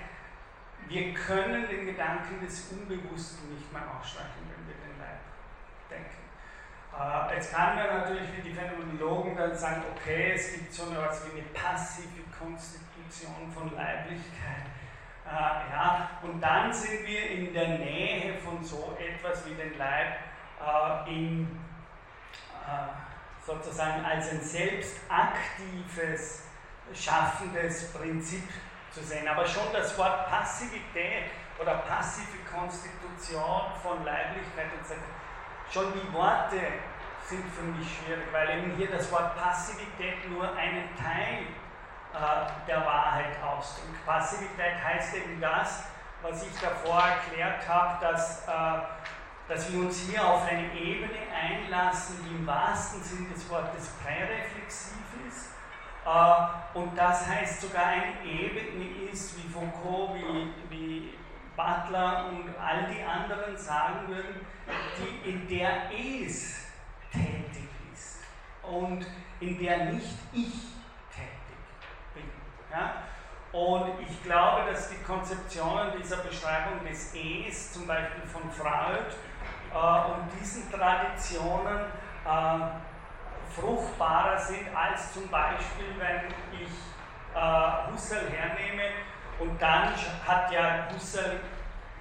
wir 0.88 1.14
können 1.14 1.66
den 1.68 1.86
Gedanken 1.86 2.44
des 2.44 2.70
Unbewussten 2.70 3.54
nicht 3.54 3.72
mehr 3.72 3.82
ausstreichen, 3.98 4.44
wenn 4.44 4.68
wir 4.68 4.74
den 4.74 4.98
Leib 5.00 5.20
denken. 5.90 6.22
Äh, 6.92 7.34
jetzt 7.34 7.52
kann 7.52 7.76
man 7.76 7.86
natürlich 7.86 8.28
wie 8.36 8.42
die 8.42 8.54
Phänomenologen 8.54 9.36
dann 9.36 9.56
sagen, 9.56 9.82
okay, 9.96 10.32
es 10.34 10.52
gibt 10.52 10.72
so 10.72 10.92
etwas 10.92 11.24
wie 11.26 11.40
eine 11.40 11.48
passive 11.48 12.22
Konstitution 12.38 13.50
von 13.54 13.74
Leiblichkeit 13.74 14.75
äh, 15.26 15.72
ja, 15.72 16.10
und 16.22 16.40
dann 16.40 16.72
sind 16.72 17.04
wir 17.06 17.30
in 17.30 17.52
der 17.52 17.78
Nähe 17.78 18.38
von 18.38 18.62
so 18.62 18.96
etwas 18.98 19.44
wie 19.46 19.54
den 19.54 19.76
Leib 19.76 20.18
äh, 20.60 21.10
in, 21.10 21.58
äh, 22.64 22.86
sozusagen 23.44 24.04
als 24.04 24.30
ein 24.30 24.40
selbstaktives, 24.40 26.44
schaffendes 26.94 27.92
Prinzip 27.92 28.48
zu 28.92 29.02
sehen. 29.02 29.26
Aber 29.26 29.44
schon 29.44 29.72
das 29.72 29.98
Wort 29.98 30.30
Passivität 30.30 31.24
oder 31.60 31.78
passive 31.78 32.38
Konstitution 32.52 33.62
von 33.82 34.04
Leiblichkeit 34.04 34.68
und 34.78 34.86
so, 34.86 34.94
schon 35.72 35.92
die 35.92 36.12
Worte 36.12 36.60
sind 37.24 37.44
für 37.52 37.62
mich 37.62 37.98
schwierig, 37.98 38.26
weil 38.30 38.58
eben 38.58 38.76
hier 38.76 38.90
das 38.90 39.10
Wort 39.10 39.36
Passivität 39.36 40.30
nur 40.30 40.54
einen 40.54 40.94
Teil 40.96 41.46
der 42.66 42.84
Wahrheit 42.84 43.42
ausdrückt. 43.42 44.04
Passivität 44.06 44.82
heißt 44.82 45.16
eben 45.16 45.40
das, 45.40 45.84
was 46.22 46.46
ich 46.46 46.60
davor 46.60 47.02
erklärt 47.02 47.68
habe, 47.68 48.04
dass, 48.04 48.46
äh, 48.48 48.52
dass 49.48 49.72
wir 49.72 49.80
uns 49.80 50.00
hier 50.00 50.26
auf 50.26 50.46
eine 50.48 50.72
Ebene 50.72 51.18
einlassen, 51.32 52.24
die 52.24 52.34
im 52.36 52.46
wahrsten 52.46 53.02
Sinn 53.02 53.32
des 53.32 53.48
Wortes 53.50 53.90
präreflexiv 54.02 55.04
ist. 55.28 55.50
Äh, 56.06 56.78
und 56.78 56.96
das 56.96 57.26
heißt 57.26 57.62
sogar 57.62 57.86
eine 57.86 58.24
Ebene 58.24 59.10
ist, 59.12 59.36
wie 59.36 59.48
Foucault, 59.48 60.14
wie, 60.14 60.52
wie 60.70 61.14
Butler 61.56 62.26
und 62.28 62.54
all 62.58 62.92
die 62.92 63.02
anderen 63.02 63.56
sagen 63.56 64.08
würden, 64.08 64.46
die, 64.98 65.30
in 65.30 65.48
der 65.48 65.90
es 65.90 66.66
tätig 67.10 67.68
ist 67.92 68.20
und 68.62 69.06
in 69.40 69.58
der 69.58 69.86
nicht 69.86 70.18
ich 70.32 70.75
ja? 72.70 73.02
Und 73.52 74.00
ich 74.00 74.22
glaube, 74.22 74.70
dass 74.70 74.90
die 74.90 75.02
Konzeptionen 75.02 75.92
dieser 75.98 76.18
Beschreibung 76.18 76.84
des 76.86 77.14
Es, 77.14 77.72
zum 77.72 77.86
Beispiel 77.86 78.24
von 78.24 78.50
Freud, 78.50 79.14
äh, 79.72 80.10
und 80.10 80.28
diesen 80.38 80.70
Traditionen 80.70 81.86
äh, 82.24 83.58
fruchtbarer 83.58 84.38
sind 84.38 84.68
als 84.74 85.12
zum 85.14 85.28
Beispiel, 85.28 85.94
wenn 85.98 86.26
ich 86.60 86.68
äh, 87.34 87.92
Husserl 87.92 88.28
hernehme 88.30 88.90
und 89.38 89.60
dann 89.60 89.94
hat 90.26 90.50
ja 90.50 90.88
Husserl 90.92 91.40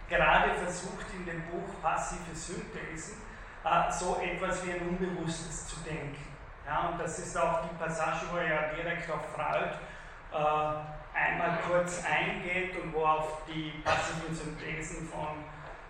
gerade 0.09 0.51
versucht 0.55 1.05
in 1.13 1.25
dem 1.25 1.41
Buch 1.47 1.81
Passive 1.81 2.35
Synthesen 2.35 3.21
äh, 3.63 3.91
so 3.91 4.21
etwas 4.21 4.65
wie 4.65 4.73
ein 4.73 4.81
Unbewusstes 4.87 5.67
zu 5.67 5.77
denken. 5.81 6.25
Ja, 6.65 6.89
und 6.89 6.99
das 6.99 7.19
ist 7.19 7.37
auch 7.37 7.61
die 7.61 7.75
Passage, 7.75 8.25
wo 8.31 8.37
er 8.37 8.47
ja 8.47 8.61
direkt 8.75 9.09
auf 9.11 9.21
Freud 9.35 9.71
einmal 10.31 11.59
kurz 11.67 12.03
eingeht 12.03 12.75
und 12.81 12.93
wo 12.93 13.05
auf 13.05 13.43
die 13.47 13.71
passiven 13.83 14.35
Synthesen 14.35 15.07
von 15.07 15.43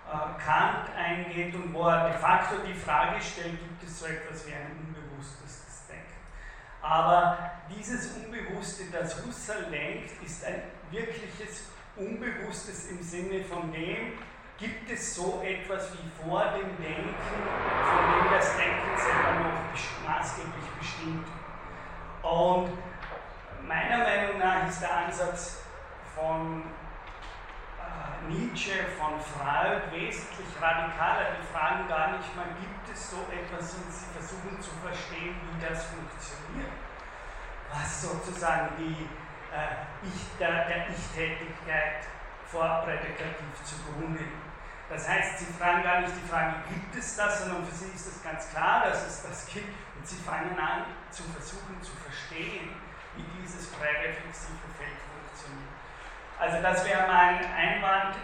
äh, 0.07 0.43
Kant 0.43 0.89
eingeht 0.95 1.55
und 1.55 1.73
wo 1.73 1.87
er 1.87 2.09
de 2.09 2.17
facto 2.19 2.57
die 2.65 2.73
Frage 2.73 3.21
stellt, 3.21 3.59
gibt 3.59 3.83
es 3.83 3.99
so 3.99 4.05
etwas 4.05 4.47
wie 4.47 4.53
ein 4.53 4.71
unbewusstes 4.79 5.87
Denken. 5.87 6.05
Aber 6.81 7.51
dieses 7.75 8.15
Unbewusste, 8.15 8.83
das 8.91 9.25
Husserl 9.25 9.65
denkt, 9.71 10.11
ist 10.23 10.45
ein 10.45 10.61
wirkliches 10.91 11.69
Unbewusstes 11.95 12.91
im 12.91 13.01
Sinne 13.01 13.43
von 13.43 13.71
dem, 13.71 14.13
gibt 14.57 14.89
es 14.89 15.15
so 15.15 15.41
etwas 15.43 15.91
wie 15.93 16.23
vor 16.23 16.45
dem 16.53 16.77
Denken, 16.77 17.15
von 17.15 18.23
dem 18.23 18.31
das 18.31 18.55
Denken 18.55 18.97
selber 18.97 19.39
noch 19.39 20.07
maßgeblich 20.07 20.65
bestimmt. 20.79 21.27
Und 22.21 22.69
meiner 23.67 23.97
Meinung 23.97 24.39
nach 24.39 24.67
ist 24.67 24.81
der 24.81 24.95
Ansatz 24.95 25.63
von 26.15 26.63
äh, 27.79 28.31
Nietzsche, 28.31 28.85
von 28.97 29.19
Freud 29.19 29.81
wesentlich 29.91 30.47
radikaler. 30.61 31.37
Die 31.39 31.47
fragen 31.53 31.87
gar 31.87 32.17
nicht 32.17 32.35
mal, 32.35 32.47
gibt 32.59 32.89
es 32.93 33.11
so 33.11 33.25
etwas, 33.31 33.73
und 33.75 33.91
sie 33.91 34.05
versuchen 34.13 34.61
zu 34.61 34.71
verstehen, 34.81 35.35
wie 35.41 35.65
das 35.65 35.85
funktioniert. 35.85 36.71
Was 37.73 38.01
sozusagen 38.01 38.69
die, 38.77 39.09
äh, 39.51 40.07
ich, 40.07 40.37
der, 40.39 40.65
der 40.65 40.89
Ich-Tätigkeit 40.89 42.05
vorprädikativ 42.45 43.63
zugrunde 43.63 44.19
liegt. 44.19 44.45
Das 44.87 45.09
heißt, 45.09 45.39
sie 45.39 45.51
fragen 45.57 45.81
gar 45.81 46.01
nicht 46.01 46.13
die 46.15 46.29
Frage, 46.29 46.57
gibt 46.69 46.95
es 46.95 47.15
das, 47.15 47.43
sondern 47.43 47.65
für 47.65 47.73
sie 47.73 47.89
ist 47.95 48.05
es 48.05 48.23
ganz 48.23 48.51
klar, 48.51 48.85
dass 48.85 49.07
es 49.07 49.23
das 49.23 49.47
gibt. 49.47 49.73
Und 49.97 50.07
sie 50.07 50.17
fangen 50.17 50.57
an 50.59 50.85
zu 51.09 51.23
versuchen 51.23 51.81
zu 51.81 51.91
verstehen, 51.95 52.69
wie 53.17 53.41
dieses 53.41 53.67
präreflexive 53.67 54.67
Feld 54.77 54.99
funktioniert. 55.07 55.73
Also 56.39 56.61
das 56.61 56.85
wäre 56.85 57.07
mein 57.07 57.45
Einwand 57.53 58.15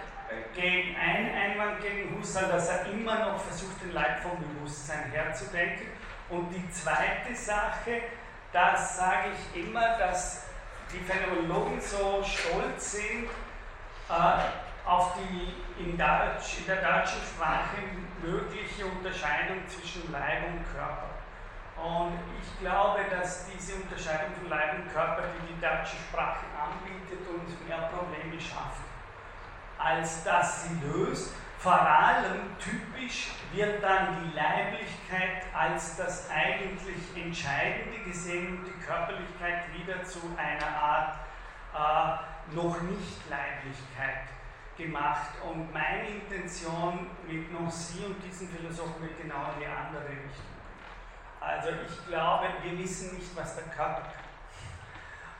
gegen, 0.53 0.95
ein 0.95 1.33
Einwand 1.33 1.81
gegen 1.81 2.17
Husserl, 2.17 2.49
dass 2.49 2.69
er 2.69 2.85
immer 2.91 3.19
noch 3.19 3.39
versucht, 3.41 3.81
den 3.81 3.93
Leib 3.93 4.21
vom 4.21 4.37
Bewusstsein 4.39 5.11
herzudenken. 5.11 5.87
Und 6.29 6.49
die 6.51 6.69
zweite 6.71 7.35
Sache, 7.35 8.03
das 8.53 8.97
sage 8.97 9.29
ich 9.33 9.65
immer, 9.65 9.97
dass 9.97 10.47
die 10.91 10.99
Phänomenologen 10.99 11.79
so 11.81 12.23
stolz 12.23 12.93
sind, 12.93 13.29
äh, 14.09 14.87
auf 14.87 15.13
die 15.15 15.83
in, 15.83 15.97
Deutsch, 15.97 16.59
in 16.59 16.65
der 16.65 16.77
deutschen 16.77 17.21
Sprache 17.21 17.77
mögliche 18.21 18.85
Unterscheidung 18.85 19.57
zwischen 19.67 20.11
Leib 20.11 20.47
und 20.47 20.63
Körper. 20.73 21.10
Und 21.81 22.19
ich 22.39 22.59
glaube, 22.59 22.99
dass 23.09 23.47
diese 23.47 23.75
Unterscheidung 23.75 24.35
von 24.39 24.49
Leib 24.49 24.75
und 24.77 24.93
Körper, 24.93 25.23
die 25.33 25.53
die 25.53 25.59
deutsche 25.59 25.97
Sprache 25.97 26.45
anbietet, 26.53 27.27
uns 27.27 27.57
mehr 27.67 27.89
Probleme 27.89 28.39
schafft, 28.39 28.85
als 29.79 30.23
dass 30.23 30.65
sie 30.65 30.79
löst. 30.85 31.33
Vor 31.57 31.79
allem 31.79 32.55
typisch 32.59 33.31
wird 33.53 33.83
dann 33.83 34.15
die 34.21 34.35
Leiblichkeit 34.35 35.43
als 35.53 35.97
das 35.97 36.29
eigentlich 36.29 37.01
Entscheidende 37.15 37.99
gesehen 38.05 38.59
und 38.59 38.65
die 38.65 38.85
Körperlichkeit 38.85 39.65
wieder 39.73 40.03
zu 40.03 40.19
einer 40.37 40.67
Art 40.67 41.15
äh, 41.73 42.55
noch 42.55 42.79
nicht 42.81 43.29
Leiblichkeit 43.29 44.27
gemacht. 44.77 45.31
Und 45.47 45.71
meine 45.73 46.09
Intention 46.09 47.07
mit 47.27 47.51
Nancy 47.51 48.05
und 48.05 48.23
diesen 48.23 48.49
Philosophen 48.49 49.01
wird 49.01 49.21
genau 49.21 49.53
in 49.53 49.61
die 49.61 49.65
andere 49.65 50.03
Richtung. 50.09 50.50
Also 51.41 51.69
ich 51.69 52.07
glaube, 52.07 52.47
wir 52.61 52.77
wissen 52.77 53.17
nicht, 53.17 53.35
was 53.35 53.55
der 53.55 53.65
Körper 53.65 54.03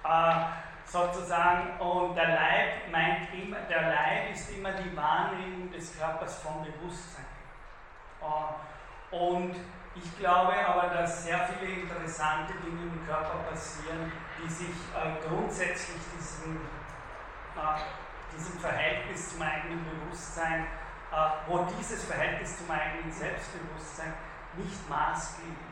kann. 0.04 0.44
Äh, 0.44 0.46
sozusagen, 0.84 1.80
und 1.80 2.16
der 2.16 2.30
Leib 2.30 2.92
meint 2.92 3.34
immer, 3.34 3.60
der 3.70 3.84
Leib 3.84 4.34
ist 4.34 4.50
immer 4.50 4.72
die 4.74 4.96
Wahrnehmung 4.98 5.72
des 5.72 5.98
Körpers 5.98 6.42
vom 6.42 6.66
Bewusstsein. 6.66 7.26
Äh, 8.22 9.16
und 9.16 9.56
ich 9.94 10.18
glaube 10.18 10.54
aber, 10.68 10.94
dass 10.94 11.26
sehr 11.26 11.48
viele 11.48 11.82
interessante 11.82 12.54
Dinge 12.66 12.82
im 12.82 13.06
Körper 13.06 13.40
passieren, 13.50 14.12
die 14.42 14.50
sich 14.50 14.68
äh, 14.70 15.28
grundsätzlich 15.28 16.00
diesem 16.18 16.62
äh, 17.56 17.82
diesem 18.36 18.60
Verhältnis 18.60 19.32
zum 19.32 19.42
eigenen 19.42 19.84
Bewusstsein, 19.84 20.64
äh, 21.12 21.16
wo 21.48 21.66
dieses 21.78 22.06
Verhältnis 22.06 22.58
zum 22.58 22.72
eigenen 22.72 23.12
Selbstbewusstsein 23.12 24.14
nicht 24.58 24.72
ist. 24.72 25.71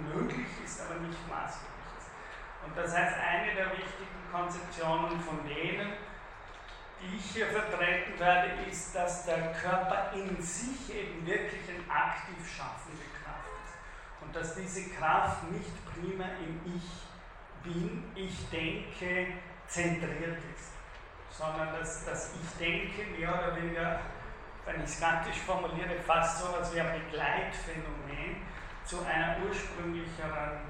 Möglich 0.00 0.46
ist, 0.64 0.80
aber 0.80 1.00
nicht 1.00 1.18
maßgeblich 1.28 1.88
ist. 1.98 2.08
Und 2.66 2.76
das 2.76 2.96
heißt, 2.96 3.16
eine 3.18 3.54
der 3.54 3.72
wichtigen 3.72 4.22
Konzeptionen 4.30 5.20
von 5.20 5.46
denen, 5.46 5.92
die 7.00 7.16
ich 7.16 7.24
hier 7.32 7.46
vertreten 7.46 8.18
werde, 8.18 8.62
ist, 8.70 8.94
dass 8.94 9.26
der 9.26 9.52
Körper 9.52 10.12
in 10.14 10.40
sich 10.40 10.94
eben 10.94 11.26
wirklich 11.26 11.62
eine 11.68 11.90
aktiv 11.90 12.38
schaffende 12.56 13.04
Kraft 13.22 13.50
ist. 13.64 13.74
Und 14.22 14.34
dass 14.34 14.54
diese 14.54 14.90
Kraft 14.90 15.50
nicht 15.50 15.72
prima 15.84 16.24
im 16.46 16.60
Ich 16.74 17.02
bin, 17.64 18.04
ich 18.14 18.48
denke, 18.50 19.34
zentriert 19.66 20.38
ist 20.54 20.72
sondern 21.32 21.72
dass, 21.78 22.04
dass 22.04 22.32
ich 22.34 22.58
denke, 22.58 23.04
mehr 23.18 23.34
oder 23.34 23.56
weniger, 23.56 24.00
wenn 24.64 24.76
ich 24.76 24.84
es 24.84 25.00
kantisch 25.00 25.38
formuliere, 25.38 25.98
fast 26.06 26.40
so 26.40 26.54
als 26.54 26.74
wie 26.74 26.80
ein 26.80 27.00
Begleitphänomen 27.04 28.36
zu 28.84 29.04
einer 29.04 29.36
ursprünglicheren 29.46 30.60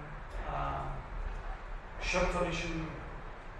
äh, 0.46 2.04
schöpferischen 2.04 2.88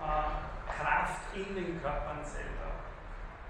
äh, 0.00 0.70
Kraft 0.70 1.34
in 1.34 1.54
den 1.54 1.80
Körpern 1.80 2.24
selber 2.24 2.72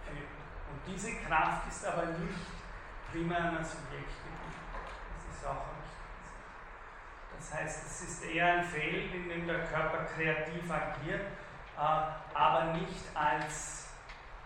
führt. 0.04 0.28
Und 0.70 0.80
diese 0.86 1.16
Kraft 1.26 1.68
ist 1.68 1.86
aber 1.86 2.06
nicht 2.06 2.46
primär 3.10 3.38
einer 3.38 3.64
Subjektgebiet. 3.64 4.62
Das 5.16 5.36
ist 5.36 5.46
auch 5.46 5.66
wichtig. 5.76 5.92
Das 7.36 7.54
heißt, 7.54 7.86
es 7.86 8.02
ist 8.02 8.24
eher 8.24 8.58
ein 8.58 8.64
Feld, 8.64 9.14
in 9.14 9.28
dem 9.28 9.46
der 9.46 9.64
Körper 9.66 10.04
kreativ 10.04 10.70
agiert 10.70 11.26
äh, 11.76 12.34
aber 12.34 12.74
nicht 12.74 13.04
als 13.14 13.86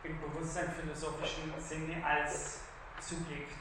im 0.03 0.21
bewusstseinsphilosophischen 0.21 1.53
Sinne 1.59 2.05
als 2.05 2.61
Subjekt. 3.01 3.53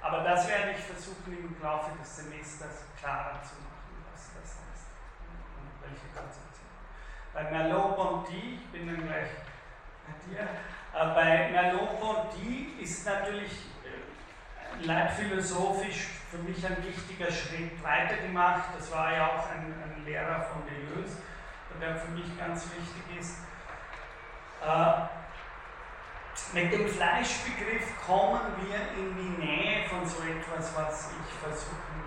Aber 0.00 0.20
das 0.22 0.48
werde 0.48 0.72
ich 0.72 0.84
versuchen 0.84 1.36
im 1.36 1.62
Laufe 1.62 1.90
des 1.98 2.16
Semesters 2.16 2.84
klarer 2.98 3.42
zu 3.42 3.56
machen, 3.56 4.04
was 4.12 4.30
das 4.34 4.56
heißt 4.56 4.88
und 5.58 5.82
welche 5.82 6.06
Konzeption. 6.14 6.68
Bei 7.34 7.50
Merleau-Ponty, 7.50 8.60
ich 8.60 8.66
bin 8.70 8.86
dann 8.86 9.06
gleich 9.06 9.28
bei 10.06 10.14
dir, 10.26 10.40
äh, 10.40 11.14
bei 11.14 11.50
Merleau-Ponty 11.50 12.76
ist 12.80 13.04
natürlich 13.06 13.52
äh, 13.84 14.84
leibphilosophisch 14.84 16.08
für 16.30 16.38
mich 16.38 16.64
ein 16.64 16.76
wichtiger 16.84 17.30
Schritt 17.30 17.82
weitergemacht. 17.82 18.70
Das 18.76 18.92
war 18.92 19.12
ja 19.12 19.26
auch 19.26 19.50
ein, 19.50 19.74
ein 19.82 20.04
Lehrer 20.04 20.42
von 20.42 20.62
Deleuze 20.66 21.18
der 21.80 21.96
für 21.96 22.10
mich 22.12 22.38
ganz 22.38 22.64
wichtig 22.64 23.20
ist. 23.20 23.38
Äh, 24.62 24.92
mit 26.52 26.72
dem 26.72 26.88
Fleischbegriff 26.88 27.84
kommen 28.06 28.40
wir 28.62 28.78
in 28.96 29.16
die 29.16 29.44
Nähe 29.44 29.88
von 29.88 30.06
so 30.06 30.22
etwas, 30.22 30.76
was 30.76 31.10
ich 31.12 31.34
versuchen 31.34 32.02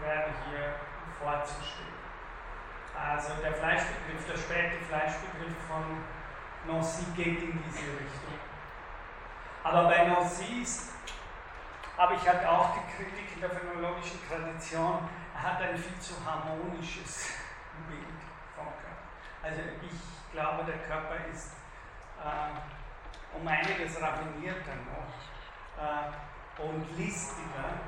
werde 0.00 0.30
hier 0.48 0.74
vorzustellen. 1.20 1.98
Also 2.94 3.34
der 3.42 3.52
Fleischbegriff, 3.52 4.26
der 4.26 4.38
späte 4.38 4.84
Fleischbegriff 4.88 5.54
von 5.68 6.04
Nancy 6.66 7.04
geht 7.16 7.42
in 7.42 7.62
diese 7.64 7.86
Richtung. 7.86 8.38
Aber 9.62 9.84
bei 9.84 10.04
Nancy 10.06 10.66
habe 11.96 12.14
ich 12.14 12.28
halt 12.28 12.46
auch 12.46 12.74
die 12.74 12.96
Kritik 12.96 13.34
in 13.34 13.40
der 13.40 13.50
phänomenologischen 13.50 14.18
Tradition, 14.28 15.08
er 15.34 15.42
hat 15.42 15.60
ein 15.62 15.76
viel 15.76 15.98
zu 16.00 16.14
harmonisches 16.24 17.32
Bild 17.88 18.18
also 19.42 19.60
ich 19.82 20.32
glaube, 20.32 20.64
der 20.64 20.78
Körper 20.78 21.16
ist 21.32 21.52
äh, 22.20 22.77
um 23.34 23.46
einiges 23.46 24.00
raffinierter 24.00 24.76
noch 24.86 25.82
äh, 25.82 26.62
und 26.62 26.84
listiger 26.96 27.80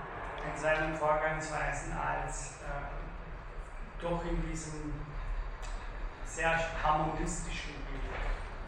in 0.46 0.60
seinen 0.60 0.94
Vorgangsweisen 0.94 1.92
als 1.92 2.58
äh, 2.62 4.02
doch 4.02 4.24
in 4.24 4.48
diesem 4.48 4.94
sehr 6.24 6.58
harmonistischen 6.82 7.74
Bild 7.74 8.14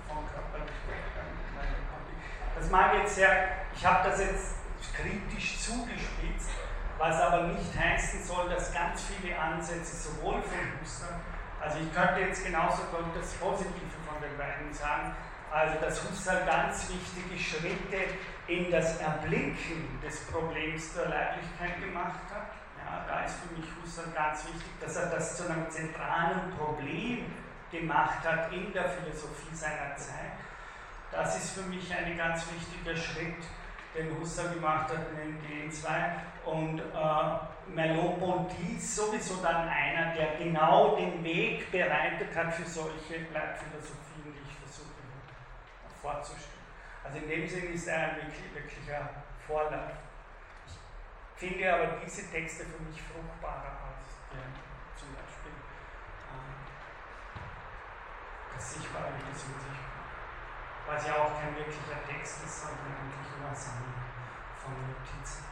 von 0.09 0.19
Körperlichkeit. 0.29 1.03
Das 2.59 2.71
mag 2.71 2.95
jetzt 2.95 3.15
sehr, 3.15 3.49
ich 3.75 3.87
habe 3.87 4.09
das 4.09 4.21
jetzt 4.21 4.55
kritisch 4.95 5.61
zugespitzt, 5.61 6.51
was 6.99 7.21
aber 7.21 7.45
nicht 7.45 7.79
heißen 7.79 8.23
soll, 8.23 8.51
dass 8.51 8.75
ganz 8.75 9.05
viele 9.05 9.39
Ansätze 9.39 9.97
sowohl 9.97 10.43
von 10.43 10.81
Husserl 10.81 11.21
also 11.63 11.79
ich 11.79 11.95
könnte 11.95 12.21
jetzt 12.21 12.45
genauso 12.45 12.83
das 13.15 13.35
Positive 13.35 13.95
von 14.05 14.21
den 14.21 14.37
beiden 14.37 14.75
sagen. 14.75 15.15
Also 15.53 15.79
dass 15.81 16.03
Husserl 16.09 16.47
ganz 16.47 16.89
wichtige 16.89 17.39
Schritte 17.39 18.05
in 18.49 18.71
das 18.71 18.99
Erblicken 19.01 20.01
des 20.03 20.25
Problems 20.25 20.95
der 20.95 21.11
Leiblichkeit 21.11 21.79
gemacht 21.79 22.21
hat. 22.33 22.53
Ja, 22.79 23.05
da 23.07 23.25
ist 23.25 23.37
für 23.37 23.55
mich 23.55 23.69
Husserl 23.83 24.11
ganz 24.15 24.47
wichtig, 24.47 24.73
dass 24.81 24.97
er 24.97 25.11
das 25.11 25.37
zu 25.37 25.45
einem 25.45 25.69
zentralen 25.71 26.51
Problem 26.57 27.27
gemacht 27.71 28.25
hat 28.25 28.51
in 28.51 28.73
der 28.73 28.89
Philosophie 28.89 29.55
seiner 29.55 29.95
Zeit. 29.97 30.41
Das 31.11 31.37
ist 31.37 31.51
für 31.53 31.69
mich 31.69 31.95
ein 31.95 32.17
ganz 32.17 32.47
wichtiger 32.51 32.97
Schritt, 32.97 33.45
den 33.95 34.19
Husserl 34.19 34.55
gemacht 34.55 34.89
hat 34.89 35.07
in 35.11 35.39
den 35.43 35.71
G2. 35.71 35.87
Und 36.47 36.81
äh, 36.81 37.75
Merleau-Ponty 37.75 38.77
ist 38.79 38.97
sowieso 38.97 39.37
dann 39.43 39.69
einer, 39.69 40.15
der 40.15 40.37
genau 40.39 40.97
den 40.97 41.23
Weg 41.23 41.71
bereitet 41.71 42.35
hat 42.35 42.55
für 42.55 42.65
solche 42.65 43.21
Leitphilosophien, 43.33 44.25
die 44.25 44.49
ich 44.49 44.57
versuche 44.57 45.02
vorzustellen. 46.03 46.67
Also 47.05 47.19
in 47.19 47.29
dem 47.29 47.49
Sinne 47.49 47.67
ist 47.71 47.87
er 47.87 48.11
ein 48.11 48.17
wirklich, 48.17 48.53
wirklicher 48.53 49.09
Vorlauf. 49.47 49.95
Ich 50.67 50.75
finde 51.49 51.73
aber 51.75 51.97
diese 52.05 52.31
Texte 52.31 52.65
für 52.67 52.83
mich 52.83 53.01
fruchtbarer 53.03 53.79
als 53.87 54.19
der, 54.31 54.43
zum 54.99 55.15
Beispiel 55.15 55.55
äh, 55.55 56.59
das 58.55 58.75
Sichtbare 58.75 59.15
das 59.15 59.43
Unsichtbare. 59.43 60.03
Was 60.87 61.07
ja 61.07 61.15
auch 61.15 61.41
kein 61.41 61.57
wirklicher 61.57 62.03
Text 62.07 62.45
ist, 62.45 62.63
sondern 62.63 62.99
eigentlich 62.99 63.31
nur 63.39 63.55
Sammeln 63.55 63.95
von 64.59 64.75
Notizen, 64.75 65.47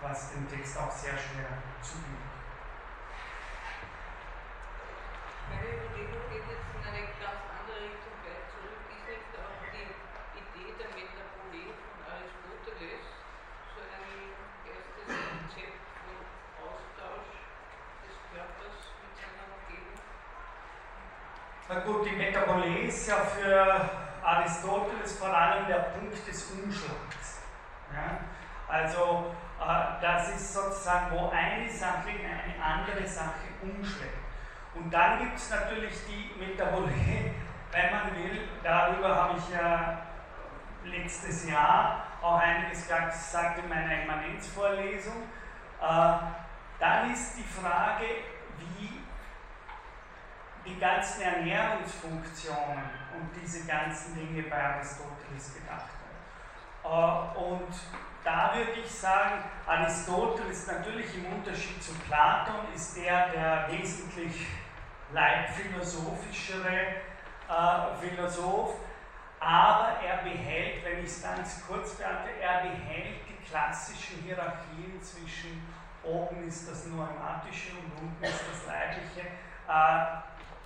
was 0.00 0.32
den 0.32 0.48
Text 0.48 0.78
auch 0.78 0.92
sehr 0.92 1.16
schwer 1.16 1.60
zugänglich 1.80 2.34
Meine 5.50 5.68
Überlegung 5.76 6.24
geht 6.32 6.46
jetzt 6.48 6.68
in 6.72 6.82
eine 6.82 7.04
ganz 7.20 7.40
andere 7.46 7.78
Richtung 7.84 8.16
weit 8.24 8.48
zurück. 8.48 8.80
Ist 8.90 9.06
nicht 9.06 9.32
auch 9.36 9.60
die 9.70 9.92
Idee 10.40 10.72
der 10.74 10.90
Metapole 10.96 11.76
von 11.78 11.96
Aristoteles 12.10 13.06
so 13.70 13.84
ein 13.84 14.34
erstes 14.64 15.08
Konzept 15.08 15.84
von 16.00 16.16
Austausch 16.64 17.44
des 18.02 18.16
Körpers 18.32 18.78
mit 19.04 19.12
seiner 19.14 19.46
Umgebung? 19.52 20.00
Na 21.74 21.80
gut, 21.80 22.06
die 22.06 22.14
Metapole 22.14 22.86
ist 22.86 23.08
ja 23.08 23.16
für 23.16 23.90
Aristoteles 24.22 25.18
vor 25.18 25.36
allem 25.36 25.66
der 25.66 25.90
Punkt 25.90 26.24
des 26.24 26.52
Umschlags. 26.52 27.42
Ja? 27.92 28.20
Also 28.68 29.34
äh, 29.60 30.00
das 30.00 30.36
ist 30.36 30.54
sozusagen, 30.54 31.16
wo 31.16 31.30
eine 31.30 31.68
Sache 31.68 32.10
in 32.10 32.24
eine 32.24 32.64
andere 32.64 33.04
Sache 33.04 33.50
umschlägt. 33.60 34.18
Und 34.76 34.88
dann 34.92 35.18
gibt 35.18 35.36
es 35.36 35.50
natürlich 35.50 35.94
die 36.06 36.38
Metabolie, 36.38 37.34
wenn 37.72 37.90
man 37.90 38.16
will, 38.16 38.48
darüber 38.62 39.12
habe 39.12 39.36
ich 39.36 39.52
ja 39.52 39.98
letztes 40.84 41.50
Jahr 41.50 42.06
auch 42.22 42.38
einiges 42.38 42.86
gesagt 42.86 43.58
in 43.58 43.68
meiner 43.68 44.00
Immanenzvorlesung. 44.00 45.24
Äh, 45.82 46.14
dann 46.78 47.10
ist 47.12 47.36
die 47.36 47.42
Frage, 47.42 48.04
wie 48.58 48.93
die 50.64 50.78
ganzen 50.78 51.22
Ernährungsfunktionen 51.22 52.84
und 53.14 53.30
diese 53.40 53.66
ganzen 53.66 54.14
Dinge 54.14 54.44
bei 54.44 54.62
Aristoteles 54.62 55.54
gedacht 55.54 55.90
werden. 55.92 57.34
Äh, 57.34 57.38
und 57.38 57.74
da 58.24 58.54
würde 58.54 58.80
ich 58.80 58.90
sagen, 58.90 59.44
Aristoteles 59.66 60.66
natürlich 60.66 61.14
im 61.16 61.26
Unterschied 61.32 61.82
zu 61.82 61.92
Platon 62.06 62.72
ist 62.74 62.96
der, 62.96 63.28
der 63.28 63.68
wesentlich 63.70 64.46
leibphilosophischere 65.12 66.86
äh, 67.48 68.00
Philosoph, 68.00 68.76
aber 69.38 70.00
er 70.02 70.22
behält, 70.22 70.82
wenn 70.84 71.00
ich 71.00 71.10
es 71.10 71.22
ganz 71.22 71.62
kurz 71.66 71.96
beantworte, 71.96 72.40
er 72.40 72.62
behält 72.62 73.20
die 73.28 73.44
klassischen 73.46 74.22
Hierarchien 74.22 75.00
zwischen 75.02 75.62
oben 76.02 76.46
ist 76.46 76.70
das 76.70 76.84
Pneumatische 76.84 77.72
und 77.72 78.02
unten 78.02 78.24
ist 78.24 78.44
das 78.50 78.66
Leibliche. 78.66 79.26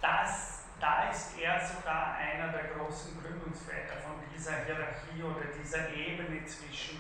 Das, 0.01 0.65
da 0.81 1.11
ist 1.11 1.39
er 1.39 1.61
sogar 1.61 2.15
einer 2.15 2.53
der 2.53 2.65
großen 2.75 3.21
Gründungsväter 3.21 3.97
von 4.01 4.15
dieser 4.33 4.65
Hierarchie 4.65 5.23
oder 5.23 5.47
dieser 5.61 5.91
Ebene 5.91 6.45
zwischen 6.47 6.99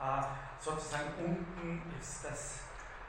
äh, 0.00 0.22
sozusagen 0.58 1.12
unten 1.18 1.82
ist 2.00 2.24
das 2.24 2.60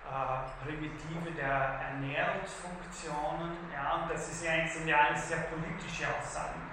äh, 0.04 0.66
Primitive 0.66 1.32
der 1.38 1.80
Ernährungsfunktionen. 1.94 3.72
Ja, 3.72 4.04
und 4.04 4.12
das 4.12 4.30
ist 4.30 4.44
ja, 4.44 4.56
ja 4.86 5.08
alles 5.08 5.28
sehr 5.30 5.46
politische 5.48 6.06
Aussagen. 6.10 6.70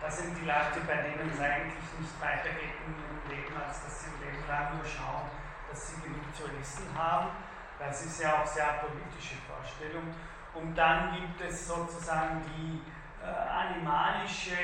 Das 0.00 0.16
sind 0.16 0.32
die 0.38 0.46
Leute, 0.46 0.78
bei 0.86 1.02
denen 1.02 1.28
es 1.28 1.40
eigentlich 1.40 1.90
nicht 1.98 2.20
weitergeht 2.22 2.78
in 2.86 2.94
ihrem 2.94 3.18
Leben, 3.28 3.56
als 3.58 3.82
dass 3.82 4.04
sie 4.04 4.10
im 4.14 4.30
Leben 4.30 4.46
lang 4.46 4.78
nur 4.78 4.86
schauen, 4.86 5.26
dass 5.68 5.90
sie 5.90 6.00
genug 6.00 6.22
zu 6.32 6.44
essen 6.54 6.86
haben. 6.96 7.30
Das 7.78 8.06
ist 8.06 8.22
ja 8.22 8.40
auch 8.40 8.46
sehr 8.46 8.78
politische 8.78 9.36
Vorstellung. 9.42 10.14
Und 10.54 10.74
dann 10.74 11.14
gibt 11.14 11.40
es 11.40 11.68
sozusagen 11.68 12.42
die 12.56 12.80
äh, 13.22 13.28
animalische, 13.28 14.56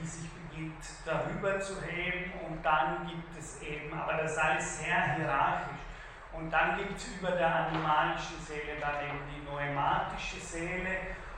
die 0.00 0.06
sich 0.06 0.28
beginnt 0.30 0.84
darüber 1.04 1.60
zu 1.60 1.80
heben 1.82 2.32
und 2.46 2.62
dann 2.64 3.06
gibt 3.06 3.36
es 3.38 3.62
eben, 3.62 3.92
aber 3.98 4.14
das 4.14 4.36
alles 4.36 4.80
sehr 4.80 5.14
hierarchisch. 5.16 5.80
Und 6.32 6.50
dann 6.50 6.76
gibt 6.78 6.96
es 6.96 7.08
über 7.18 7.32
der 7.32 7.66
animalischen 7.66 8.40
Seele 8.46 8.78
dann 8.80 9.04
eben 9.04 9.18
die 9.34 9.40
pneumatische 9.46 10.40
Seele 10.40 10.96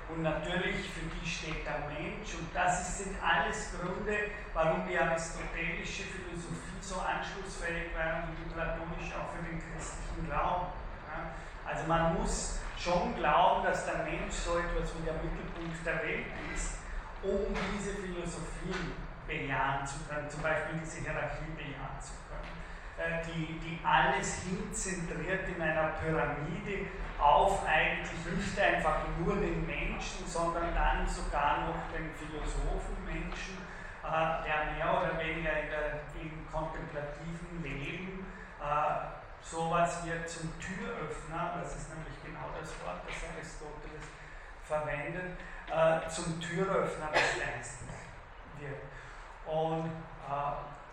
und 0.08 0.22
natürlich 0.22 0.90
für 0.90 1.06
die 1.08 1.26
steht 1.26 1.64
der 1.64 1.88
Mensch 1.88 2.34
und 2.38 2.54
das 2.54 2.98
sind 2.98 3.16
alles 3.22 3.72
Gründe, 3.72 4.30
warum 4.52 4.86
die 4.86 4.98
aristotelische 4.98 6.04
Philosophie 6.04 6.80
so 6.80 7.00
anschlussfähig 7.00 7.94
war 7.96 8.28
und 8.28 8.36
die 8.36 8.52
platonische 8.52 9.14
auch 9.16 9.32
für 9.32 9.42
den 9.42 9.58
christlichen 9.58 10.26
Glauben. 10.28 10.66
Also 11.64 11.86
man 11.86 12.14
muss 12.14 12.61
schon 12.78 13.14
glauben, 13.16 13.64
dass 13.64 13.86
der 13.86 14.04
Mensch 14.04 14.34
so 14.34 14.58
etwas 14.58 14.94
wie 14.98 15.04
der 15.04 15.14
Mittelpunkt 15.14 15.86
der 15.86 16.02
Welt 16.02 16.26
ist, 16.54 16.78
um 17.22 17.54
diese 17.72 17.94
Philosophie 17.94 18.92
bejahen 19.26 19.86
zu 19.86 20.00
können, 20.08 20.28
zum 20.28 20.42
Beispiel 20.42 20.80
diese 20.82 21.00
Hierarchie 21.00 21.52
bejahen 21.56 22.00
zu 22.00 22.12
können. 22.26 22.52
Äh, 22.98 23.22
die, 23.26 23.58
die 23.58 23.78
alles 23.84 24.42
hinzentriert 24.42 25.48
in 25.48 25.62
einer 25.62 25.94
Pyramide 26.02 26.90
auf 27.18 27.64
eigentlich 27.66 28.36
nicht 28.36 28.58
einfach 28.60 29.06
nur 29.18 29.36
den 29.36 29.64
Menschen, 29.64 30.26
sondern 30.26 30.74
dann 30.74 31.06
sogar 31.06 31.66
noch 31.66 31.86
den 31.94 32.10
Philosophenmenschen, 32.18 33.58
äh, 34.02 34.44
der 34.44 34.74
mehr 34.74 34.90
oder 34.90 35.18
weniger 35.18 35.52
in 35.62 35.70
der, 35.70 36.02
im 36.20 36.46
kontemplativen 36.50 37.62
Leben 37.62 38.26
äh, 38.60 39.21
sowas 39.42 40.04
wird 40.06 40.28
zum 40.28 40.52
Türöffner, 40.58 41.60
das 41.60 41.76
ist 41.76 41.88
nämlich 41.94 42.14
genau 42.24 42.48
das 42.58 42.70
Wort, 42.84 43.02
das 43.06 43.30
Aristoteles 43.30 44.06
verwendet, 44.64 45.38
zum 46.08 46.40
Türöffner 46.40 47.10
des 47.12 47.40
Geistes 47.40 47.88
wird. 48.58 48.82
Und 49.46 49.90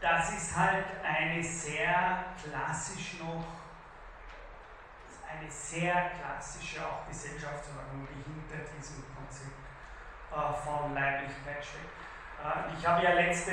das 0.02 0.32
ist 0.32 0.56
halt 0.56 0.86
eine 1.04 1.44
sehr 1.44 2.26
klassisch 2.42 3.20
noch, 3.20 3.44
eine 5.30 5.52
sehr 5.52 6.12
klassische 6.12 6.80
auch 6.86 7.08
Gesellschaftsordnung, 7.08 8.08
die 8.08 8.24
hinter 8.24 8.66
diesem 8.76 9.04
Konzept 9.14 9.60
äh, 10.32 10.54
von 10.64 10.94
Leiblichkeit. 10.94 11.64
Äh, 12.44 12.78
ich 12.78 12.88
habe 12.88 13.04
ja 13.04 13.14
letzte, 13.14 13.52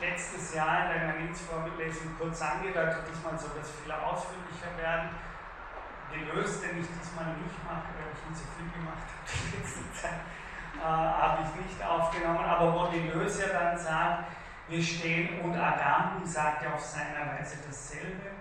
letztes 0.00 0.54
Jahr 0.54 0.84
in 0.84 0.88
der 0.88 1.14
Eminenzvorlesung 1.14 2.16
kurz 2.18 2.42
angedeutet, 2.42 3.04
diesmal 3.10 3.38
soll 3.38 3.50
das 3.58 3.70
viel 3.70 3.92
ausführlicher 3.92 4.72
werden. 4.76 5.10
Deleuze, 6.10 6.66
den 6.66 6.80
ich 6.80 6.88
diesmal 6.90 7.36
nicht 7.38 7.54
mache, 7.62 7.94
weil 7.94 8.10
ich 8.10 8.22
ihn 8.26 8.34
so 8.34 8.44
viel 8.58 8.66
gemacht 8.66 9.06
habe 9.06 9.22
die 9.30 9.56
letzte 9.56 9.86
Zeit, 9.94 10.26
äh, 10.74 10.82
habe 10.82 11.44
ich 11.44 11.66
nicht 11.66 11.78
aufgenommen, 11.84 12.44
aber 12.44 12.74
wo 12.74 12.86
Deleuze 12.90 13.46
ja 13.46 13.60
dann 13.60 13.78
sagt, 13.78 14.24
wir 14.68 14.82
stehen, 14.82 15.40
und 15.40 15.54
Agamben 15.54 16.24
sagt 16.26 16.62
ja 16.62 16.74
auf 16.74 16.80
seiner 16.80 17.38
Weise 17.38 17.58
dasselbe 17.66 18.34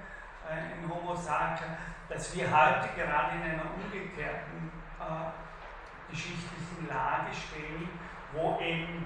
äh, 0.50 0.74
in 0.78 0.90
Homo 0.90 1.16
Sacer, 1.16 1.78
dass 2.08 2.36
wir 2.36 2.46
heute 2.46 2.90
gerade 2.96 3.38
in 3.38 3.44
einer 3.44 3.66
umgekehrten 3.76 4.72
äh, 5.00 6.12
geschichtlichen 6.12 6.88
Lage 6.88 7.34
stehen, 7.34 7.90
wo 8.34 8.60
eben 8.60 9.06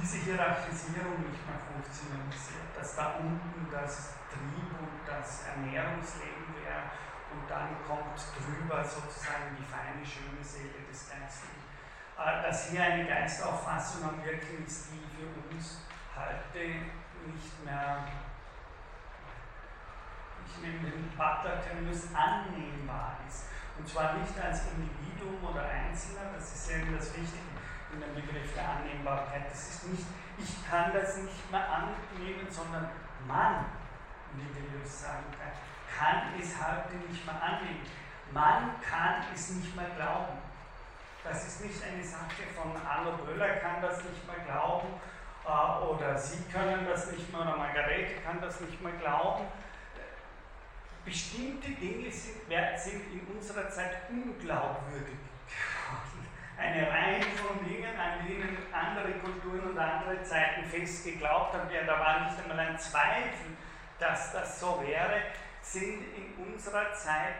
diese 0.00 0.18
Hierarchisierung 0.18 1.22
nicht 1.22 1.42
mehr 1.46 1.60
funktioniert, 1.60 2.34
dass 2.76 2.96
da 2.96 3.20
unten 3.20 3.70
das 3.70 4.14
Trieb 4.30 4.70
und 4.80 5.02
das 5.06 5.46
Ernährungsleben 5.46 6.50
wäre 6.58 6.90
und 7.30 7.50
dann 7.50 7.76
kommt 7.86 8.18
drüber 8.34 8.84
sozusagen 8.84 9.56
die 9.58 9.66
feine, 9.66 10.04
schöne 10.04 10.42
Seele 10.42 10.86
des 10.90 11.10
Geistlichen. 11.10 11.64
Äh, 12.18 12.42
dass 12.42 12.70
hier 12.70 12.82
eine 12.82 13.06
Geistauffassung 13.06 14.04
am 14.04 14.24
Wirken 14.24 14.64
ist, 14.66 14.86
die 14.92 15.02
für 15.10 15.26
uns 15.50 15.82
heute 16.14 16.58
nicht 17.26 17.64
mehr, 17.64 18.06
ich 20.46 20.62
nehme 20.62 20.90
den 20.90 21.10
Paterterminus, 21.16 22.14
annehmbar 22.14 23.18
ist. 23.26 23.46
Und 23.76 23.88
zwar 23.88 24.14
nicht 24.14 24.38
als 24.38 24.62
Individuum 24.70 25.42
oder 25.50 25.66
Einzelner, 25.66 26.30
das 26.36 26.54
ist 26.54 26.70
eben 26.70 26.96
das 26.96 27.16
Wichtige 27.16 27.53
in 27.94 28.00
dem 28.00 28.14
Begriff 28.14 28.54
der 28.54 28.68
Annehmbarkeit. 28.68 29.50
Das 29.50 29.68
ist 29.68 29.88
nicht, 29.88 30.04
ich 30.38 30.68
kann 30.68 30.92
das 30.92 31.16
nicht 31.18 31.50
mehr 31.50 31.66
annehmen, 31.70 32.46
sondern 32.50 32.90
man, 33.26 33.66
wie 34.34 34.50
Deleuze 34.52 34.90
sagen 34.90 35.24
kann, 35.38 35.54
kann 35.96 36.40
es 36.40 36.54
heute 36.58 36.96
nicht 37.08 37.24
mehr 37.24 37.40
annehmen. 37.40 37.86
Man 38.32 38.80
kann 38.82 39.22
es 39.32 39.50
nicht 39.50 39.74
mehr 39.76 39.90
glauben. 39.96 40.38
Das 41.22 41.46
ist 41.46 41.64
nicht 41.64 41.82
eine 41.82 42.04
Sache 42.04 42.42
von 42.54 42.72
Arno 42.84 43.16
Böhler, 43.24 43.56
kann 43.56 43.80
das 43.80 44.02
nicht 44.04 44.26
mehr 44.26 44.44
glauben 44.44 44.88
äh, 45.46 45.84
oder 45.84 46.18
Sie 46.18 46.42
können 46.52 46.86
das 46.86 47.10
nicht 47.12 47.30
mehr 47.32 47.42
oder 47.42 47.56
Margarete 47.56 48.20
kann 48.24 48.40
das 48.40 48.60
nicht 48.60 48.80
mehr 48.82 48.92
glauben. 48.92 49.44
Bestimmte 51.04 51.70
Dinge 51.70 52.10
sind, 52.10 52.42
sind 52.76 53.12
in 53.12 53.26
unserer 53.34 53.68
Zeit 53.68 54.08
unglaubwürdig. 54.10 55.18
Eine 56.58 56.88
Reihe 56.88 57.22
von 57.22 57.64
Dingen, 57.66 57.98
an 57.98 58.26
denen 58.26 58.56
andere 58.72 59.12
Kulturen 59.18 59.70
und 59.70 59.78
andere 59.78 60.22
Zeiten 60.22 60.64
fest 60.64 61.04
geglaubt 61.04 61.54
haben, 61.54 61.70
ja, 61.70 61.82
da 61.84 61.98
war 61.98 62.20
nicht 62.24 62.42
einmal 62.42 62.58
ein 62.60 62.78
Zweifel, 62.78 63.56
dass 63.98 64.32
das 64.32 64.60
so 64.60 64.82
wäre, 64.86 65.22
sind 65.62 66.02
in 66.14 66.52
unserer 66.52 66.92
Zeit 66.92 67.34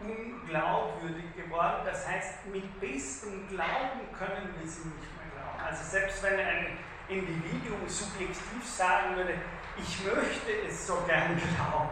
unglaubwürdig 0.00 1.36
geworden. 1.36 1.82
Das 1.84 2.08
heißt, 2.08 2.46
mit 2.46 2.80
bestem 2.80 3.48
Glauben 3.48 4.10
können 4.18 4.54
wir 4.58 4.68
sie 4.68 4.88
nicht 4.88 5.16
mehr 5.16 5.30
glauben. 5.34 5.60
Also 5.64 5.84
selbst 5.84 6.22
wenn 6.22 6.40
ein 6.40 6.78
Individuum 7.08 7.88
subjektiv 7.88 8.64
sagen 8.64 9.16
würde, 9.16 9.34
ich 9.76 10.04
möchte 10.04 10.52
es 10.68 10.86
so 10.86 11.02
gern 11.06 11.36
glauben, 11.36 11.90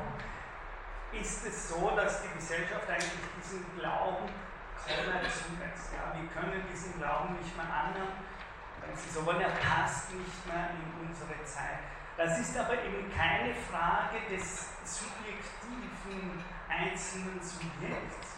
ist 1.13 1.47
es 1.47 1.71
so, 1.71 1.93
dass 1.97 2.23
die 2.23 2.29
Gesellschaft 2.37 2.89
eigentlich 2.89 3.11
diesen 3.43 3.65
Glauben 3.79 4.29
kaum 4.89 5.21
zulässt. 5.29 5.93
Ja, 5.93 6.17
wir 6.17 6.29
können 6.33 6.65
diesen 6.73 6.99
Glauben 6.99 7.37
nicht 7.37 7.57
mehr 7.57 7.69
annehmen, 7.69 8.25
wenn 8.81 8.97
Sie 8.97 9.11
so 9.11 9.25
wollen, 9.27 9.41
er 9.41 9.55
passt 9.61 10.13
nicht 10.15 10.47
mehr 10.47 10.71
in 10.73 11.07
unsere 11.07 11.37
Zeit. 11.45 11.85
Das 12.17 12.39
ist 12.41 12.57
aber 12.57 12.75
eben 12.83 13.13
keine 13.15 13.55
Frage 13.55 14.19
des 14.31 14.67
subjektiven 14.85 16.43
einzelnen 16.69 17.41
Subjekts. 17.41 18.37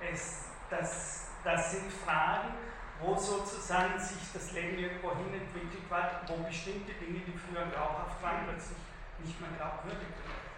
Es, 0.00 0.44
das, 0.68 1.28
das 1.42 1.72
sind 1.72 1.92
Fragen, 1.92 2.54
wo 3.00 3.16
sozusagen 3.16 3.98
sich 3.98 4.32
das 4.32 4.52
Leben 4.52 4.78
irgendwo 4.78 5.10
hin 5.16 5.32
entwickelt 5.32 5.90
hat, 5.90 6.28
wo 6.28 6.36
bestimmte 6.44 6.92
Dinge, 6.92 7.20
die 7.20 7.36
früher 7.36 7.66
glaubhaft 7.66 8.22
waren, 8.22 8.44
plötzlich 8.46 8.78
nicht 9.24 9.40
mehr 9.40 9.50
glaubwürdig 9.56 10.08
werden. 10.08 10.50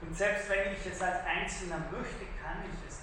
Und 0.00 0.16
selbst 0.16 0.48
wenn 0.48 0.72
ich 0.72 0.86
es 0.86 1.00
als 1.02 1.24
Einzelner 1.26 1.78
möchte, 1.92 2.24
kann 2.42 2.64
ich 2.64 2.88
es. 2.88 2.99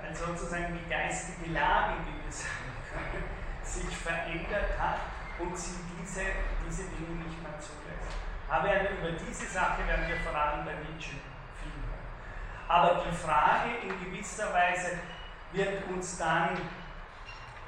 Weil 0.00 0.14
sozusagen 0.14 0.78
die 0.78 0.88
geistige 0.90 1.52
Lage, 1.52 1.94
wie 2.04 2.24
wir 2.24 2.32
sagen 2.32 2.72
können, 2.90 3.24
sich 3.64 3.96
verändert 3.96 4.78
hat 4.78 5.00
und 5.38 5.56
sie 5.56 5.76
diese, 5.98 6.22
diese 6.66 6.84
Dinge 6.84 7.24
nicht 7.24 7.42
mehr 7.42 7.58
zulässt. 7.58 8.16
Aber 8.48 8.68
über 8.68 9.12
diese 9.18 9.46
Sache 9.46 9.86
werden 9.86 10.06
wir 10.06 10.16
vor 10.20 10.34
allem 10.34 10.64
bei 10.64 10.74
Nietzsche 10.74 11.16
viel 11.60 11.72
hören. 11.82 12.06
Aber 12.68 13.04
die 13.04 13.14
Frage 13.14 13.70
in 13.82 14.04
gewisser 14.04 14.52
Weise 14.52 14.98
wird 15.52 15.86
uns 15.88 16.18
dann 16.18 16.56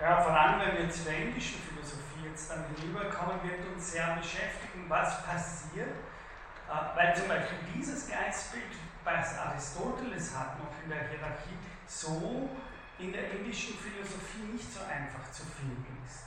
ja, 0.01 0.21
vor 0.21 0.33
allem 0.33 0.61
wenn 0.61 0.79
wir 0.79 0.91
zu 0.91 1.05
der 1.05 1.19
indischen 1.19 1.61
Philosophie 1.61 2.29
jetzt 2.31 2.51
dann 2.51 2.65
hinüberkommen, 2.77 3.43
wird 3.43 3.67
uns 3.75 3.93
sehr 3.93 4.15
beschäftigen, 4.15 4.85
was 4.89 5.25
passiert, 5.25 5.91
äh, 5.91 6.97
weil 6.97 7.17
zum 7.17 7.27
Beispiel 7.27 7.59
dieses 7.75 8.09
Geistbild, 8.09 8.79
was 9.03 9.39
Aristoteles 9.39 10.37
hat 10.37 10.59
noch 10.61 10.71
in 10.85 10.91
der 10.91 11.09
Hierarchie, 11.09 11.59
so 11.89 12.51
in 12.99 13.13
der 13.13 13.31
indischen 13.33 13.75
Philosophie 13.79 14.53
nicht 14.53 14.73
so 14.73 14.81
einfach 14.81 15.31
zu 15.31 15.43
finden 15.45 15.99
ist, 16.05 16.25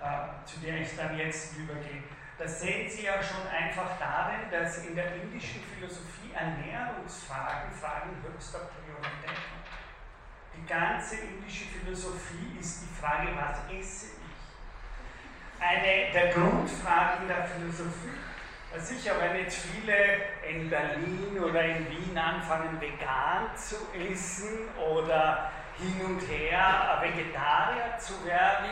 äh, 0.00 0.46
zu 0.46 0.60
der 0.60 0.80
ich 0.80 0.96
dann 0.96 1.16
jetzt 1.16 1.56
übergehe. 1.56 2.02
Das 2.38 2.60
sehen 2.60 2.88
Sie 2.90 3.04
ja 3.04 3.22
schon 3.22 3.46
einfach 3.46 3.98
darin, 3.98 4.50
dass 4.50 4.86
in 4.86 4.94
der 4.94 5.14
indischen 5.14 5.62
Philosophie 5.62 6.32
Ernährungsfragen 6.34 7.70
Fragen 7.72 8.16
höchster 8.22 8.70
Priorität 8.70 9.28
haben. 9.28 9.62
Die 10.56 10.66
ganze 10.66 11.16
indische 11.16 11.66
Philosophie 11.66 12.58
ist 12.58 12.82
die 12.82 13.00
Frage, 13.00 13.28
was 13.36 13.58
esse 13.72 14.06
ich? 14.06 15.62
Eine 15.62 16.12
der 16.12 16.32
Grundfragen 16.32 17.28
der 17.28 17.46
Philosophie. 17.46 18.18
Sicher, 18.78 19.14
wenn 19.20 19.36
jetzt 19.36 19.66
viele 19.66 19.94
in 20.48 20.70
Berlin 20.70 21.38
oder 21.38 21.62
in 21.62 21.90
Wien 21.90 22.16
anfangen, 22.16 22.80
vegan 22.80 23.54
zu 23.54 23.76
essen 23.92 24.68
oder 24.78 25.52
hin 25.76 26.00
und 26.06 26.20
her 26.20 26.98
Vegetarier 27.00 27.98
zu 27.98 28.24
werden, 28.24 28.70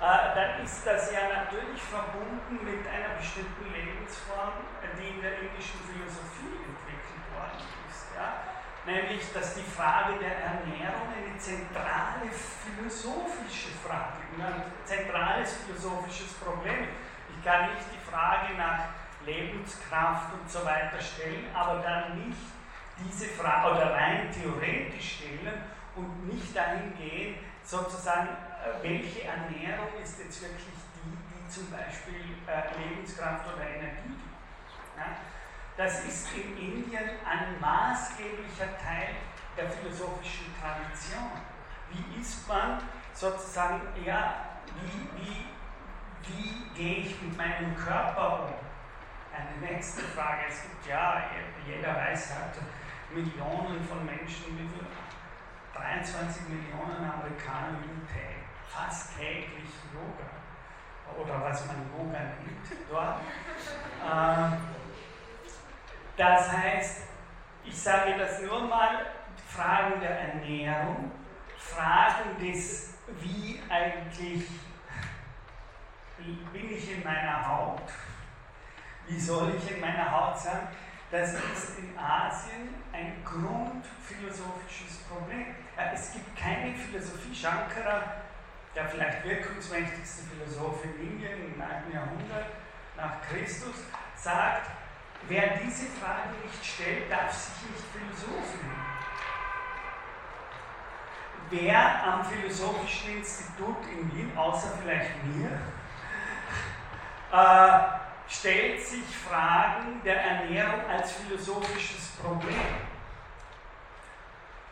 äh, 0.00 0.34
dann 0.34 0.64
ist 0.64 0.86
das 0.86 1.12
ja 1.12 1.20
natürlich 1.28 1.80
verbunden 1.82 2.64
mit 2.64 2.86
einer 2.88 3.14
bestimmten 3.18 3.72
Lebensform, 3.72 4.64
die 4.98 5.08
in 5.08 5.22
der 5.22 5.38
indischen 5.38 5.80
Philosophie 5.84 6.56
entwickelt 6.64 7.24
worden 7.36 7.62
ist. 7.88 8.08
Ja? 8.16 8.52
nämlich 8.86 9.32
dass 9.32 9.54
die 9.54 9.62
Frage 9.62 10.18
der 10.18 10.36
Ernährung 10.42 11.06
eine 11.14 11.38
zentrale 11.38 12.26
philosophische 12.32 13.70
Frage, 13.78 14.26
ein 14.38 14.62
zentrales 14.84 15.56
philosophisches 15.62 16.32
Problem. 16.34 16.88
Ich 17.30 17.44
kann 17.44 17.70
nicht 17.74 17.86
die 17.94 18.10
Frage 18.10 18.54
nach 18.54 19.01
Lebenskraft 19.24 20.32
und 20.34 20.50
so 20.50 20.64
weiter 20.64 21.00
stellen, 21.00 21.46
aber 21.54 21.80
dann 21.80 22.28
nicht 22.28 22.38
diese 22.98 23.26
Frage 23.26 23.74
oder 23.74 23.94
rein 23.94 24.30
theoretisch 24.30 25.18
stellen 25.18 25.62
und 25.96 26.32
nicht 26.32 26.54
dahin 26.54 26.94
gehen, 26.96 27.36
sozusagen, 27.64 28.28
äh, 28.28 28.82
welche 28.82 29.24
Ernährung 29.24 29.88
ist 30.02 30.18
jetzt 30.18 30.42
wirklich 30.42 30.74
die, 30.94 31.10
die 31.10 31.48
zum 31.48 31.70
Beispiel 31.70 32.36
äh, 32.46 32.78
Lebenskraft 32.78 33.46
oder 33.54 33.66
Energie 33.66 34.08
gibt. 34.08 34.96
Ja? 34.96 35.16
Das 35.76 36.04
ist 36.04 36.28
in 36.34 36.56
Indien 36.58 37.10
ein 37.24 37.60
maßgeblicher 37.60 38.76
Teil 38.78 39.16
der 39.56 39.70
philosophischen 39.70 40.46
Tradition. 40.60 41.30
Wie 41.90 42.20
ist 42.20 42.46
man 42.48 42.78
sozusagen, 43.14 43.80
ja, 44.04 44.34
wie, 44.80 45.20
wie, 45.20 45.46
wie 46.28 46.74
gehe 46.74 46.96
ich 47.06 47.22
mit 47.22 47.36
meinem 47.36 47.76
Körper 47.76 48.44
um? 48.44 48.71
Eine 49.32 49.72
nächste 49.72 50.02
Frage. 50.02 50.42
Es 50.48 50.62
gibt 50.62 50.86
ja, 50.86 51.22
jeder 51.66 51.94
weiß, 51.94 52.34
hat 52.34 52.54
Millionen 53.10 53.82
von 53.84 54.04
Menschen, 54.04 54.58
wie 54.58 54.68
viel? 54.68 54.86
23 55.74 56.48
Millionen 56.48 57.10
Amerikaner 57.10 57.78
üben 57.82 58.06
fast 58.68 59.16
täglich 59.16 59.68
Yoga. 59.92 60.30
Oder 61.18 61.42
was 61.42 61.66
man 61.66 61.76
Yoga 61.96 62.18
nennt 62.18 62.90
dort. 62.90 63.20
Äh, 64.02 64.56
das 66.16 66.52
heißt, 66.52 67.02
ich 67.64 67.78
sage 67.78 68.16
das 68.18 68.40
nur 68.42 68.66
mal, 68.66 69.06
Fragen 69.48 70.00
der 70.00 70.18
Ernährung, 70.18 71.10
Fragen 71.58 72.38
des, 72.40 72.94
wie 73.20 73.60
eigentlich 73.68 74.48
bin 76.52 76.72
ich 76.72 76.92
in 76.92 77.02
meiner 77.02 77.46
Haut, 77.46 77.82
wie 79.08 79.18
soll 79.18 79.54
ich 79.56 79.70
in 79.70 79.80
meiner 79.80 80.10
Haut 80.10 80.38
sein, 80.38 80.68
das 81.10 81.34
ist 81.34 81.78
in 81.78 81.98
Asien 81.98 82.74
ein 82.92 83.22
grundphilosophisches 83.24 84.98
Problem. 85.08 85.54
Es 85.92 86.12
gibt 86.12 86.36
keine 86.36 86.74
Philosophie. 86.74 87.34
Shankara, 87.34 88.02
der 88.74 88.88
vielleicht 88.88 89.24
wirkungsmächtigste 89.24 90.22
Philosoph 90.24 90.84
in 90.84 91.08
Indien 91.08 91.52
im 91.52 91.58
9. 91.58 91.68
Jahrhundert 91.92 92.46
nach 92.96 93.20
Christus, 93.28 93.84
sagt, 94.16 94.70
Wer 95.28 95.56
diese 95.58 95.86
Frage 95.86 96.30
nicht 96.42 96.64
stellt, 96.64 97.10
darf 97.10 97.32
sich 97.32 97.70
nicht 97.70 97.84
Philosoph 97.92 98.54
nennen. 98.60 98.82
Wer 101.50 102.04
am 102.04 102.24
Philosophischen 102.24 103.18
Institut 103.18 103.76
in 103.92 104.12
Wien, 104.12 104.36
außer 104.36 104.78
vielleicht 104.82 105.10
mir, 105.24 105.60
äh, 107.30 108.11
stellt 108.38 108.80
sich 108.80 109.04
Fragen 109.04 110.00
der 110.04 110.22
Ernährung 110.22 110.80
als 110.88 111.12
philosophisches 111.12 112.08
Problem. 112.22 112.56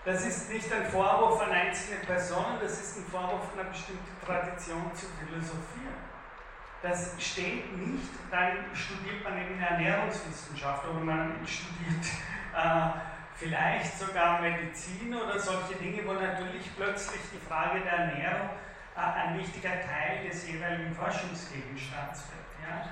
Das 0.05 0.25
ist 0.25 0.51
nicht 0.51 0.73
ein 0.73 0.87
Vorwurf 0.87 1.43
an 1.43 1.51
einzelne 1.51 2.01
Personen, 2.01 2.59
das 2.61 2.81
ist 2.81 2.99
ein 2.99 3.05
Vorwurf 3.05 3.53
an 3.53 3.61
eine 3.61 3.69
bestimmte 3.69 4.11
Tradition 4.25 4.91
zu 4.95 5.07
philosophieren. 5.07 6.01
Das 6.83 7.15
steht 7.19 7.77
nicht, 7.77 8.09
dann 8.31 8.75
studiert 8.75 9.23
man 9.23 9.39
eben 9.39 9.61
Ernährungswissenschaft 9.61 10.89
oder 10.89 11.01
man 11.01 11.47
studiert 11.47 12.07
äh, 12.57 12.99
vielleicht 13.37 13.99
sogar 13.99 14.41
Medizin 14.41 15.15
oder 15.15 15.39
solche 15.39 15.75
Dinge, 15.75 16.07
wo 16.07 16.15
natürlich 16.15 16.75
plötzlich 16.75 17.21
die 17.35 17.47
Frage 17.47 17.81
der 17.81 17.93
Ernährung 17.93 18.49
äh, 18.97 19.01
ein 19.01 19.39
wichtiger 19.39 19.83
Teil 19.83 20.27
des 20.27 20.49
jeweiligen 20.49 20.95
Forschungsgegenstands 20.95 22.25
wird. 22.31 22.67
Ja? 22.67 22.89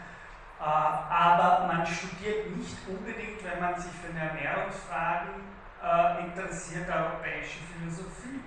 Äh, 0.61 0.65
aber 0.65 1.67
man 1.67 1.87
studiert 1.87 2.57
nicht 2.57 2.77
unbedingt, 2.89 3.45
wenn 3.45 3.61
man 3.61 3.81
sich 3.81 3.93
für 3.93 4.17
Ernährungsfragen 4.17 5.47
äh, 5.83 6.25
interessiert, 6.25 6.89
europäische 6.89 7.59
Philosophie. 7.73 8.41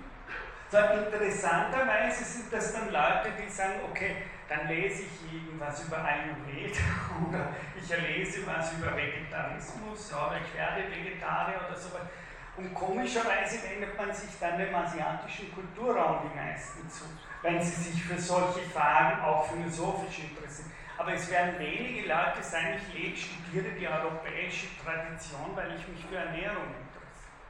So, 0.70 0.78
interessanterweise 0.78 2.24
sind 2.24 2.52
das 2.52 2.72
dann 2.72 2.90
Leute, 2.90 3.32
die 3.38 3.50
sagen, 3.50 3.80
okay, 3.90 4.16
dann 4.48 4.68
lese 4.68 5.02
ich 5.02 5.32
irgendwas 5.32 5.84
über 5.84 5.98
Ayurveda 5.98 6.80
oder 7.28 7.48
ich 7.76 7.88
lese 7.88 8.46
was 8.46 8.72
über 8.72 8.96
Vegetarismus 8.96 10.12
oder 10.12 10.36
ich 10.40 10.54
werde 10.54 10.90
Vegetarier 10.90 11.60
oder 11.68 11.76
so 11.76 11.92
weiter. 11.92 12.08
Und 12.56 12.74
komischerweise 12.74 13.62
wendet 13.62 13.96
man 13.96 14.14
sich 14.14 14.30
dann 14.38 14.58
dem 14.58 14.74
asiatischen 14.74 15.52
Kulturraum 15.54 16.20
die 16.24 16.36
meisten 16.36 16.88
zu, 16.88 17.04
wenn 17.42 17.62
sie 17.62 17.90
sich 17.90 18.02
für 18.02 18.18
solche 18.18 18.60
Fragen 18.70 19.22
auch 19.22 19.46
philosophisch 19.46 20.20
interessieren. 20.20 20.71
Aber 21.02 21.14
es 21.14 21.28
werden 21.32 21.58
wenige 21.58 22.02
Leute 22.06 22.40
sein, 22.42 22.78
ich 22.94 23.24
studiere 23.26 23.74
die 23.74 23.88
europäische 23.88 24.68
Tradition, 24.78 25.50
weil 25.56 25.74
ich 25.74 25.88
mich 25.88 26.06
für 26.06 26.14
Ernährung 26.14 26.62
interessiere. 26.78 27.42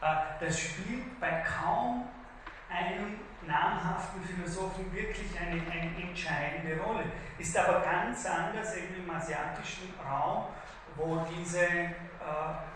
Äh, 0.00 0.38
das 0.38 0.60
spielt 0.60 1.18
bei 1.18 1.42
kaum 1.42 2.06
einem 2.70 3.18
namhaften 3.48 4.22
Philosophen 4.22 4.94
wirklich 4.94 5.28
eine, 5.40 5.60
eine 5.72 6.08
entscheidende 6.08 6.80
Rolle. 6.80 7.02
Ist 7.36 7.58
aber 7.58 7.80
ganz 7.80 8.24
anders 8.26 8.76
eben 8.76 8.94
im 8.94 9.10
asiatischen 9.10 9.92
Raum, 9.98 10.46
wo 10.94 11.26
diese, 11.36 11.66
äh, 11.66 11.90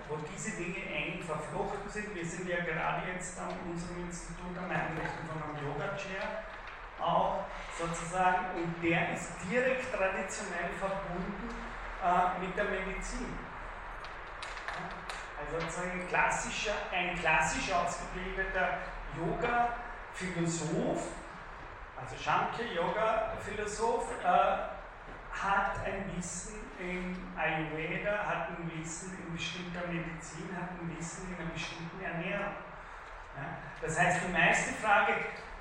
wo 0.09 0.17
diese 0.35 0.57
Dinge 0.57 0.83
eng 0.83 1.23
verflochten 1.23 1.89
sind. 1.89 2.13
Wir 2.13 2.27
sind 2.27 2.49
ja 2.49 2.57
gerade 2.57 3.07
jetzt 3.15 3.39
an 3.39 3.55
unserem 3.71 4.05
Institut 4.05 4.59
am 4.59 4.69
Einrichten 4.69 5.29
von 5.31 5.41
einem 5.45 5.65
Yoga-Chair 5.65 6.43
auch 7.01 7.45
sozusagen 7.79 8.47
und 8.57 8.83
der 8.83 9.13
ist 9.13 9.33
direkt 9.51 9.93
traditionell 9.93 10.71
verbunden 10.79 11.51
äh, 12.03 12.41
mit 12.41 12.57
der 12.57 12.65
Medizin. 12.65 13.39
Also 15.39 15.61
sozusagen 15.61 16.01
ein 16.01 16.09
klassischer, 16.09 16.75
ein 16.93 17.19
klassisch 17.19 17.73
ausgebildeter 17.73 18.79
Yoga-Philosoph, 19.17 21.09
also 22.01 22.17
Shankya-Yoga-Philosoph, 22.17 24.13
äh, 24.23 24.77
hat 25.37 25.85
ein 25.85 26.11
Wissen 26.17 26.55
in 26.79 27.17
Ayurveda, 27.37 28.25
hat 28.25 28.49
ein 28.51 28.71
Wissen 28.75 29.19
in 29.19 29.33
bestimmter 29.35 29.87
Medizin, 29.87 30.49
hat 30.57 30.71
ein 30.71 30.97
Wissen 30.97 31.29
in 31.29 31.37
einer 31.39 31.53
bestimmten 31.53 32.03
Ernährung. 32.03 32.55
Ja? 33.37 33.59
Das 33.83 33.99
heißt, 33.99 34.21
die 34.27 34.33
meiste 34.33 34.73
Frage, 34.75 35.13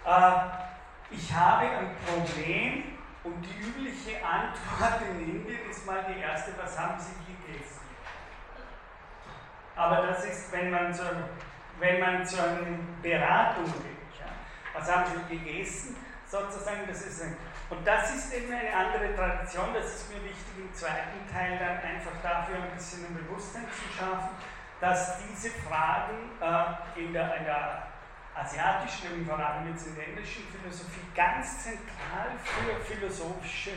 äh, 0.05 0.74
ich 1.11 1.33
habe 1.33 1.65
ein 1.65 1.95
Problem 2.05 2.83
und 3.23 3.41
die 3.41 3.59
übliche 3.59 4.23
Antwort 4.23 5.01
in 5.09 5.19
Indien 5.19 5.69
ist 5.69 5.85
mal 5.85 6.05
die 6.07 6.19
erste, 6.19 6.51
was 6.61 6.77
haben 6.79 6.99
Sie 6.99 7.13
gegessen? 7.25 7.81
Aber 9.75 10.07
das 10.07 10.25
ist, 10.25 10.51
wenn 10.51 10.71
man 10.71 10.93
zur, 10.93 11.11
wenn 11.79 11.99
man 11.99 12.25
zur 12.25 12.43
Beratung 13.01 13.65
geht. 13.65 14.19
Ja? 14.19 14.25
Was 14.73 14.95
haben 14.95 15.05
Sie 15.05 15.37
gegessen? 15.37 15.95
Sozusagen, 16.27 16.87
das 16.87 17.01
ist 17.05 17.23
ein, 17.23 17.37
und 17.69 17.85
das 17.85 18.15
ist 18.15 18.33
eben 18.33 18.53
eine 18.53 18.73
andere 18.73 19.15
Tradition, 19.15 19.73
das 19.73 19.85
ist 19.85 20.09
mir 20.09 20.23
wichtig 20.23 20.57
im 20.57 20.73
zweiten 20.73 21.27
Teil 21.31 21.57
dann 21.57 21.77
einfach 21.79 22.21
dafür 22.21 22.57
ein 22.57 22.75
bisschen 22.75 23.05
ein 23.05 23.15
Bewusstsein 23.15 23.65
zu 23.71 23.97
schaffen, 23.97 24.29
dass 24.79 25.17
diese 25.19 25.49
Fragen 25.61 26.31
äh, 26.41 26.99
in, 26.99 27.13
der, 27.13 27.37
in 27.37 27.45
der 27.45 27.87
asiatischen, 28.35 29.25
vor 29.25 29.39
allem 29.39 29.69
jetzt 29.69 29.87
in 29.87 29.95
der 29.95 30.07
indischen 30.07 30.43
Philosophie, 30.47 31.07
ganz 31.15 31.63
zentral 31.63 32.31
für 32.43 32.93
philosophische 32.93 33.71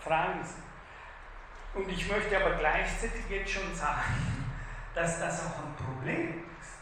Fragen 0.00 0.42
sind. 0.44 0.62
Und 1.74 1.88
ich 1.90 2.10
möchte 2.10 2.36
aber 2.36 2.56
gleichzeitig 2.56 3.22
jetzt 3.28 3.50
schon 3.50 3.74
sagen, 3.74 4.44
dass 4.94 5.18
das 5.18 5.46
auch 5.46 5.64
ein 5.64 5.74
Problem 5.76 6.44
ist. 6.60 6.72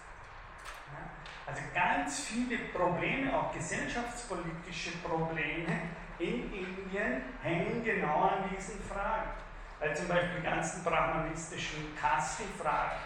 Also 1.46 1.62
ganz 1.74 2.20
viele 2.20 2.58
Probleme, 2.68 3.36
auch 3.36 3.52
gesellschaftspolitische 3.52 4.98
Probleme 4.98 5.80
in 6.18 6.52
Indien 6.52 7.22
hängen 7.42 7.82
genau 7.84 8.22
an 8.22 8.50
diesen 8.54 8.80
Fragen. 8.82 9.30
Weil 9.78 9.96
zum 9.96 10.08
Beispiel 10.08 10.40
die 10.40 10.44
ganzen 10.44 10.84
brahmanistischen 10.84 11.96
Kastenfragen, 11.96 12.98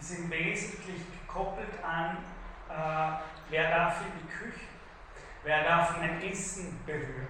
die 0.00 0.04
sind 0.04 0.30
wesentlich 0.30 1.02
gekoppelt 1.20 1.84
an 1.84 2.16
wer 3.48 3.70
darf 3.70 4.00
in 4.02 4.12
die 4.20 4.32
Küche? 4.32 4.66
Wer 5.44 5.64
darf 5.64 5.98
mein 5.98 6.22
Essen 6.22 6.80
berühren? 6.84 7.28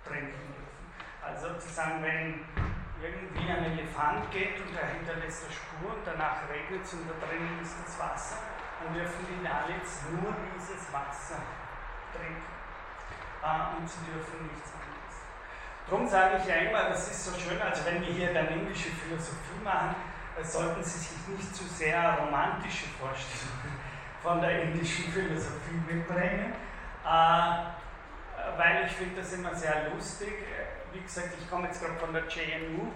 trinken 0.04 0.54
dürfen. 0.54 0.66
Also 1.20 1.48
sozusagen, 1.54 2.04
wenn 2.04 2.44
irgendwie 3.02 3.50
ein 3.50 3.76
Elefant 3.76 4.30
geht 4.30 4.60
und 4.60 4.72
er 4.76 4.88
hinterlässt 4.96 5.44
eine 5.44 5.52
Spur 5.52 5.92
und 5.96 6.04
danach 6.06 6.48
regnet 6.48 6.84
es 6.84 6.94
und 6.94 7.08
da 7.08 7.16
drinnen 7.26 7.60
ist 7.60 7.76
das 7.84 7.98
Wasser, 7.98 8.38
dann 8.80 8.94
dürfen 8.94 9.26
die 9.28 9.44
Dalits 9.44 10.00
nur 10.10 10.32
dieses 10.54 10.92
Wasser 10.92 11.40
trinken. 12.12 12.56
Äh, 13.44 13.76
und 13.76 13.88
sie 13.88 14.04
dürfen 14.08 14.48
nichts 14.48 14.72
anderes. 14.72 15.16
Darum 15.86 16.08
sage 16.08 16.40
ich 16.40 16.46
ja 16.48 16.56
immer, 16.66 16.88
das 16.90 17.10
ist 17.10 17.24
so 17.24 17.38
schön, 17.38 17.60
also 17.60 17.84
wenn 17.84 18.00
wir 18.00 18.12
hier 18.12 18.32
dann 18.32 18.48
indische 18.48 18.90
Philosophie 18.90 19.60
machen, 19.62 19.94
äh, 20.38 20.44
sollten 20.44 20.82
Sie 20.82 20.98
sich 20.98 21.28
nicht 21.28 21.54
zu 21.54 21.64
sehr 21.64 22.16
romantische 22.18 22.86
Vorstellungen 22.98 23.76
von 24.22 24.40
der 24.40 24.62
indischen 24.62 25.12
Philosophie 25.12 25.80
mitbringen, 25.86 26.54
äh, 27.04 28.56
weil 28.56 28.86
ich 28.86 28.92
finde 28.92 29.20
das 29.20 29.32
immer 29.34 29.54
sehr 29.54 29.90
lustig 29.90 30.32
wie 30.92 31.00
gesagt, 31.00 31.34
ich 31.38 31.48
komme 31.50 31.68
jetzt 31.68 31.80
gerade 31.80 31.98
von 31.98 32.12
der 32.12 32.24
JMU, 32.26 32.92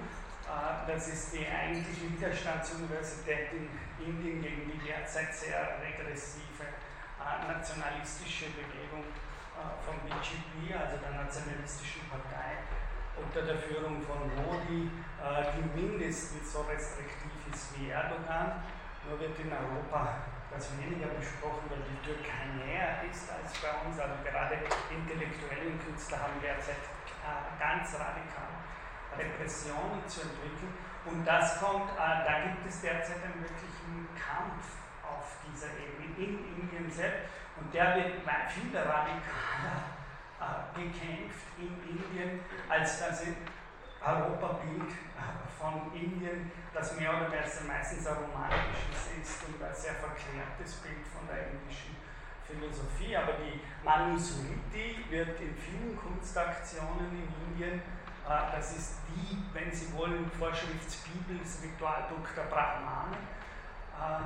äh, 0.50 0.86
das 0.86 1.08
ist 1.08 1.32
die 1.32 1.46
eigentliche 1.46 2.10
Widerstandsuniversität 2.10 3.52
in 3.52 3.70
Indien 4.02 4.42
gegen 4.42 4.66
die 4.66 4.80
derzeit 4.82 5.34
sehr 5.34 5.78
regressive 5.78 6.66
äh, 6.66 7.46
nationalistische 7.46 8.50
Bewegung 8.56 9.06
äh, 9.06 9.62
vom 9.86 10.00
BJP, 10.02 10.74
also 10.74 10.98
der 10.98 11.14
nationalistischen 11.22 12.02
Partei, 12.10 12.66
unter 13.14 13.42
der 13.42 13.58
Führung 13.58 14.00
von 14.00 14.32
Modi, 14.32 14.88
die 14.88 15.64
mindestens 15.76 16.52
so 16.52 16.62
restriktiv 16.62 17.36
ist 17.52 17.76
wie 17.76 17.90
Erdogan. 17.90 18.64
Nur 19.04 19.20
wird 19.20 19.36
in 19.40 19.52
Europa 19.52 20.24
das 20.48 20.72
weniger 20.80 21.12
besprochen, 21.12 21.68
weil 21.68 21.84
die 21.84 22.00
Türkei 22.00 22.48
näher 22.56 23.04
ist 23.04 23.28
als 23.28 23.52
bei 23.60 23.76
uns. 23.84 24.00
Also 24.00 24.24
gerade 24.24 24.56
intellektuellen 24.88 25.76
Künstler 25.84 26.24
haben 26.24 26.40
derzeit 26.40 26.80
ganz 27.58 27.94
radikal 27.94 28.50
Repressionen 29.16 30.06
zu 30.06 30.22
entwickeln. 30.22 30.74
Und 31.04 31.24
das 31.24 31.60
kommt, 31.60 31.90
äh, 31.92 32.24
da 32.24 32.44
gibt 32.44 32.66
es 32.68 32.80
derzeit 32.80 33.24
einen 33.24 33.40
wirklichen 33.42 34.08
Kampf 34.14 34.80
auf 35.02 35.36
dieser 35.48 35.72
Ebene 35.76 36.14
in 36.16 36.60
Indien 36.60 36.90
selbst. 36.90 37.28
Und 37.56 37.72
der 37.74 37.96
wird 37.96 38.22
viel 38.48 38.76
radikaler 38.76 39.90
äh, 40.40 40.78
gekämpft 40.78 41.46
in 41.58 41.76
Indien, 41.88 42.40
als 42.68 43.00
das 43.00 43.22
Europabild 44.00 44.92
von 45.58 45.92
Indien, 45.92 46.50
das 46.72 46.96
mehr 46.96 47.10
oder 47.10 47.30
weniger 47.30 47.64
meistens 47.68 48.06
ein 48.06 48.16
romantisches 48.16 49.12
ist 49.20 49.44
und 49.44 49.62
ein 49.62 49.74
sehr 49.74 49.94
verklärtes 49.94 50.76
Bild 50.80 51.04
von 51.12 51.28
der 51.28 51.52
indischen 51.52 51.99
Philosophie, 52.50 53.16
aber 53.16 53.32
die 53.34 53.60
Manusmriti 53.84 55.04
wird 55.08 55.40
in 55.40 55.54
vielen 55.56 55.96
Kunstaktionen 55.96 57.10
in 57.10 57.52
Indien, 57.52 57.80
äh, 57.80 58.56
das 58.56 58.76
ist 58.76 58.94
die, 59.08 59.38
wenn 59.52 59.72
Sie 59.72 59.92
wollen, 59.96 60.30
Vorschriftsbibel, 60.38 61.38
das 61.42 61.62
Ritualbuch 61.62 62.28
der 62.36 62.44
Brahmanen, 62.44 63.14
äh, 63.14 64.24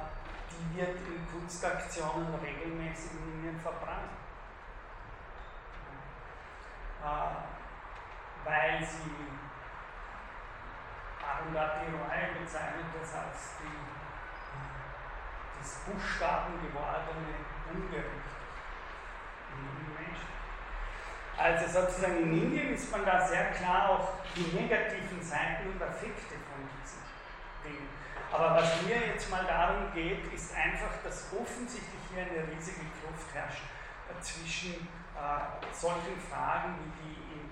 die 0.51 0.79
wird 0.79 0.97
in 0.97 1.27
Kunstaktionen 1.31 2.35
regelmäßig 2.35 3.13
in 3.13 3.33
Indien 3.35 3.61
verbrannt. 3.61 4.13
Äh, 7.05 7.55
weil 8.45 8.85
sie 8.85 9.11
Arundhati 11.25 11.87
Roy 11.93 12.41
bezeichnet 12.41 12.93
das 13.01 13.15
als 13.15 13.57
die, 13.61 13.81
das 15.59 15.81
Buchstaben 15.85 16.61
gewordene 16.61 17.54
Menschen. 17.73 18.25
Also 21.37 21.67
sozusagen 21.67 22.23
in 22.23 22.43
Indien 22.43 22.75
ist 22.75 22.93
man 22.93 23.05
da 23.05 23.27
sehr 23.27 23.51
klar 23.53 23.91
auch 23.91 24.09
die 24.37 24.55
negativen 24.55 25.21
Seiten 25.21 25.69
und 25.69 25.81
Effekte 25.81 26.37
von 26.47 26.63
diesen 26.81 27.03
Dingen. 27.65 27.89
Aber 28.31 28.55
was 28.55 28.83
mir 28.83 29.09
jetzt 29.15 29.29
mal 29.31 29.45
darum 29.45 29.93
geht, 29.93 30.33
ist 30.33 30.55
einfach, 30.55 31.03
dass 31.03 31.33
offensichtlich 31.33 32.01
hier 32.11 32.23
eine 32.23 32.47
riesige 32.49 32.87
Kluft 33.01 33.35
herrscht 33.35 33.65
zwischen 34.21 34.87
äh, 35.15 35.63
solchen 35.73 36.19
Fragen, 36.31 36.79
wie 36.79 36.91
die 37.03 37.17
in 37.35 37.51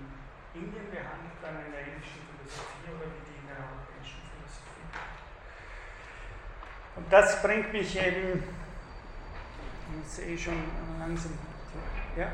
Indien 0.63 0.89
behandelt 0.91 1.43
werden, 1.43 1.67
in 1.67 1.73
der 1.73 1.83
indischen 1.83 2.23
Philosophie 2.33 2.89
oder 2.89 3.07
wie 3.13 3.23
die 3.29 3.37
in 3.41 3.47
der 3.47 3.57
europäischen 3.61 4.23
Philosophie. 4.31 4.87
Und 6.97 7.07
das 7.13 7.43
bringt 7.43 7.73
mich 7.73 7.97
eben, 8.01 8.43
ich 10.01 10.09
sehe 10.09 10.39
schon 10.39 10.63
langsam, 10.99 11.33
ja? 12.17 12.29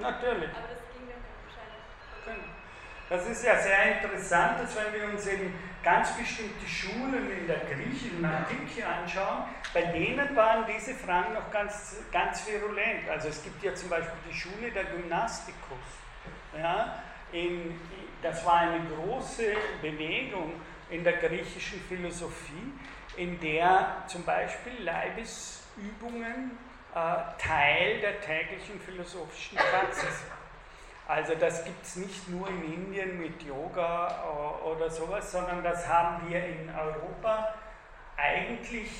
Natürlich. 0.00 0.50
Aber 0.50 0.68
das 0.68 0.82
ging 0.94 1.08
dann 1.10 1.22
wahrscheinlich. 1.44 2.48
Das 3.08 3.26
ist 3.26 3.44
ja 3.44 3.58
sehr 3.58 3.96
interessant, 3.96 4.60
dass 4.60 4.76
wenn 4.76 4.92
wir 4.92 5.08
uns 5.08 5.26
eben 5.26 5.52
ganz 5.82 6.12
bestimmte 6.16 6.66
Schulen 6.66 7.30
in 7.30 7.46
der 7.46 7.60
griechischen 7.60 8.24
Antike 8.24 8.86
anschauen, 8.86 9.44
bei 9.74 9.82
denen 9.82 10.36
waren 10.36 10.64
diese 10.66 10.94
Fragen 10.94 11.34
noch 11.34 11.50
ganz, 11.50 11.96
ganz 12.12 12.46
virulent. 12.46 13.08
Also 13.08 13.28
es 13.28 13.42
gibt 13.42 13.62
ja 13.62 13.74
zum 13.74 13.88
Beispiel 13.88 14.18
die 14.30 14.34
Schule 14.34 14.70
der 14.70 14.84
Gymnastikus. 14.84 15.78
Ja, 16.56 17.02
in, 17.32 17.78
das 18.22 18.44
war 18.44 18.60
eine 18.60 18.80
große 18.86 19.54
Bewegung 19.82 20.54
in 20.90 21.04
der 21.04 21.14
griechischen 21.14 21.80
Philosophie, 21.80 22.72
in 23.16 23.38
der 23.40 24.04
zum 24.06 24.24
Beispiel 24.24 24.72
Leibesübungen 24.82 26.58
äh, 26.94 26.98
Teil 27.38 28.00
der 28.00 28.20
täglichen 28.20 28.80
philosophischen 28.80 29.58
Praxis 29.58 30.22
waren. 30.28 30.38
Also 31.06 31.34
das 31.34 31.64
gibt 31.64 31.84
es 31.84 31.96
nicht 31.96 32.28
nur 32.28 32.48
in 32.48 32.72
Indien 32.72 33.18
mit 33.18 33.42
Yoga 33.42 34.08
äh, 34.08 34.66
oder 34.66 34.90
sowas, 34.90 35.32
sondern 35.32 35.62
das 35.62 35.86
haben 35.88 36.28
wir 36.28 36.44
in 36.44 36.70
Europa 36.70 37.54
eigentlich 38.16 38.90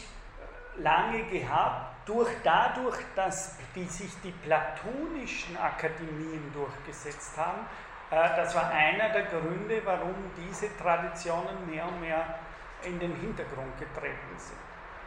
lange 0.78 1.24
gehabt, 1.24 2.08
durch, 2.08 2.30
dadurch, 2.42 2.96
dass 3.14 3.58
die, 3.74 3.84
sich 3.84 4.10
die 4.22 4.30
platonischen 4.30 5.56
Akademien 5.58 6.50
durchgesetzt 6.54 7.36
haben. 7.36 7.66
Äh, 8.10 8.36
das 8.36 8.54
war 8.54 8.70
einer 8.70 9.08
der 9.10 9.24
Gründe, 9.24 9.80
warum 9.84 10.14
diese 10.36 10.76
Traditionen 10.76 11.68
mehr 11.68 11.86
und 11.86 12.00
mehr 12.00 12.38
in 12.82 12.98
den 12.98 13.14
Hintergrund 13.16 13.78
getreten 13.78 14.36
sind. 14.36 14.58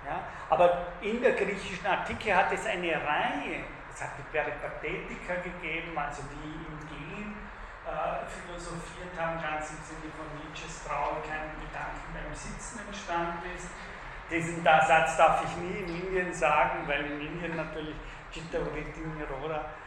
Ja? 0.05 0.19
Aber 0.49 0.87
in 1.01 1.21
der 1.21 1.33
griechischen 1.33 1.85
Antike 1.85 2.35
hat 2.35 2.51
es 2.51 2.65
eine 2.65 2.93
Reihe 2.93 3.63
es 3.93 4.01
hat 4.01 4.11
die 4.17 4.23
Peripatetiker 4.31 5.35
gegeben, 5.43 5.97
also 5.97 6.23
die 6.31 6.47
im 6.47 6.79
Gehen 6.87 7.35
äh, 7.85 8.23
philosophiert 8.25 9.11
haben, 9.19 9.41
ganz 9.41 9.71
im 9.71 9.83
Sinne 9.83 10.07
von 10.15 10.27
Nietzsches 10.39 10.83
Traue 10.85 11.19
keinen 11.27 11.59
Gedanken 11.59 12.07
beim 12.15 12.33
Sitzen 12.33 12.79
entstanden 12.87 13.43
ist. 13.55 13.67
Diesen 14.31 14.63
Satz 14.63 15.17
darf 15.17 15.43
ich 15.43 15.57
nie 15.57 15.83
in 15.83 15.87
Indien 15.89 16.33
sagen, 16.33 16.87
weil 16.87 17.03
in 17.05 17.19
Indien 17.19 17.57
natürlich 17.57 17.95
Chitta 18.31 18.59
Vritti 18.63 19.01
Niroda 19.01 19.59
äh, 19.59 19.80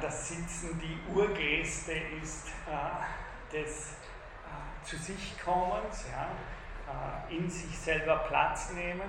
das 0.00 0.28
Sitzen 0.28 0.80
die 0.80 0.98
Urgeste 1.14 1.92
ist 2.22 2.48
äh, 2.66 3.54
des 3.54 3.92
äh, 3.92 4.84
zu 4.84 4.96
sich 4.96 5.34
Kommens, 5.44 6.06
ja, 6.10 6.28
in 7.28 7.48
sich 7.48 7.78
selber 7.78 8.16
Platz 8.28 8.72
nehmen. 8.72 9.08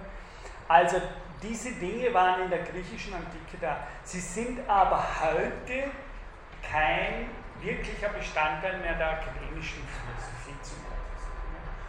Also 0.67 1.01
diese 1.41 1.71
Dinge 1.73 2.13
waren 2.13 2.43
in 2.43 2.49
der 2.49 2.63
griechischen 2.63 3.13
Antike 3.13 3.57
da. 3.59 3.87
Sie 4.03 4.19
sind 4.19 4.67
aber 4.69 5.03
heute 5.21 5.91
kein 6.71 7.29
wirklicher 7.61 8.09
Bestandteil 8.09 8.77
mehr 8.79 8.95
der 8.95 9.11
akademischen 9.11 9.83
Philosophie 9.87 10.61
zu 10.61 10.75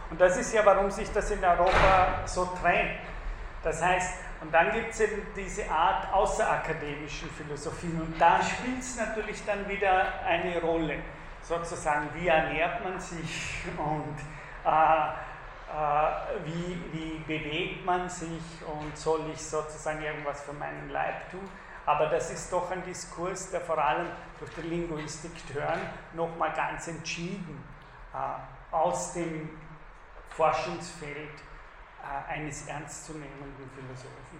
Und 0.09 0.19
das 0.19 0.37
ist 0.37 0.53
ja, 0.53 0.65
warum 0.65 0.91
sich 0.91 1.11
das 1.11 1.31
in 1.31 1.43
Europa 1.43 2.25
so 2.25 2.45
trennt. 2.61 2.99
Das 3.63 3.81
heißt, 3.81 4.24
und 4.45 4.51
dann 4.51 4.71
gibt 4.71 4.91
es 4.91 4.99
eben 4.99 5.23
diese 5.35 5.67
Art 5.71 6.13
außerakademischen 6.13 7.31
Philosophien 7.31 7.99
und 7.99 8.21
da 8.21 8.39
spielt 8.43 8.79
es 8.79 8.95
natürlich 8.95 9.43
dann 9.43 9.67
wieder 9.67 10.23
eine 10.23 10.61
Rolle. 10.61 10.99
Sozusagen, 11.41 12.09
wie 12.13 12.27
ernährt 12.27 12.83
man 12.83 12.99
sich 12.99 13.63
und 13.77 14.17
äh, 14.63 14.69
äh, 14.69 16.45
wie, 16.45 16.79
wie 16.91 17.17
bewegt 17.25 17.83
man 17.85 18.07
sich 18.07 18.61
und 18.67 18.95
soll 18.95 19.21
ich 19.33 19.41
sozusagen 19.41 20.03
irgendwas 20.03 20.43
für 20.43 20.53
meinen 20.53 20.91
Leib 20.91 21.31
tun. 21.31 21.49
Aber 21.87 22.05
das 22.05 22.29
ist 22.29 22.53
doch 22.53 22.69
ein 22.69 22.83
Diskurs, 22.83 23.49
der 23.49 23.61
vor 23.61 23.79
allem 23.79 24.07
durch 24.37 24.51
die 24.57 24.61
Linguistik 24.61 25.31
Turn 25.51 25.79
nochmal 26.13 26.53
ganz 26.53 26.87
entschieden 26.87 27.63
äh, 28.13 28.75
aus 28.75 29.13
dem 29.13 29.49
Forschungsfeld 30.29 31.31
eines 32.27 32.67
ernstzunehmenden 32.67 33.69
Philosophen 33.75 34.39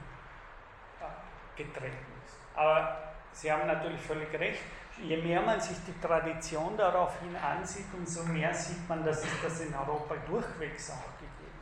äh, 1.01 1.63
getreten 1.63 2.13
ist. 2.25 2.37
Aber 2.55 3.13
Sie 3.31 3.51
haben 3.51 3.67
natürlich 3.67 4.01
völlig 4.01 4.31
recht, 4.39 4.61
je 4.97 5.17
mehr 5.17 5.41
man 5.41 5.59
sich 5.59 5.77
die 5.85 5.99
Tradition 5.99 6.77
daraufhin 6.77 7.35
ansieht, 7.35 7.87
umso 7.93 8.23
mehr 8.23 8.53
sieht 8.53 8.87
man, 8.87 9.03
dass 9.03 9.23
es 9.25 9.41
das 9.43 9.59
in 9.59 9.73
Europa 9.73 10.15
durchwegs 10.25 10.91
auch 10.91 11.17
gegeben 11.19 11.59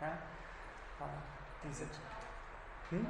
hat. 0.00 0.08
Ja? 0.08 1.08
Diese, 1.64 1.86
hm? 2.90 3.06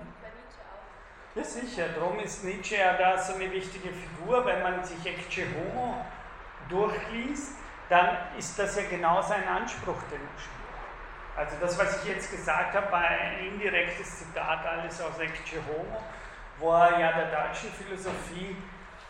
Ja, 1.35 1.45
sicher. 1.45 1.89
Darum 1.89 2.19
ist 2.21 2.45
Nietzsche 2.45 2.77
ja 2.77 2.97
da 2.97 3.19
so 3.19 3.35
eine 3.35 3.51
wichtige 3.51 3.91
Figur. 3.93 4.47
Wenn 4.47 4.63
man 4.63 4.85
sich 4.85 5.05
Ecce 5.05 5.47
Homo 5.53 6.05
durchliest, 6.69 7.57
dann 7.89 8.17
ist 8.39 8.59
das 8.59 8.77
ja 8.77 8.83
genau 8.89 9.21
sein 9.21 9.47
Anspruch, 9.47 10.01
den 10.11 10.21
er 10.21 10.39
spielt. 10.39 10.64
Also 11.37 11.57
das, 11.61 11.77
was 11.79 12.03
ich 12.03 12.11
jetzt 12.11 12.31
gesagt 12.31 12.75
habe, 12.75 12.93
war 12.93 13.03
ein 13.03 13.39
indirektes 13.47 14.19
Zitat 14.19 14.65
alles 14.65 15.01
aus 15.01 15.19
Ecce 15.19 15.57
Homo, 15.67 16.01
wo 16.59 16.73
er 16.73 16.99
ja 16.99 17.13
der 17.13 17.27
deutschen 17.27 17.73
Philosophie 17.73 18.57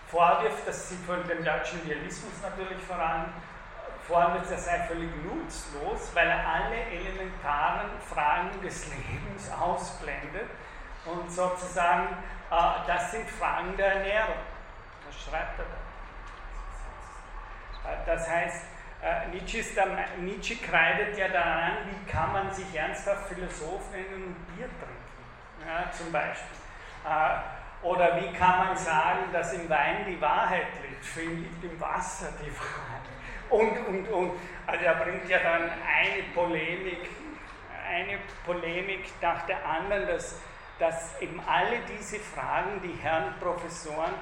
vorwirft, 0.09 0.67
dass 0.67 0.89
sie 0.89 0.97
von 1.07 1.27
dem 1.29 1.45
deutschen 1.45 1.83
Idealismus 1.85 2.33
natürlich 2.43 2.83
voran 2.85 3.27
vorwirft, 4.07 4.51
er 4.51 4.59
sei 4.59 4.79
völlig 4.87 5.11
nutzlos, 5.25 6.15
weil 6.15 6.29
er 6.29 6.47
alle 6.47 6.77
elementaren 6.77 7.91
Fragen 8.01 8.61
des 8.63 8.87
Lebens 8.89 9.51
ausblendet 9.51 10.49
und 11.05 11.31
sozusagen, 11.31 12.09
äh, 12.51 12.87
das 12.87 13.11
sind 13.11 13.29
Fragen 13.29 13.77
der 13.77 13.97
Ernährung. 13.97 14.41
Das 15.07 15.23
schreibt 15.23 15.59
er 15.59 15.65
da. 15.65 15.85
Das 18.07 18.29
heißt, 18.29 18.65
Nietzsche, 19.33 19.63
der, 19.75 19.87
Nietzsche 20.19 20.57
kreidet 20.57 21.19
ja 21.19 21.29
daran, 21.29 21.73
wie 21.91 22.11
kann 22.11 22.33
man 22.33 22.51
sich 22.51 22.75
ernsthaft 22.75 23.29
Philosoph 23.29 23.91
nennen 23.93 24.29
und 24.29 24.57
Bier 24.57 24.67
trinken, 24.67 25.67
ja, 25.67 25.91
zum 25.93 26.11
Beispiel. 26.11 26.57
Äh, 27.05 27.87
oder 27.87 28.19
wie 28.19 28.33
kann 28.33 28.67
man 28.67 28.77
sagen, 28.77 29.31
dass 29.31 29.53
im 29.53 29.69
Wein 29.69 30.07
die 30.09 30.19
Wahrheit 30.21 30.69
liegt? 30.89 31.05
Für 31.05 31.21
ihn 31.21 31.43
liegt 31.43 31.65
im 31.65 31.79
Wasser 31.79 32.33
die 32.41 32.51
Wahrheit. 32.51 33.05
Und, 33.51 33.87
und, 33.87 34.09
und. 34.09 34.33
Also 34.67 34.85
er 34.87 34.95
bringt 34.95 35.29
ja 35.29 35.39
dann 35.39 35.65
eine 35.65 36.23
Polemik, 36.35 37.11
eine 37.87 38.19
Polemik 38.47 39.13
nach 39.21 39.45
der 39.45 39.67
anderen, 39.67 40.07
dass, 40.07 40.41
dass 40.79 41.21
eben 41.21 41.39
alle 41.47 41.81
diese 41.87 42.19
Fragen, 42.21 42.81
die 42.83 42.95
Herren 43.03 43.35
Professoren 43.39 44.15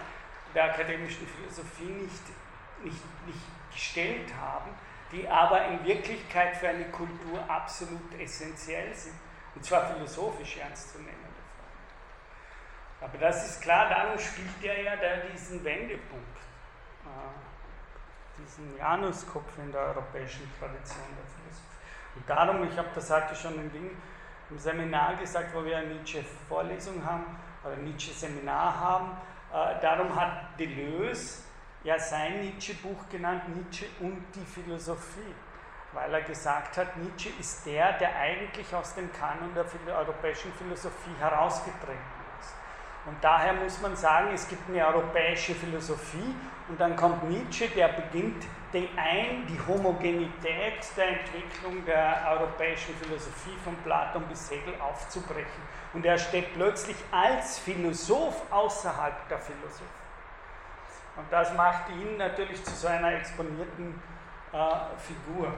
der 0.56 0.64
akademischen 0.64 1.26
Philosophie 1.28 1.84
nicht, 1.84 2.24
nicht, 2.82 3.26
nicht 3.26 3.51
gestellt 3.72 4.32
haben, 4.40 4.70
die 5.10 5.28
aber 5.28 5.66
in 5.66 5.84
Wirklichkeit 5.84 6.56
für 6.56 6.68
eine 6.68 6.84
Kultur 6.86 7.38
absolut 7.48 8.18
essentiell 8.18 8.94
sind, 8.94 9.14
und 9.54 9.64
zwar 9.64 9.86
philosophisch 9.92 10.56
ernst 10.56 10.92
zu 10.92 10.98
nehmen. 10.98 11.32
Aber 13.02 13.18
das 13.18 13.48
ist 13.48 13.60
klar, 13.60 13.88
darum 13.88 14.18
spielt 14.18 14.62
er 14.62 14.82
ja 14.82 14.96
da 14.96 15.26
diesen 15.32 15.62
Wendepunkt. 15.64 16.38
diesen 18.38 18.76
Januskopf 18.78 19.58
in 19.58 19.72
der 19.72 19.80
europäischen 19.80 20.50
Tradition 20.58 21.04
der 21.16 21.26
Philosophie. 21.26 21.72
Und 22.14 22.28
darum, 22.28 22.68
ich 22.68 22.78
habe 22.78 22.88
das 22.94 23.10
heute 23.10 23.34
schon 23.34 23.54
im, 23.56 23.72
Ding, 23.72 23.90
im 24.50 24.58
Seminar 24.58 25.16
gesagt, 25.16 25.54
wo 25.54 25.64
wir 25.64 25.78
eine 25.78 25.94
Nietzsche-Vorlesung 25.94 27.04
haben, 27.04 27.26
oder 27.64 27.76
Nietzsche-Seminar 27.76 28.80
haben, 28.80 29.16
äh, 29.52 29.80
darum 29.80 30.14
hat 30.14 30.58
Deleuze 30.58 31.42
ja 31.84 31.98
sein 31.98 32.40
Nietzsche-Buch 32.40 33.08
genannt, 33.10 33.42
Nietzsche 33.54 33.86
und 34.00 34.24
die 34.34 34.44
Philosophie, 34.44 35.34
weil 35.92 36.14
er 36.14 36.22
gesagt 36.22 36.76
hat, 36.76 36.96
Nietzsche 36.96 37.30
ist 37.38 37.66
der, 37.66 37.92
der 37.94 38.16
eigentlich 38.16 38.74
aus 38.74 38.94
dem 38.94 39.12
Kanon 39.12 39.50
der 39.54 39.98
europäischen 39.98 40.52
Philosophie 40.52 41.14
herausgetreten 41.18 41.98
ist. 42.40 42.54
Und 43.04 43.16
daher 43.20 43.52
muss 43.54 43.80
man 43.80 43.96
sagen, 43.96 44.30
es 44.32 44.48
gibt 44.48 44.68
eine 44.68 44.86
europäische 44.86 45.54
Philosophie 45.54 46.34
und 46.68 46.80
dann 46.80 46.94
kommt 46.94 47.28
Nietzsche, 47.28 47.68
der 47.68 47.88
beginnt 47.88 48.44
die, 48.72 48.88
ein, 48.96 49.46
die 49.48 49.58
Homogenität 49.66 50.96
der 50.96 51.08
Entwicklung 51.08 51.84
der 51.84 52.26
europäischen 52.30 52.94
Philosophie 52.94 53.56
von 53.64 53.76
Platon 53.84 54.22
bis 54.28 54.50
Hegel 54.50 54.74
aufzubrechen. 54.80 55.62
Und 55.92 56.06
er 56.06 56.16
steht 56.16 56.54
plötzlich 56.54 56.96
als 57.10 57.58
Philosoph 57.58 58.50
außerhalb 58.50 59.28
der 59.28 59.38
Philosophie. 59.38 60.01
Und 61.16 61.30
das 61.30 61.52
macht 61.54 61.90
ihn 61.90 62.16
natürlich 62.16 62.64
zu 62.64 62.70
so 62.70 62.88
einer 62.88 63.14
exponierten 63.14 64.00
äh, 64.52 64.56
Figur 64.98 65.52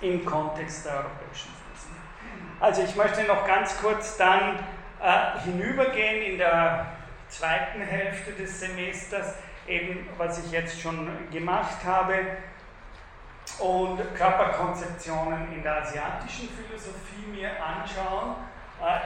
im 0.00 0.24
Kontext 0.24 0.84
der 0.84 0.96
europäischen 0.96 1.52
Philosophie. 1.52 2.00
Also 2.60 2.82
ich 2.82 2.96
möchte 2.96 3.22
noch 3.24 3.46
ganz 3.46 3.78
kurz 3.78 4.16
dann 4.16 4.58
äh, 5.00 5.38
hinübergehen 5.44 6.32
in 6.32 6.38
der 6.38 6.86
zweiten 7.28 7.80
Hälfte 7.80 8.32
des 8.32 8.60
Semesters, 8.60 9.36
eben 9.66 10.08
was 10.16 10.44
ich 10.44 10.50
jetzt 10.50 10.80
schon 10.80 11.08
gemacht 11.30 11.84
habe, 11.84 12.14
und 13.58 13.98
Körperkonzeptionen 14.14 15.52
in 15.52 15.62
der 15.62 15.82
asiatischen 15.82 16.48
Philosophie 16.48 17.26
mir 17.32 17.50
anschauen 17.62 18.34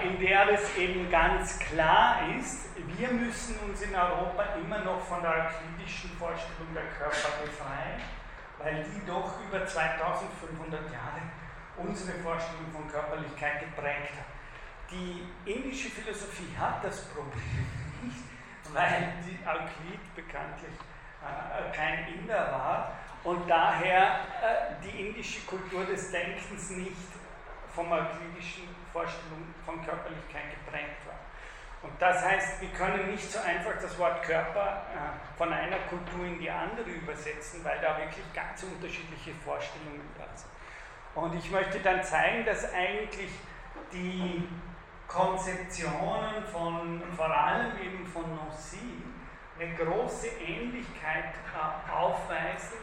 in 0.03 0.19
der 0.19 0.51
es 0.51 0.77
eben 0.77 1.11
ganz 1.11 1.59
klar 1.59 2.19
ist, 2.39 2.71
wir 2.77 3.09
müssen 3.09 3.57
uns 3.61 3.81
in 3.83 3.95
Europa 3.95 4.45
immer 4.61 4.79
noch 4.81 5.01
von 5.01 5.23
der 5.23 5.31
euklidischen 5.31 6.11
Vorstellung 6.19 6.75
der 6.75 6.85
Körper 6.99 7.45
befreien, 7.45 8.01
weil 8.59 8.85
die 8.85 9.07
doch 9.07 9.35
über 9.47 9.65
2500 9.65 10.93
Jahre 10.93 11.23
unsere 11.77 12.19
Vorstellung 12.19 12.71
von 12.73 12.91
Körperlichkeit 12.91 13.61
geprägt 13.61 14.13
hat. 14.19 14.27
Die 14.91 15.23
indische 15.45 15.89
Philosophie 15.89 16.53
hat 16.59 16.85
das 16.85 17.05
Problem 17.07 17.67
nicht, 18.03 18.25
weil 18.73 19.15
die 19.25 19.39
Euklid 19.47 20.15
bekanntlich 20.17 20.75
äh, 21.23 21.75
kein 21.75 22.09
Inder 22.13 22.51
war 22.53 22.93
und 23.23 23.49
daher 23.49 24.21
äh, 24.43 24.83
die 24.83 25.09
indische 25.09 25.41
Kultur 25.47 25.85
des 25.85 26.11
Denkens 26.11 26.71
nicht 26.71 26.97
vom 27.75 27.93
euklidischen 27.93 28.70
Vorstellung 28.93 29.55
von 29.65 29.85
Körperlichkeit 29.85 30.51
geprägt 30.65 31.07
war. 31.07 31.19
Und 31.83 31.93
das 31.99 32.23
heißt, 32.23 32.61
wir 32.61 32.69
können 32.71 33.11
nicht 33.11 33.31
so 33.31 33.39
einfach 33.41 33.73
das 33.81 33.99
Wort 33.99 34.23
Körper 34.23 34.83
äh, 34.93 35.39
von 35.39 35.51
einer 35.53 35.79
Kultur 35.89 36.27
in 36.27 36.39
die 36.39 36.51
andere 36.51 36.89
übersetzen, 36.91 37.65
weil 37.65 37.81
da 37.81 37.97
wirklich 37.97 38.25
ganz 38.35 38.63
unterschiedliche 38.63 39.33
Vorstellungen 39.43 40.03
da 40.19 40.25
sind. 40.37 40.51
Und 41.15 41.35
ich 41.35 41.51
möchte 41.51 41.81
dann 41.81 42.05
zeigen, 42.05 42.45
dass 42.45 42.73
eigentlich 42.73 43.31
die 43.93 44.47
Konzeptionen 45.09 46.45
von 46.53 47.03
vor 47.17 47.35
allem 47.35 47.73
eben 47.81 48.07
von 48.07 48.25
Nossi 48.37 49.03
eine 49.59 49.75
große 49.75 50.29
Ähnlichkeit 50.29 51.35
äh, 51.35 51.93
aufweisen 51.93 52.79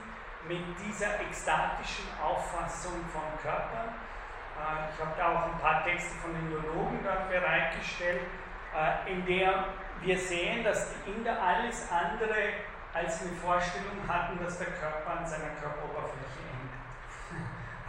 mit 0.48 0.64
dieser 0.86 1.20
ekstatischen 1.22 2.06
Auffassung 2.24 3.06
von 3.14 3.22
Körper 3.42 3.94
ich 4.94 5.06
habe 5.06 5.14
da 5.18 5.28
auch 5.34 5.54
ein 5.54 5.60
paar 5.60 5.84
Texte 5.84 6.16
von 6.20 6.34
den 6.34 6.50
Neurologen 6.50 7.00
dort 7.04 7.30
bereitgestellt, 7.30 8.22
äh, 8.76 9.12
in 9.12 9.26
der 9.26 9.66
wir 10.02 10.18
sehen, 10.18 10.64
dass 10.64 10.94
die 10.94 11.12
Inder 11.12 11.42
alles 11.42 11.88
andere 11.92 12.54
als 12.94 13.22
eine 13.22 13.32
Vorstellung 13.34 13.98
hatten, 14.08 14.44
dass 14.44 14.58
der 14.60 14.68
Körper 14.68 15.20
an 15.20 15.26
seiner 15.26 15.50
Körperoberfläche 15.62 16.42
endet. 16.54 16.78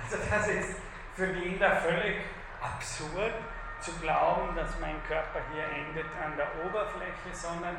Also 0.02 0.16
das 0.30 0.48
ist 0.48 0.80
für 1.14 1.26
die 1.28 1.54
Inder 1.54 1.76
völlig 1.76 2.22
absurd 2.62 3.34
zu 3.80 3.92
glauben, 4.00 4.54
dass 4.56 4.78
mein 4.80 5.02
Körper 5.06 5.40
hier 5.52 5.64
endet 5.64 6.06
an 6.24 6.36
der 6.36 6.48
Oberfläche, 6.64 7.32
sondern 7.32 7.76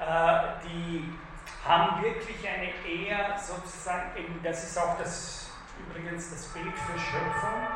äh, 0.00 0.66
die 0.66 1.18
haben 1.66 2.02
wirklich 2.02 2.48
eine 2.48 2.70
eher 2.86 3.38
sozusagen, 3.38 4.10
das 4.42 4.64
ist 4.64 4.78
auch 4.78 4.98
das 4.98 5.50
übrigens 5.78 6.30
das 6.30 6.46
Bild 6.48 6.76
für 6.78 6.98
Schöpfung, 6.98 7.66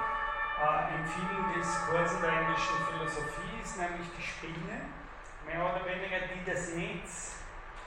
äh, 0.56 0.94
in 0.96 1.04
vielen 1.04 1.52
Diskursen 1.54 2.20
der 2.22 2.32
englischen 2.32 2.76
Philosophie 2.88 3.60
ist 3.62 3.76
nämlich 3.78 4.08
die 4.16 4.22
Spinne, 4.22 4.88
mehr 5.44 5.60
oder 5.60 5.84
weniger, 5.84 6.26
die 6.32 6.44
das 6.48 6.74
Netz 6.74 7.36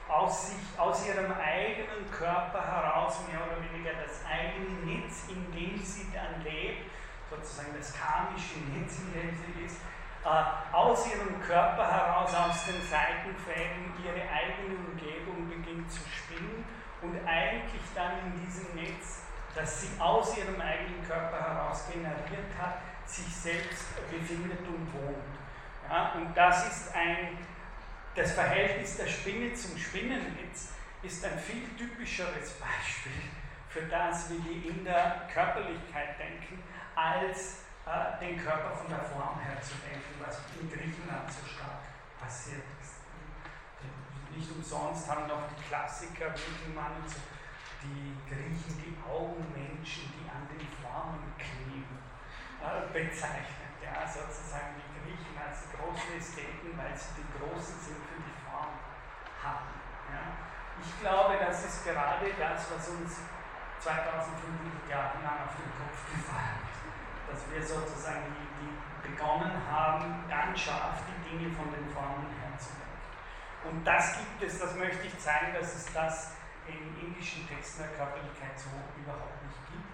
aus, 0.08 0.50
sich, 0.50 0.78
aus 0.78 1.06
ihrem 1.06 1.32
eigenen 1.32 2.10
Körper 2.10 2.62
heraus, 2.62 3.20
mehr 3.30 3.40
oder 3.46 3.58
weniger 3.62 3.92
das 4.02 4.24
eigene 4.24 4.86
Netz, 4.86 5.26
in 5.28 5.50
dem 5.52 5.82
sie 5.82 6.06
dann 6.12 6.42
lebt, 6.42 6.90
sozusagen 7.28 7.74
das 7.76 7.94
karmische 7.94 8.58
Netz, 8.74 8.98
in 8.98 9.12
dem 9.14 9.30
sie 9.34 9.64
ist, 9.64 9.78
äh, 10.24 10.74
aus 10.74 11.06
ihrem 11.06 11.40
Körper 11.40 11.90
heraus, 11.90 12.34
aus 12.34 12.66
den 12.66 12.82
Seitenfäden, 12.82 13.92
ihre 14.04 14.22
eigene 14.30 14.76
Umgebung 14.86 15.48
beginnt 15.48 15.90
zu 15.90 16.02
spinnen 16.08 16.64
und 17.02 17.16
eigentlich 17.26 17.82
dann 17.94 18.18
in 18.26 18.44
diesem 18.44 18.74
Netz 18.74 19.19
das 19.54 19.80
sie 19.80 19.88
aus 19.98 20.36
ihrem 20.36 20.60
eigenen 20.60 21.06
Körper 21.06 21.40
heraus 21.40 21.84
generiert 21.92 22.52
hat, 22.60 22.80
sich 23.06 23.34
selbst 23.34 23.86
befindet 24.10 24.60
und 24.60 24.92
wohnt. 24.94 25.38
Ja, 25.88 26.12
und 26.12 26.34
das 26.36 26.68
ist 26.68 26.94
ein, 26.94 27.38
das 28.14 28.32
Verhältnis 28.32 28.96
der 28.96 29.06
Spinne 29.06 29.52
zum 29.54 29.76
Spinnennetz 29.76 30.68
ist 31.02 31.24
ein 31.24 31.38
viel 31.38 31.68
typischeres 31.76 32.52
Beispiel 32.52 33.22
für 33.68 33.82
das, 33.82 34.30
wie 34.30 34.38
die 34.38 34.68
Inder 34.68 35.22
Körperlichkeit 35.32 36.18
denken, 36.18 36.62
als 36.94 37.62
äh, 37.86 38.20
den 38.20 38.36
Körper 38.36 38.70
von 38.76 38.88
der 38.88 39.00
Form 39.00 39.40
her 39.40 39.60
zu 39.62 39.74
denken, 39.88 40.14
was 40.24 40.38
in 40.60 40.68
Griechenland 40.68 41.30
so 41.32 41.46
stark 41.46 41.82
passiert 42.20 42.64
ist. 42.82 43.00
Nicht 44.36 44.50
umsonst 44.50 45.08
haben 45.08 45.26
noch 45.26 45.42
die 45.48 45.62
Klassiker 45.68 46.26
Winkelmann 46.34 46.92
und 47.02 47.10
so 47.10 47.16
die 47.82 48.16
Griechen 48.28 48.76
die 48.80 48.96
Augenmenschen, 49.08 50.12
die 50.12 50.28
an 50.28 50.44
den 50.52 50.64
Formen 50.80 51.32
kleben, 51.40 51.96
äh, 52.60 52.84
bezeichnet. 52.92 53.74
Ja, 53.80 54.06
sozusagen 54.06 54.76
die 54.76 54.90
Griechen 55.00 55.34
als 55.40 55.64
die 55.64 55.76
großen 55.76 56.12
Ästheten, 56.16 56.76
weil 56.76 56.92
sie 56.92 57.24
die 57.24 57.28
großen 57.34 57.80
Sinn 57.80 58.00
für 58.04 58.20
die 58.20 58.36
Form 58.44 58.76
hatten. 59.40 59.76
Ja. 60.12 60.24
Ich 60.84 60.92
glaube, 61.00 61.40
das 61.40 61.64
ist 61.64 61.84
gerade 61.84 62.28
das, 62.38 62.70
was 62.70 62.88
uns 62.88 63.24
2500 63.80 64.88
Jahre 64.88 65.16
lang 65.24 65.48
auf 65.48 65.56
den 65.56 65.72
Kopf 65.72 65.96
gefallen 66.12 66.60
ist. 66.68 66.84
Dass 67.32 67.40
wir 67.48 67.62
sozusagen 67.64 68.28
die, 68.36 68.48
die 68.60 69.08
begonnen 69.08 69.56
haben, 69.70 70.28
ganz 70.28 70.60
scharf 70.60 71.00
die 71.08 71.18
Dinge 71.24 71.54
von 71.56 71.72
den 71.72 71.88
Formen 71.88 72.28
herzunehmen. 72.44 73.00
Und 73.64 73.84
das 73.84 74.18
gibt 74.18 74.42
es, 74.42 74.58
das 74.58 74.74
möchte 74.76 75.06
ich 75.06 75.18
zeigen, 75.18 75.54
dass 75.54 75.74
es 75.74 75.92
das 75.92 76.32
in 76.66 77.06
indischen 77.06 77.48
Texten 77.48 77.82
der 77.82 77.92
Körperlichkeit 77.92 78.58
so 78.58 78.70
überhaupt 79.00 79.42
nicht 79.44 79.60
gibt, 79.68 79.90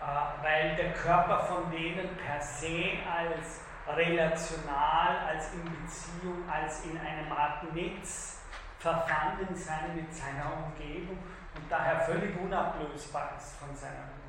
äh, 0.00 0.44
weil 0.44 0.76
der 0.76 0.92
Körper 0.92 1.40
von 1.40 1.70
denen 1.70 2.16
per 2.16 2.40
se 2.40 2.98
als 3.04 3.60
relational, 3.86 5.18
als 5.28 5.52
in 5.52 5.64
Beziehung, 5.64 6.48
als 6.48 6.84
in 6.86 6.98
einem 6.98 7.30
Art 7.32 7.72
Netz 7.74 8.40
verfangen 8.78 9.54
sein 9.54 9.96
mit 9.96 10.14
seiner 10.14 10.52
Umgebung 10.64 11.18
und 11.54 11.70
daher 11.70 12.00
völlig 12.00 12.36
unablösbar 12.40 13.32
ist 13.38 13.56
von 13.56 13.74
seiner 13.74 14.08
Umgebung. 14.12 14.24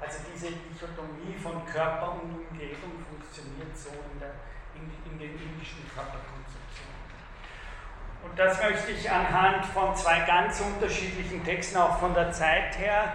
Also 0.00 0.18
diese 0.32 0.52
Dichotomie 0.52 1.34
von 1.38 1.64
Körper 1.66 2.14
und 2.14 2.46
Umgebung 2.50 3.04
funktioniert 3.08 3.76
so 3.76 3.90
in, 3.90 4.18
der, 4.18 4.34
in, 4.74 4.90
in 5.10 5.18
den 5.18 5.32
indischen 5.38 5.88
Körperkonzeptionen. 5.88 6.55
Und 8.28 8.38
das 8.38 8.60
möchte 8.62 8.92
ich 8.92 9.10
anhand 9.10 9.64
von 9.66 9.94
zwei 9.94 10.20
ganz 10.20 10.60
unterschiedlichen 10.60 11.44
Texten, 11.44 11.78
auch 11.78 11.98
von 11.98 12.12
der 12.12 12.32
Zeit 12.32 12.76
her, 12.78 13.12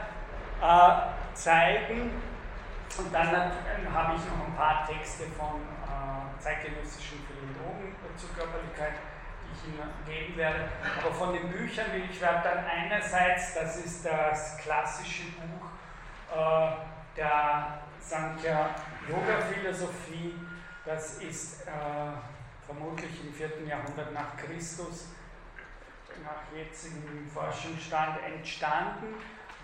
äh, 0.62 1.36
zeigen. 1.36 2.12
Und 2.98 3.14
dann 3.14 3.28
äh, 3.30 3.88
habe 3.94 4.16
ich 4.16 4.22
noch 4.26 4.48
ein 4.48 4.56
paar 4.56 4.88
Texte 4.88 5.24
von 5.38 5.62
äh, 5.62 6.42
zeitgenössischen 6.42 7.20
Philologen 7.28 7.96
zur 8.18 8.30
Körperlichkeit, 8.36 8.94
die 9.44 9.54
ich 9.54 9.74
Ihnen 9.74 9.90
geben 10.06 10.38
werde. 10.38 10.70
Aber 11.00 11.14
von 11.14 11.34
den 11.34 11.50
Büchern 11.50 11.92
will 11.94 12.04
ich 12.10 12.22
werde 12.22 12.42
dann 12.44 12.66
einerseits, 12.66 13.54
das 13.54 13.78
ist 13.78 14.06
das 14.06 14.58
klassische 14.58 15.24
Buch 15.24 16.36
äh, 16.36 16.72
der 17.18 17.80
Sankhya 18.00 18.70
Yoga 19.08 19.42
Philosophie, 19.52 20.36
das 20.86 21.18
ist 21.18 21.68
äh, 21.68 21.72
vermutlich 22.72 23.12
im 23.26 23.34
4. 23.34 23.68
Jahrhundert 23.68 24.14
nach 24.14 24.38
Christus 24.38 25.08
nach 26.24 26.56
jetzigem 26.56 27.28
Forschungsstand 27.34 28.20
entstanden, 28.24 29.16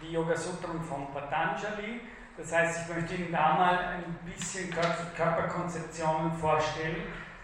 die 0.02 0.14
Yoga 0.14 0.36
Sutren 0.36 0.82
von 0.82 1.14
Patanjali. 1.14 2.02
Das 2.36 2.52
heißt, 2.52 2.82
ich 2.82 2.96
möchte 2.96 3.16
Ihnen 3.16 3.32
da 3.32 3.54
mal 3.54 3.78
ein 3.78 4.20
bisschen 4.26 4.74
Körperkonzeptionen 5.16 6.34
vorstellen. 6.34 7.04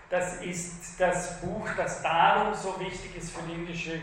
Das 0.09 0.41
ist 0.41 0.99
das 0.99 1.41
Buch, 1.41 1.67
das 1.77 2.01
darum 2.01 2.53
so 2.53 2.79
wichtig 2.79 3.15
ist 3.17 3.35
für 3.35 3.43
die 3.43 3.53
indische 3.53 4.01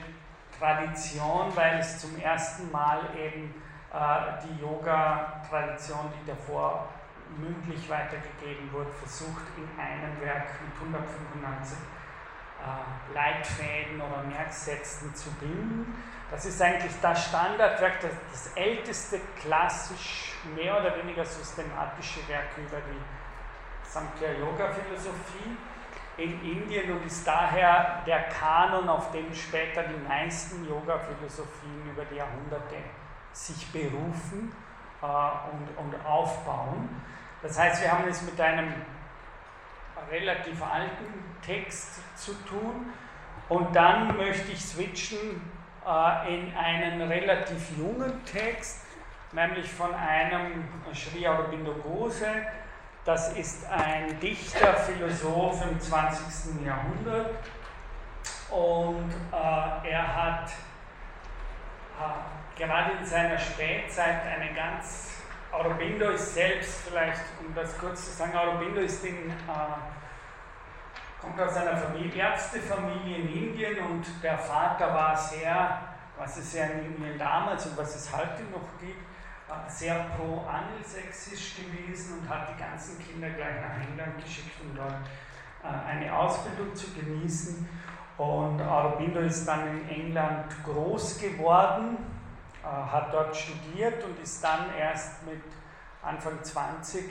Tradition, 0.59 1.55
weil 1.55 1.79
es 1.79 2.01
zum 2.01 2.19
ersten 2.21 2.71
Mal 2.71 3.01
eben 3.17 3.55
äh, 3.93 4.47
die 4.47 4.63
Yoga-Tradition, 4.63 6.13
die 6.21 6.31
davor 6.31 6.89
mündlich 7.39 7.89
weitergegeben 7.89 8.73
wurde, 8.73 8.91
versucht 8.91 9.45
in 9.57 9.69
einem 9.79 10.21
Werk 10.21 10.49
mit 10.63 10.75
195 10.81 11.79
äh, 12.61 13.15
Leitfäden 13.15 14.01
oder 14.01 14.23
Merksätzen 14.23 15.15
zu 15.15 15.31
binden. 15.35 15.95
Das 16.31 16.45
ist 16.45 16.61
eigentlich 16.61 16.93
das 17.01 17.27
Standardwerk, 17.27 18.01
das, 18.01 18.13
das 18.31 18.57
älteste 18.57 19.21
klassisch, 19.41 20.35
mehr 20.55 20.79
oder 20.79 20.97
weniger 20.97 21.25
systematische 21.25 22.27
Werk 22.29 22.57
über 22.57 22.79
die 22.79 23.89
Samkhya 23.89 24.33
Yoga 24.33 24.69
Philosophie 24.69 25.57
in 26.17 26.41
Indien 26.43 26.93
und 26.93 27.07
ist 27.07 27.27
daher 27.27 28.03
der 28.07 28.25
Kanon, 28.25 28.89
auf 28.89 29.11
den 29.11 29.35
später 29.35 29.83
die 29.85 30.09
meisten 30.09 30.69
Yoga-Philosophien 30.69 31.91
über 31.91 32.05
die 32.05 32.17
Jahrhunderte 32.17 32.77
sich 33.33 33.73
berufen 33.73 34.53
äh, 35.03 35.07
und, 35.07 35.95
und 35.95 36.07
aufbauen. 36.07 36.89
Das 37.43 37.59
heißt, 37.59 37.83
wir 37.83 37.93
haben 37.93 38.09
es 38.09 38.23
mit 38.23 38.41
einem 38.41 38.73
relativ 40.11 40.63
alten 40.63 41.25
Text 41.45 42.01
zu 42.17 42.33
tun 42.45 42.93
und 43.49 43.75
dann 43.75 44.17
möchte 44.17 44.53
ich 44.53 44.65
switchen 44.65 45.41
äh, 45.87 46.35
in 46.35 46.55
einen 46.55 47.03
relativ 47.03 47.77
jungen 47.79 48.25
Text, 48.25 48.85
nämlich 49.33 49.71
von 49.71 49.95
einem 49.95 50.65
Sri 50.95 51.27
Aurobindo 51.27 51.75
Gose, 51.75 52.27
das 53.05 53.33
ist 53.33 53.67
ein 53.71 54.21
Dichter, 54.21 54.75
Philosoph 54.75 55.65
im 55.71 55.81
20. 55.81 56.65
Jahrhundert 56.67 57.31
und 58.51 59.11
äh, 59.33 59.91
er 59.91 60.17
hat 60.17 60.51
äh, 61.99 62.61
gerade 62.61 62.93
in 62.99 63.07
seiner 63.07 63.39
Spätzeit 63.39 64.23
eine 64.27 64.53
ganz, 64.53 65.20
Aurobindo 65.53 66.11
ist 66.11 66.35
selbst, 66.35 66.83
vielleicht 66.89 67.23
um 67.45 67.53
das 67.55 67.77
kurz 67.79 68.05
zu 68.05 68.17
sagen, 68.17 68.37
Aurobindo 68.37 68.81
ist 68.81 69.05
in, 69.05 69.31
äh, 69.31 69.33
kommt 71.21 71.41
aus 71.41 71.57
einer 71.57 71.77
Familie, 71.77 72.23
Ärztefamilie 72.23 73.17
in 73.17 73.29
Indien 73.29 73.79
und 73.87 74.07
der 74.23 74.39
Vater 74.39 74.95
war 74.95 75.17
sehr, 75.17 75.81
was 76.17 76.37
es 76.37 76.55
ja 76.55 76.67
in 76.67 76.95
Indien 76.95 77.19
damals 77.19 77.67
und 77.67 77.77
was 77.77 77.97
es 77.97 78.17
heute 78.17 78.45
noch 78.53 78.79
gibt, 78.79 79.05
sehr 79.67 80.07
pro-angelsächsisch 80.17 81.57
gewesen 81.57 82.21
und 82.21 82.29
hat 82.29 82.49
die 82.51 82.63
ganzen 82.63 82.99
Kinder 82.99 83.31
gleich 83.31 83.61
nach 83.61 83.89
England 83.89 84.23
geschickt, 84.23 84.55
um 84.63 84.77
dort 84.77 84.95
äh, 85.65 85.89
eine 85.89 86.17
Ausbildung 86.17 86.75
zu 86.75 86.93
genießen. 86.93 87.69
Und 88.17 88.61
Aurobindo 88.61 89.21
ist 89.21 89.47
dann 89.47 89.67
in 89.69 89.89
England 89.89 90.53
groß 90.65 91.19
geworden, 91.19 91.97
äh, 91.97 92.20
hat 92.63 93.13
dort 93.13 93.35
studiert 93.37 94.05
und 94.05 94.19
ist 94.21 94.43
dann 94.43 94.75
erst 94.79 95.27
mit 95.27 95.43
Anfang 96.03 96.43
20 96.43 97.05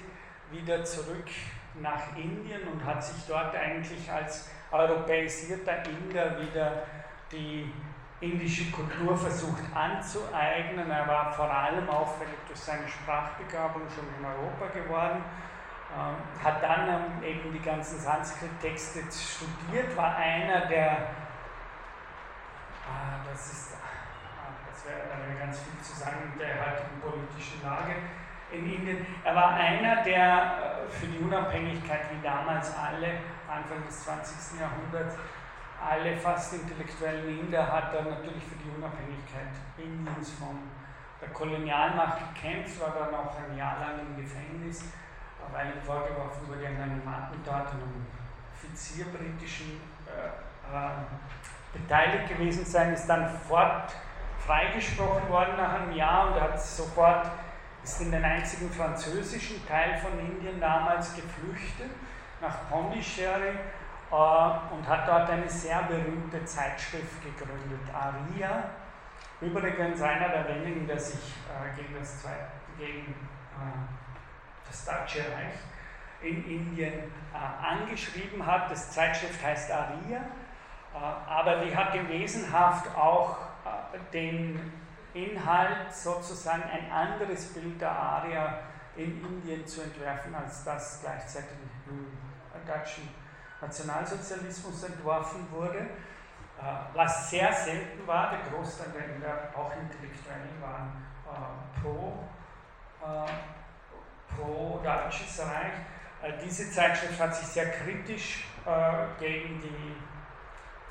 wieder 0.51 0.83
zurück 0.83 1.27
nach 1.75 2.15
Indien 2.15 2.67
und 2.67 2.83
hat 2.83 3.03
sich 3.03 3.23
dort 3.27 3.55
eigentlich 3.55 4.11
als 4.11 4.49
europäisierter 4.71 5.83
Inder 5.85 6.39
wieder 6.39 6.83
die 7.31 7.71
indische 8.21 8.71
Kultur 8.71 9.17
versucht 9.17 9.63
anzueignen. 9.73 10.89
Er 10.89 11.07
war 11.07 11.31
vor 11.31 11.49
allem 11.49 11.87
auffällig 11.89 12.37
durch 12.47 12.59
seine 12.59 12.87
Sprachbegabung 12.87 13.83
schon 13.89 14.05
in 14.17 14.25
Europa 14.25 14.67
geworden, 14.73 15.23
ähm, 15.97 16.43
hat 16.43 16.61
dann 16.61 16.87
ähm, 16.87 17.23
eben 17.23 17.53
die 17.53 17.61
ganzen 17.61 17.99
Sanskrit-Texte 17.99 19.01
studiert, 19.11 19.95
war 19.95 20.15
einer 20.15 20.65
der, 20.67 20.91
ah, 22.87 23.25
das 23.31 23.51
ist, 23.51 23.77
wäre 24.89 25.39
ganz 25.39 25.59
viel 25.59 25.79
zu 25.81 25.95
sagen 25.95 26.33
in 26.33 26.39
der 26.39 26.55
heutigen 26.59 26.99
politischen 27.01 27.63
Lage 27.63 27.95
in 28.51 28.65
Indien, 28.65 29.05
er 29.23 29.35
war 29.35 29.53
einer, 29.53 30.03
der 30.03 30.87
äh, 30.87 30.89
für 30.89 31.05
die 31.05 31.19
Unabhängigkeit 31.19 32.01
wie 32.11 32.25
damals 32.25 32.73
alle 32.75 33.21
Anfang 33.47 33.85
des 33.85 34.03
20. 34.05 34.59
Jahrhunderts 34.59 35.15
alle 35.79 36.17
fast 36.17 36.53
intellektuellen 36.53 37.39
Inder 37.39 37.71
hat 37.71 37.93
er 37.93 38.03
natürlich 38.03 38.43
für 38.43 38.55
die 38.55 38.69
Unabhängigkeit 38.75 39.55
Indiens 39.77 40.31
von 40.31 40.59
der 41.21 41.29
Kolonialmacht 41.29 42.33
gekämpft, 42.33 42.79
war 42.81 42.93
dann 42.97 43.13
auch 43.13 43.35
ein 43.37 43.57
Jahr 43.57 43.79
lang 43.79 43.99
im 43.99 44.21
Gefängnis, 44.21 44.85
weil 45.51 45.67
ihm 45.67 45.81
vorgeworfen 45.81 46.47
wurde, 46.47 46.67
an 46.67 46.81
einem 46.81 47.07
Attentat 47.07 47.67
an 47.67 47.81
einem 47.81 48.05
Offizier 48.53 49.05
britischen 49.05 49.79
äh, 50.05 50.75
äh, 50.75 50.89
beteiligt 51.73 52.29
gewesen 52.29 52.65
sein, 52.65 52.93
ist 52.93 53.07
dann 53.07 53.29
fort 53.47 53.93
freigesprochen 54.49 55.29
worden 55.29 55.57
nach 55.57 55.73
einem 55.73 55.91
Jahr 55.91 56.33
und 56.33 56.41
hat 56.41 56.59
sofort 56.59 57.29
ist 57.83 58.01
in 58.01 58.11
den 58.11 58.23
einzigen 58.23 58.71
französischen 58.71 59.65
Teil 59.67 59.95
von 59.99 60.17
Indien 60.19 60.59
damals 60.59 61.13
geflüchtet, 61.13 61.91
nach 62.41 62.67
Pondicherry 62.67 63.53
äh, 64.11 64.15
und 64.73 64.87
hat 64.87 65.07
dort 65.07 65.29
eine 65.29 65.47
sehr 65.47 65.83
berühmte 65.83 66.43
Zeitschrift 66.45 67.21
gegründet, 67.23 67.93
Aria. 67.93 68.63
Übrigens 69.39 70.01
einer 70.01 70.29
der 70.29 70.47
wenigen, 70.55 70.87
der 70.87 70.99
sich 70.99 71.35
äh, 71.45 71.75
gegen 71.79 71.93
das, 71.99 72.25
gegen, 72.77 73.13
äh, 73.13 74.85
Deutsche 74.85 75.19
Reich 75.19 75.59
in 76.21 76.45
Indien 76.45 76.93
angeschrieben 77.33 78.45
hat. 78.45 78.71
Das 78.71 78.91
Zeitschrift 78.91 79.43
heißt 79.43 79.71
Aria, 79.71 80.21
aber 81.27 81.57
die 81.57 81.75
hat 81.75 81.93
wesenhaft 82.07 82.95
auch 82.95 83.48
den 84.13 84.71
Inhalt, 85.13 85.93
sozusagen 85.93 86.63
ein 86.63 86.91
anderes 86.91 87.53
Bild 87.53 87.81
der 87.81 87.91
Aria 87.91 88.59
in 88.95 89.23
Indien 89.25 89.65
zu 89.65 89.81
entwerfen, 89.81 90.35
als 90.35 90.63
das 90.63 91.01
gleichzeitig 91.01 91.57
im 91.87 92.07
deutschen 92.67 93.09
Nationalsozialismus 93.61 94.83
entworfen 94.83 95.47
wurde, 95.51 95.79
äh, 95.79 96.63
was 96.93 97.29
sehr 97.29 97.51
selten 97.51 98.05
war. 98.05 98.31
Der 98.31 98.51
Großteil 98.51 98.87
der 98.91 99.15
Inder, 99.15 99.49
auch 99.55 99.71
Intellektuellen, 99.71 100.61
waren 100.61 101.05
äh, 101.25 101.81
pro, 101.81 102.23
äh, 103.01 104.35
pro 104.35 104.79
Deutsches 104.83 105.39
Reich. 105.39 105.73
Diese 106.43 106.69
Zeitschrift 106.69 107.17
hat 107.17 107.33
sich 107.33 107.47
sehr 107.47 107.71
kritisch 107.71 108.43
gegen 109.17 109.61
die 109.61 109.95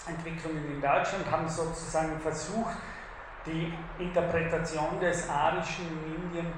Entwicklungen 0.08 0.64
in 0.74 0.80
Deutschland, 0.80 1.30
haben 1.30 1.48
sozusagen 1.48 2.18
versucht, 2.20 2.76
die 3.46 3.72
Interpretation 3.98 5.00
des 5.00 5.28
Arischen 5.28 5.86
in 5.86 6.22
Indien 6.22 6.52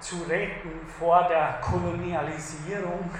zu 0.00 0.22
retten 0.24 0.86
vor 0.98 1.26
der 1.28 1.58
Kolonialisierung 1.60 3.10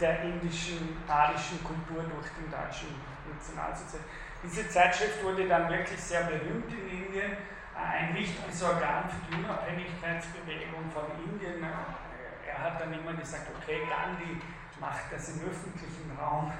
der 0.00 0.22
indischen, 0.22 0.96
arischen 1.06 1.62
Kultur 1.62 2.02
durch 2.04 2.28
den 2.32 2.50
deutschen 2.50 2.88
Nationalsozialismus. 3.28 4.10
Diese 4.42 4.68
Zeitschrift 4.68 5.22
wurde 5.22 5.46
dann 5.46 5.68
wirklich 5.68 6.00
sehr 6.00 6.22
berühmt 6.22 6.72
in 6.72 7.04
Indien, 7.04 7.36
ein 7.76 8.14
wichtiges 8.14 8.62
Organ 8.62 9.04
für 9.08 9.36
die 9.36 9.44
Unabhängigkeitsbewegung 9.44 10.90
von 10.92 11.04
Indien. 11.22 11.62
Er 11.62 12.58
hat 12.58 12.80
dann 12.80 12.92
immer 12.92 13.12
gesagt, 13.12 13.48
okay, 13.60 13.80
Gandhi 13.88 14.40
macht 14.80 15.12
das 15.12 15.28
im 15.30 15.42
öffentlichen 15.46 16.16
Raum 16.18 16.50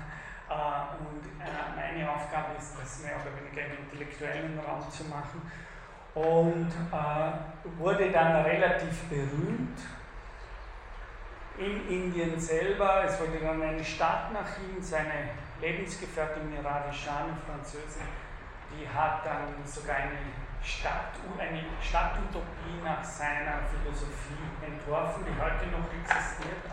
und 0.50 1.22
äh, 1.38 1.46
meine 1.76 2.10
Aufgabe 2.10 2.58
ist, 2.58 2.74
das 2.80 3.02
mehr 3.02 3.14
oder 3.14 3.30
weniger 3.38 3.66
im 3.66 3.84
intellektuellen 3.84 4.58
Raum 4.58 4.82
zu 4.90 5.04
machen. 5.04 5.40
Und 6.14 6.70
äh, 6.90 7.78
wurde 7.78 8.10
dann 8.10 8.42
relativ 8.44 9.08
berühmt 9.08 9.78
in 11.56 11.88
Indien 11.88 12.38
selber. 12.40 13.04
Es 13.04 13.20
wurde 13.20 13.38
dann 13.40 13.62
eine 13.62 13.84
Stadt 13.84 14.32
nach 14.32 14.58
ihm, 14.58 14.82
seine 14.82 15.30
Lebensgefährtin 15.60 16.50
Mirari 16.50 16.92
Shan, 16.92 17.36
Französin, 17.46 18.08
die 18.72 18.88
hat 18.88 19.24
dann 19.24 19.64
sogar 19.64 19.96
eine 19.96 20.18
Stadt, 20.62 21.14
eine 21.38 21.62
Stadtutopie 21.80 22.82
nach 22.82 23.04
seiner 23.04 23.60
Philosophie 23.70 24.50
entworfen, 24.64 25.24
die 25.24 25.40
heute 25.40 25.66
noch 25.70 25.86
existiert, 25.92 26.64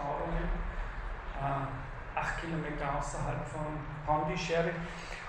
äh, 1.37 1.86
acht 2.19 2.41
Kilometer 2.41 2.97
außerhalb 2.97 3.45
von 3.47 3.65
Pondicherry. 4.05 4.71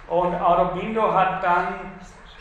Und 0.09 0.35
Aurobindo 0.35 1.12
hat 1.12 1.43
dann 1.43 1.74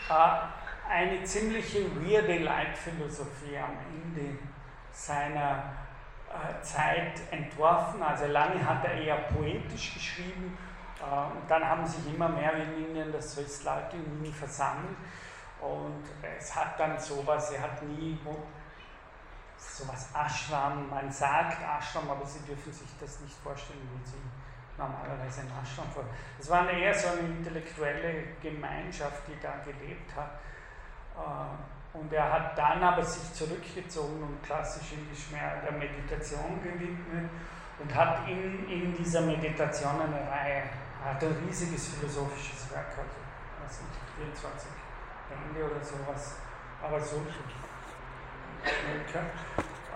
äh, 0.10 0.92
eine 0.92 1.24
ziemliche 1.24 1.80
weirde 2.02 2.40
Leitphilosophie 2.40 3.58
am 3.58 3.78
Ende 3.94 4.38
seiner 4.92 5.64
äh, 6.30 6.62
Zeit 6.62 7.22
entworfen. 7.32 8.02
Also 8.02 8.28
lange 8.28 8.66
hat 8.66 8.86
er 8.86 8.94
eher 8.94 9.18
poetisch 9.18 9.94
geschrieben 9.94 10.58
Äh, 11.00 11.38
und 11.38 11.50
dann 11.50 11.64
haben 11.64 11.86
sich 11.86 12.14
immer 12.14 12.30
mehr 12.30 12.54
in 12.54 12.86
Indien, 12.86 13.12
das 13.12 13.38
heißt 13.38 13.64
Leute 13.66 13.98
in 13.98 14.24
Wien 14.24 14.34
versammelt. 14.34 14.98
Und 15.62 16.04
es 16.38 16.56
hat 16.56 16.80
dann 16.80 17.00
sowas, 17.00 17.52
er 17.52 17.62
hat 17.62 17.82
nie 17.84 18.18
sowas 19.58 20.10
Ashram, 20.14 20.90
man 20.90 21.12
sagt 21.12 21.58
Ashram, 21.64 22.10
aber 22.10 22.26
Sie 22.26 22.46
dürfen 22.46 22.72
sich 22.72 22.90
das 23.00 23.20
nicht 23.22 23.36
vorstellen, 23.38 23.90
wie 23.96 24.08
Sie 24.08 24.18
normalerweise 24.78 25.42
ein 25.42 25.52
Ashram 25.62 25.90
vor. 25.92 26.06
Es 26.40 26.50
war 26.50 26.70
eher 26.70 26.94
so 26.94 27.10
eine 27.10 27.22
intellektuelle 27.22 28.36
Gemeinschaft, 28.42 29.24
die 29.28 29.40
da 29.42 29.56
gelebt 29.66 30.16
hat. 30.16 30.40
Äh, 31.16 31.98
und 31.98 32.14
er 32.14 32.32
hat 32.32 32.58
dann 32.58 32.84
aber 32.84 33.04
sich 33.04 33.34
zurückgezogen 33.34 34.22
und 34.22 34.44
klassisch 34.44 34.94
indisch 34.94 35.32
mehr 35.32 35.62
der 35.64 35.72
Meditation 35.72 36.62
gewidmet 36.62 37.30
und 37.80 37.96
hat 37.96 38.28
in, 38.28 38.70
in 38.70 38.96
dieser 38.96 39.22
Meditation 39.22 40.00
eine 40.02 40.30
Reihe, 40.30 40.64
hat 41.04 41.24
ein 41.24 41.36
riesiges 41.48 41.88
philosophisches 41.96 42.72
Werk, 42.72 42.90
also 42.98 43.10
weiß 43.64 43.82
nicht, 43.82 44.00
24 44.16 44.70
Bände 45.30 45.66
oder 45.66 45.84
sowas, 45.84 46.36
aber 46.84 47.02
so 47.02 47.18
äh, 48.64 48.70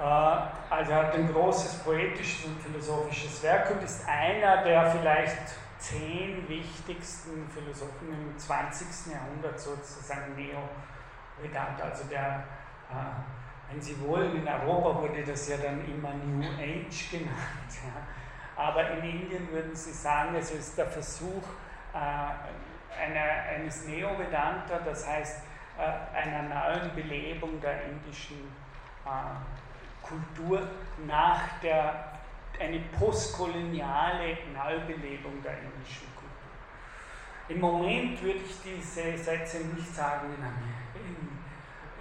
also 0.04 0.92
er 0.92 0.98
hat 0.98 1.16
ein 1.16 1.32
großes 1.32 1.80
poetisches 1.84 2.46
und 2.46 2.60
philosophisches 2.62 3.44
Werk 3.44 3.70
und 3.72 3.84
ist 3.84 4.08
einer 4.08 4.64
der 4.64 4.92
vielleicht 4.92 5.54
zehn 5.78 6.48
wichtigsten 6.48 7.48
Philosophen 7.50 8.10
im 8.12 8.38
20. 8.38 9.14
Jahrhundert, 9.14 9.60
sozusagen 9.60 10.36
Neo-Vedanta, 10.36 11.84
also 11.84 12.04
der, 12.06 12.44
äh, 12.90 13.72
wenn 13.72 13.82
Sie 13.82 14.00
wollen, 14.02 14.36
in 14.36 14.48
Europa 14.48 15.02
wurde 15.02 15.24
das 15.24 15.50
ja 15.50 15.58
dann 15.58 15.84
immer 15.86 16.14
New 16.14 16.48
Age 16.48 17.12
genannt, 17.12 17.74
aber 18.56 18.92
in 18.92 19.04
Indien 19.04 19.52
würden 19.52 19.76
Sie 19.76 19.92
sagen, 19.92 20.36
es 20.36 20.52
ist 20.52 20.78
der 20.78 20.88
Versuch 20.88 21.44
äh, 21.94 21.98
einer, 21.98 23.56
eines 23.56 23.88
Neo-Vedanta, 23.88 24.80
das 24.86 25.08
heißt 25.08 25.44
äh, 25.80 26.16
einer 26.16 26.44
neuen 26.44 26.94
Belebung 26.94 27.60
der 27.60 27.86
indischen 27.86 28.52
äh, 29.06 29.61
Kultur 30.02 30.68
nach 31.06 31.60
der, 31.62 32.20
eine 32.60 32.80
postkoloniale 32.98 34.38
Neubelebung 34.54 35.42
der 35.42 35.58
indischen 35.60 36.08
Kultur. 36.16 36.32
Im 37.48 37.60
Moment 37.60 38.22
würde 38.22 38.40
ich 38.40 38.56
diese 38.64 39.18
Sätze 39.18 39.60
nicht 39.60 39.94
sagen 39.94 40.28
in 40.34 41.32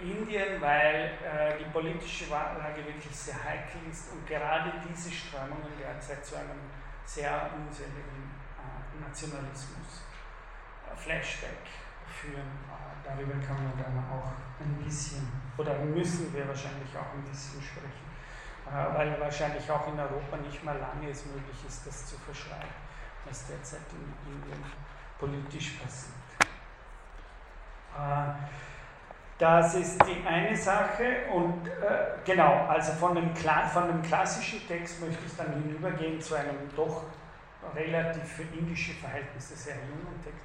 Indien, 0.01 0.59
weil 0.59 1.11
äh, 1.23 1.57
die 1.59 1.69
politische 1.71 2.29
Lage 2.29 2.85
wirklich 2.85 3.15
sehr 3.15 3.35
heikel 3.43 3.81
ist 3.89 4.11
und 4.11 4.25
gerade 4.25 4.73
diese 4.89 5.11
Strömungen 5.11 5.77
derzeit 5.79 6.25
zu 6.25 6.35
einem 6.35 6.59
sehr 7.05 7.51
unseligen 7.55 8.31
äh, 8.57 9.01
Nationalismus, 9.07 10.01
äh, 10.91 10.95
Flashback 10.95 11.67
führen. 12.11 12.47
Darüber 13.03 13.33
kann 13.45 13.63
man 13.63 13.73
dann 13.77 13.97
auch 14.09 14.31
ein 14.59 14.83
bisschen, 14.83 15.27
oder 15.57 15.79
müssen 15.79 16.33
wir 16.33 16.47
wahrscheinlich 16.47 16.95
auch 16.95 17.13
ein 17.13 17.23
bisschen 17.23 17.61
sprechen, 17.61 18.07
äh, 18.67 18.97
weil 18.97 19.19
wahrscheinlich 19.19 19.69
auch 19.69 19.87
in 19.87 19.99
Europa 19.99 20.37
nicht 20.37 20.63
mal 20.63 20.77
lange 20.77 21.09
es 21.09 21.25
möglich 21.25 21.57
ist, 21.67 21.85
das 21.87 22.05
zu 22.05 22.17
verschreiben, 22.17 22.75
was 23.25 23.47
derzeit 23.47 23.81
in 23.91 24.31
Indien 24.31 24.63
politisch 25.19 25.71
passiert. 25.71 26.15
Äh, 27.97 28.33
das 29.37 29.73
ist 29.73 29.99
die 30.05 30.25
eine 30.25 30.55
Sache 30.55 31.25
und 31.33 31.67
äh, 31.67 31.71
genau, 32.23 32.67
also 32.67 32.91
von 32.93 33.15
dem, 33.15 33.35
von 33.35 33.87
dem 33.87 34.03
klassischen 34.03 34.65
Text 34.67 35.01
möchte 35.01 35.25
ich 35.25 35.35
dann 35.35 35.51
hinübergehen 35.53 36.21
zu 36.21 36.35
einem 36.35 36.69
doch 36.75 37.05
relativ 37.75 38.23
für 38.23 38.43
indische 38.43 38.93
Verhältnisse 38.93 39.55
sehr 39.55 39.75
jungen 39.75 40.21
Text 40.23 40.39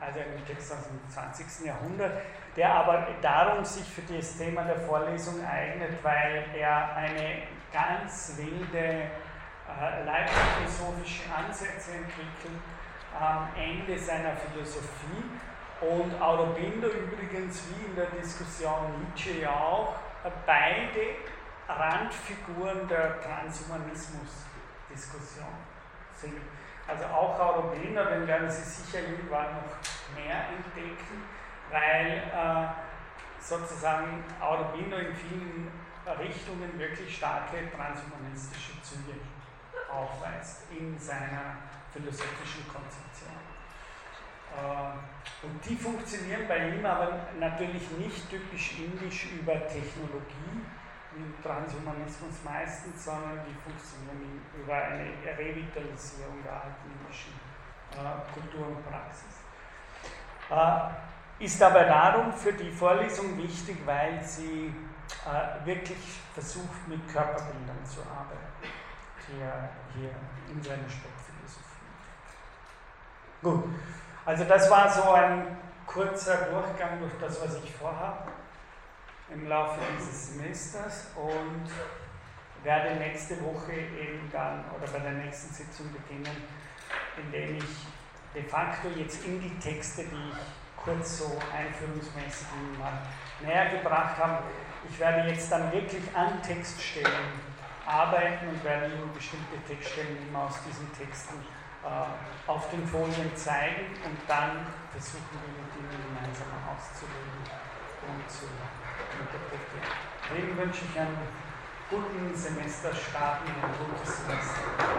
also 0.00 0.20
ein 0.20 0.44
Text 0.46 0.72
aus 0.72 0.84
dem 0.84 0.98
20. 1.08 1.66
Jahrhundert, 1.66 2.22
der 2.56 2.74
aber 2.74 3.08
darum 3.20 3.64
sich 3.64 3.84
für 3.84 4.02
das 4.02 4.36
Thema 4.36 4.62
der 4.62 4.80
Vorlesung 4.80 5.44
eignet, 5.44 6.02
weil 6.02 6.44
er 6.56 6.96
eine 6.96 7.42
ganz 7.72 8.34
wilde 8.36 8.78
äh, 8.78 9.08
leibphilosophische 10.04 11.32
Ansätze 11.32 11.92
entwickelt 11.92 12.58
am 13.18 13.48
Ende 13.56 13.98
seiner 13.98 14.36
Philosophie 14.36 15.24
und 15.80 16.20
Aurobindo 16.20 16.88
übrigens 16.88 17.62
wie 17.68 17.86
in 17.86 17.96
der 17.96 18.06
Diskussion 18.06 19.00
Nietzsche 19.00 19.40
ja 19.40 19.50
auch 19.50 19.94
beide 20.46 21.16
Randfiguren 21.68 22.86
der 22.88 23.20
Transhumanismus-Diskussion 23.20 25.46
sind. 26.14 26.40
Also 26.90 27.04
auch 27.04 27.38
Aurobindo, 27.38 28.04
den 28.04 28.26
werden 28.26 28.50
Sie 28.50 28.64
sicher 28.64 28.98
irgendwann 29.02 29.54
noch 29.54 30.18
mehr 30.18 30.48
entdecken, 30.48 31.22
weil 31.70 32.24
äh, 32.34 32.66
sozusagen 33.40 34.24
Aurobindo 34.40 34.96
in 34.96 35.14
vielen 35.14 35.70
Richtungen 36.18 36.76
wirklich 36.76 37.16
starke 37.16 37.70
transhumanistische 37.70 38.82
Züge 38.82 39.20
aufweist 39.88 40.64
in 40.76 40.98
seiner 40.98 41.58
philosophischen 41.92 42.66
Konzeption. 42.66 43.38
Äh, 44.58 45.46
und 45.46 45.64
die 45.64 45.76
funktionieren 45.76 46.48
bei 46.48 46.70
ihm 46.70 46.84
aber 46.84 47.28
natürlich 47.38 47.88
nicht 47.98 48.28
typisch 48.28 48.80
indisch 48.80 49.26
über 49.30 49.52
Technologie, 49.68 50.66
im 51.16 51.34
Transhumanismus 51.42 52.44
meistens, 52.44 53.04
sondern 53.04 53.40
die 53.46 53.54
funktionieren 53.54 54.40
über 54.54 54.74
eine 54.74 55.10
Revitalisierung 55.36 56.42
der 56.44 56.62
altindischen 56.62 57.34
äh, 57.92 58.32
Kultur 58.32 58.68
und 58.68 58.88
Praxis. 58.88 59.42
Äh, 60.50 61.44
ist 61.44 61.62
aber 61.62 61.84
darum 61.84 62.32
für 62.32 62.52
die 62.52 62.70
Vorlesung 62.70 63.36
wichtig, 63.38 63.78
weil 63.84 64.22
sie 64.22 64.72
äh, 65.26 65.66
wirklich 65.66 66.20
versucht, 66.34 66.86
mit 66.86 67.08
Körperbildern 67.08 67.84
zu 67.84 68.00
arbeiten, 68.02 68.70
hier, 69.26 69.70
hier 69.94 70.10
in 70.52 70.62
seiner 70.62 70.88
Stoffphilosophie. 70.88 71.90
Gut, 73.42 73.64
also 74.24 74.44
das 74.44 74.70
war 74.70 74.88
so 74.90 75.10
ein 75.12 75.56
kurzer 75.86 76.36
Durchgang 76.50 77.00
durch 77.00 77.12
das, 77.20 77.40
was 77.42 77.56
ich 77.64 77.74
vorhabe 77.74 78.29
im 79.32 79.48
Laufe 79.48 79.80
dieses 79.96 80.32
Semesters 80.32 81.08
und 81.16 81.70
werde 82.62 82.96
nächste 82.96 83.40
Woche 83.42 83.72
eben 83.72 84.28
dann 84.32 84.64
oder 84.76 84.90
bei 84.92 84.98
der 84.98 85.12
nächsten 85.12 85.52
Sitzung 85.54 85.86
beginnen, 85.92 86.44
indem 87.16 87.56
ich 87.56 87.86
de 88.34 88.42
facto 88.42 88.88
jetzt 88.96 89.24
in 89.24 89.40
die 89.40 89.58
Texte, 89.58 90.04
die 90.04 90.30
ich 90.30 90.82
kurz 90.82 91.18
so 91.18 91.38
einführungsmäßig 91.54 92.46
mal 92.78 93.02
näher 93.42 93.70
gebracht 93.70 94.16
habe, 94.18 94.44
ich 94.88 94.98
werde 94.98 95.28
jetzt 95.28 95.50
dann 95.50 95.70
wirklich 95.72 96.04
an 96.14 96.42
Textstellen 96.42 97.50
arbeiten 97.86 98.48
und 98.48 98.64
werde 98.64 98.86
Ihnen 98.86 99.12
bestimmte 99.14 99.58
Textstellen 99.66 100.16
immer 100.28 100.44
aus 100.44 100.58
diesen 100.66 100.90
Texten 100.92 101.34
äh, 101.84 102.50
auf 102.50 102.70
den 102.70 102.86
Folien 102.86 103.34
zeigen 103.36 103.86
und 104.04 104.18
dann 104.28 104.66
versuchen 104.92 105.24
wir 105.32 105.64
mit 105.64 105.72
Ihnen 105.76 106.04
gemeinsam 106.08 106.48
auszulegen 106.68 107.44
und 108.06 108.30
zu 108.30 108.44
interpretieren. 108.44 108.79
Ihnen 110.36 110.56
wünsche 110.56 110.84
ich 110.90 110.98
einen 110.98 111.18
guten 111.90 112.34
Semesterstart 112.34 113.42
und 113.42 113.50
ein 113.50 113.74
gutes 113.78 114.24
Semester. 114.26 114.90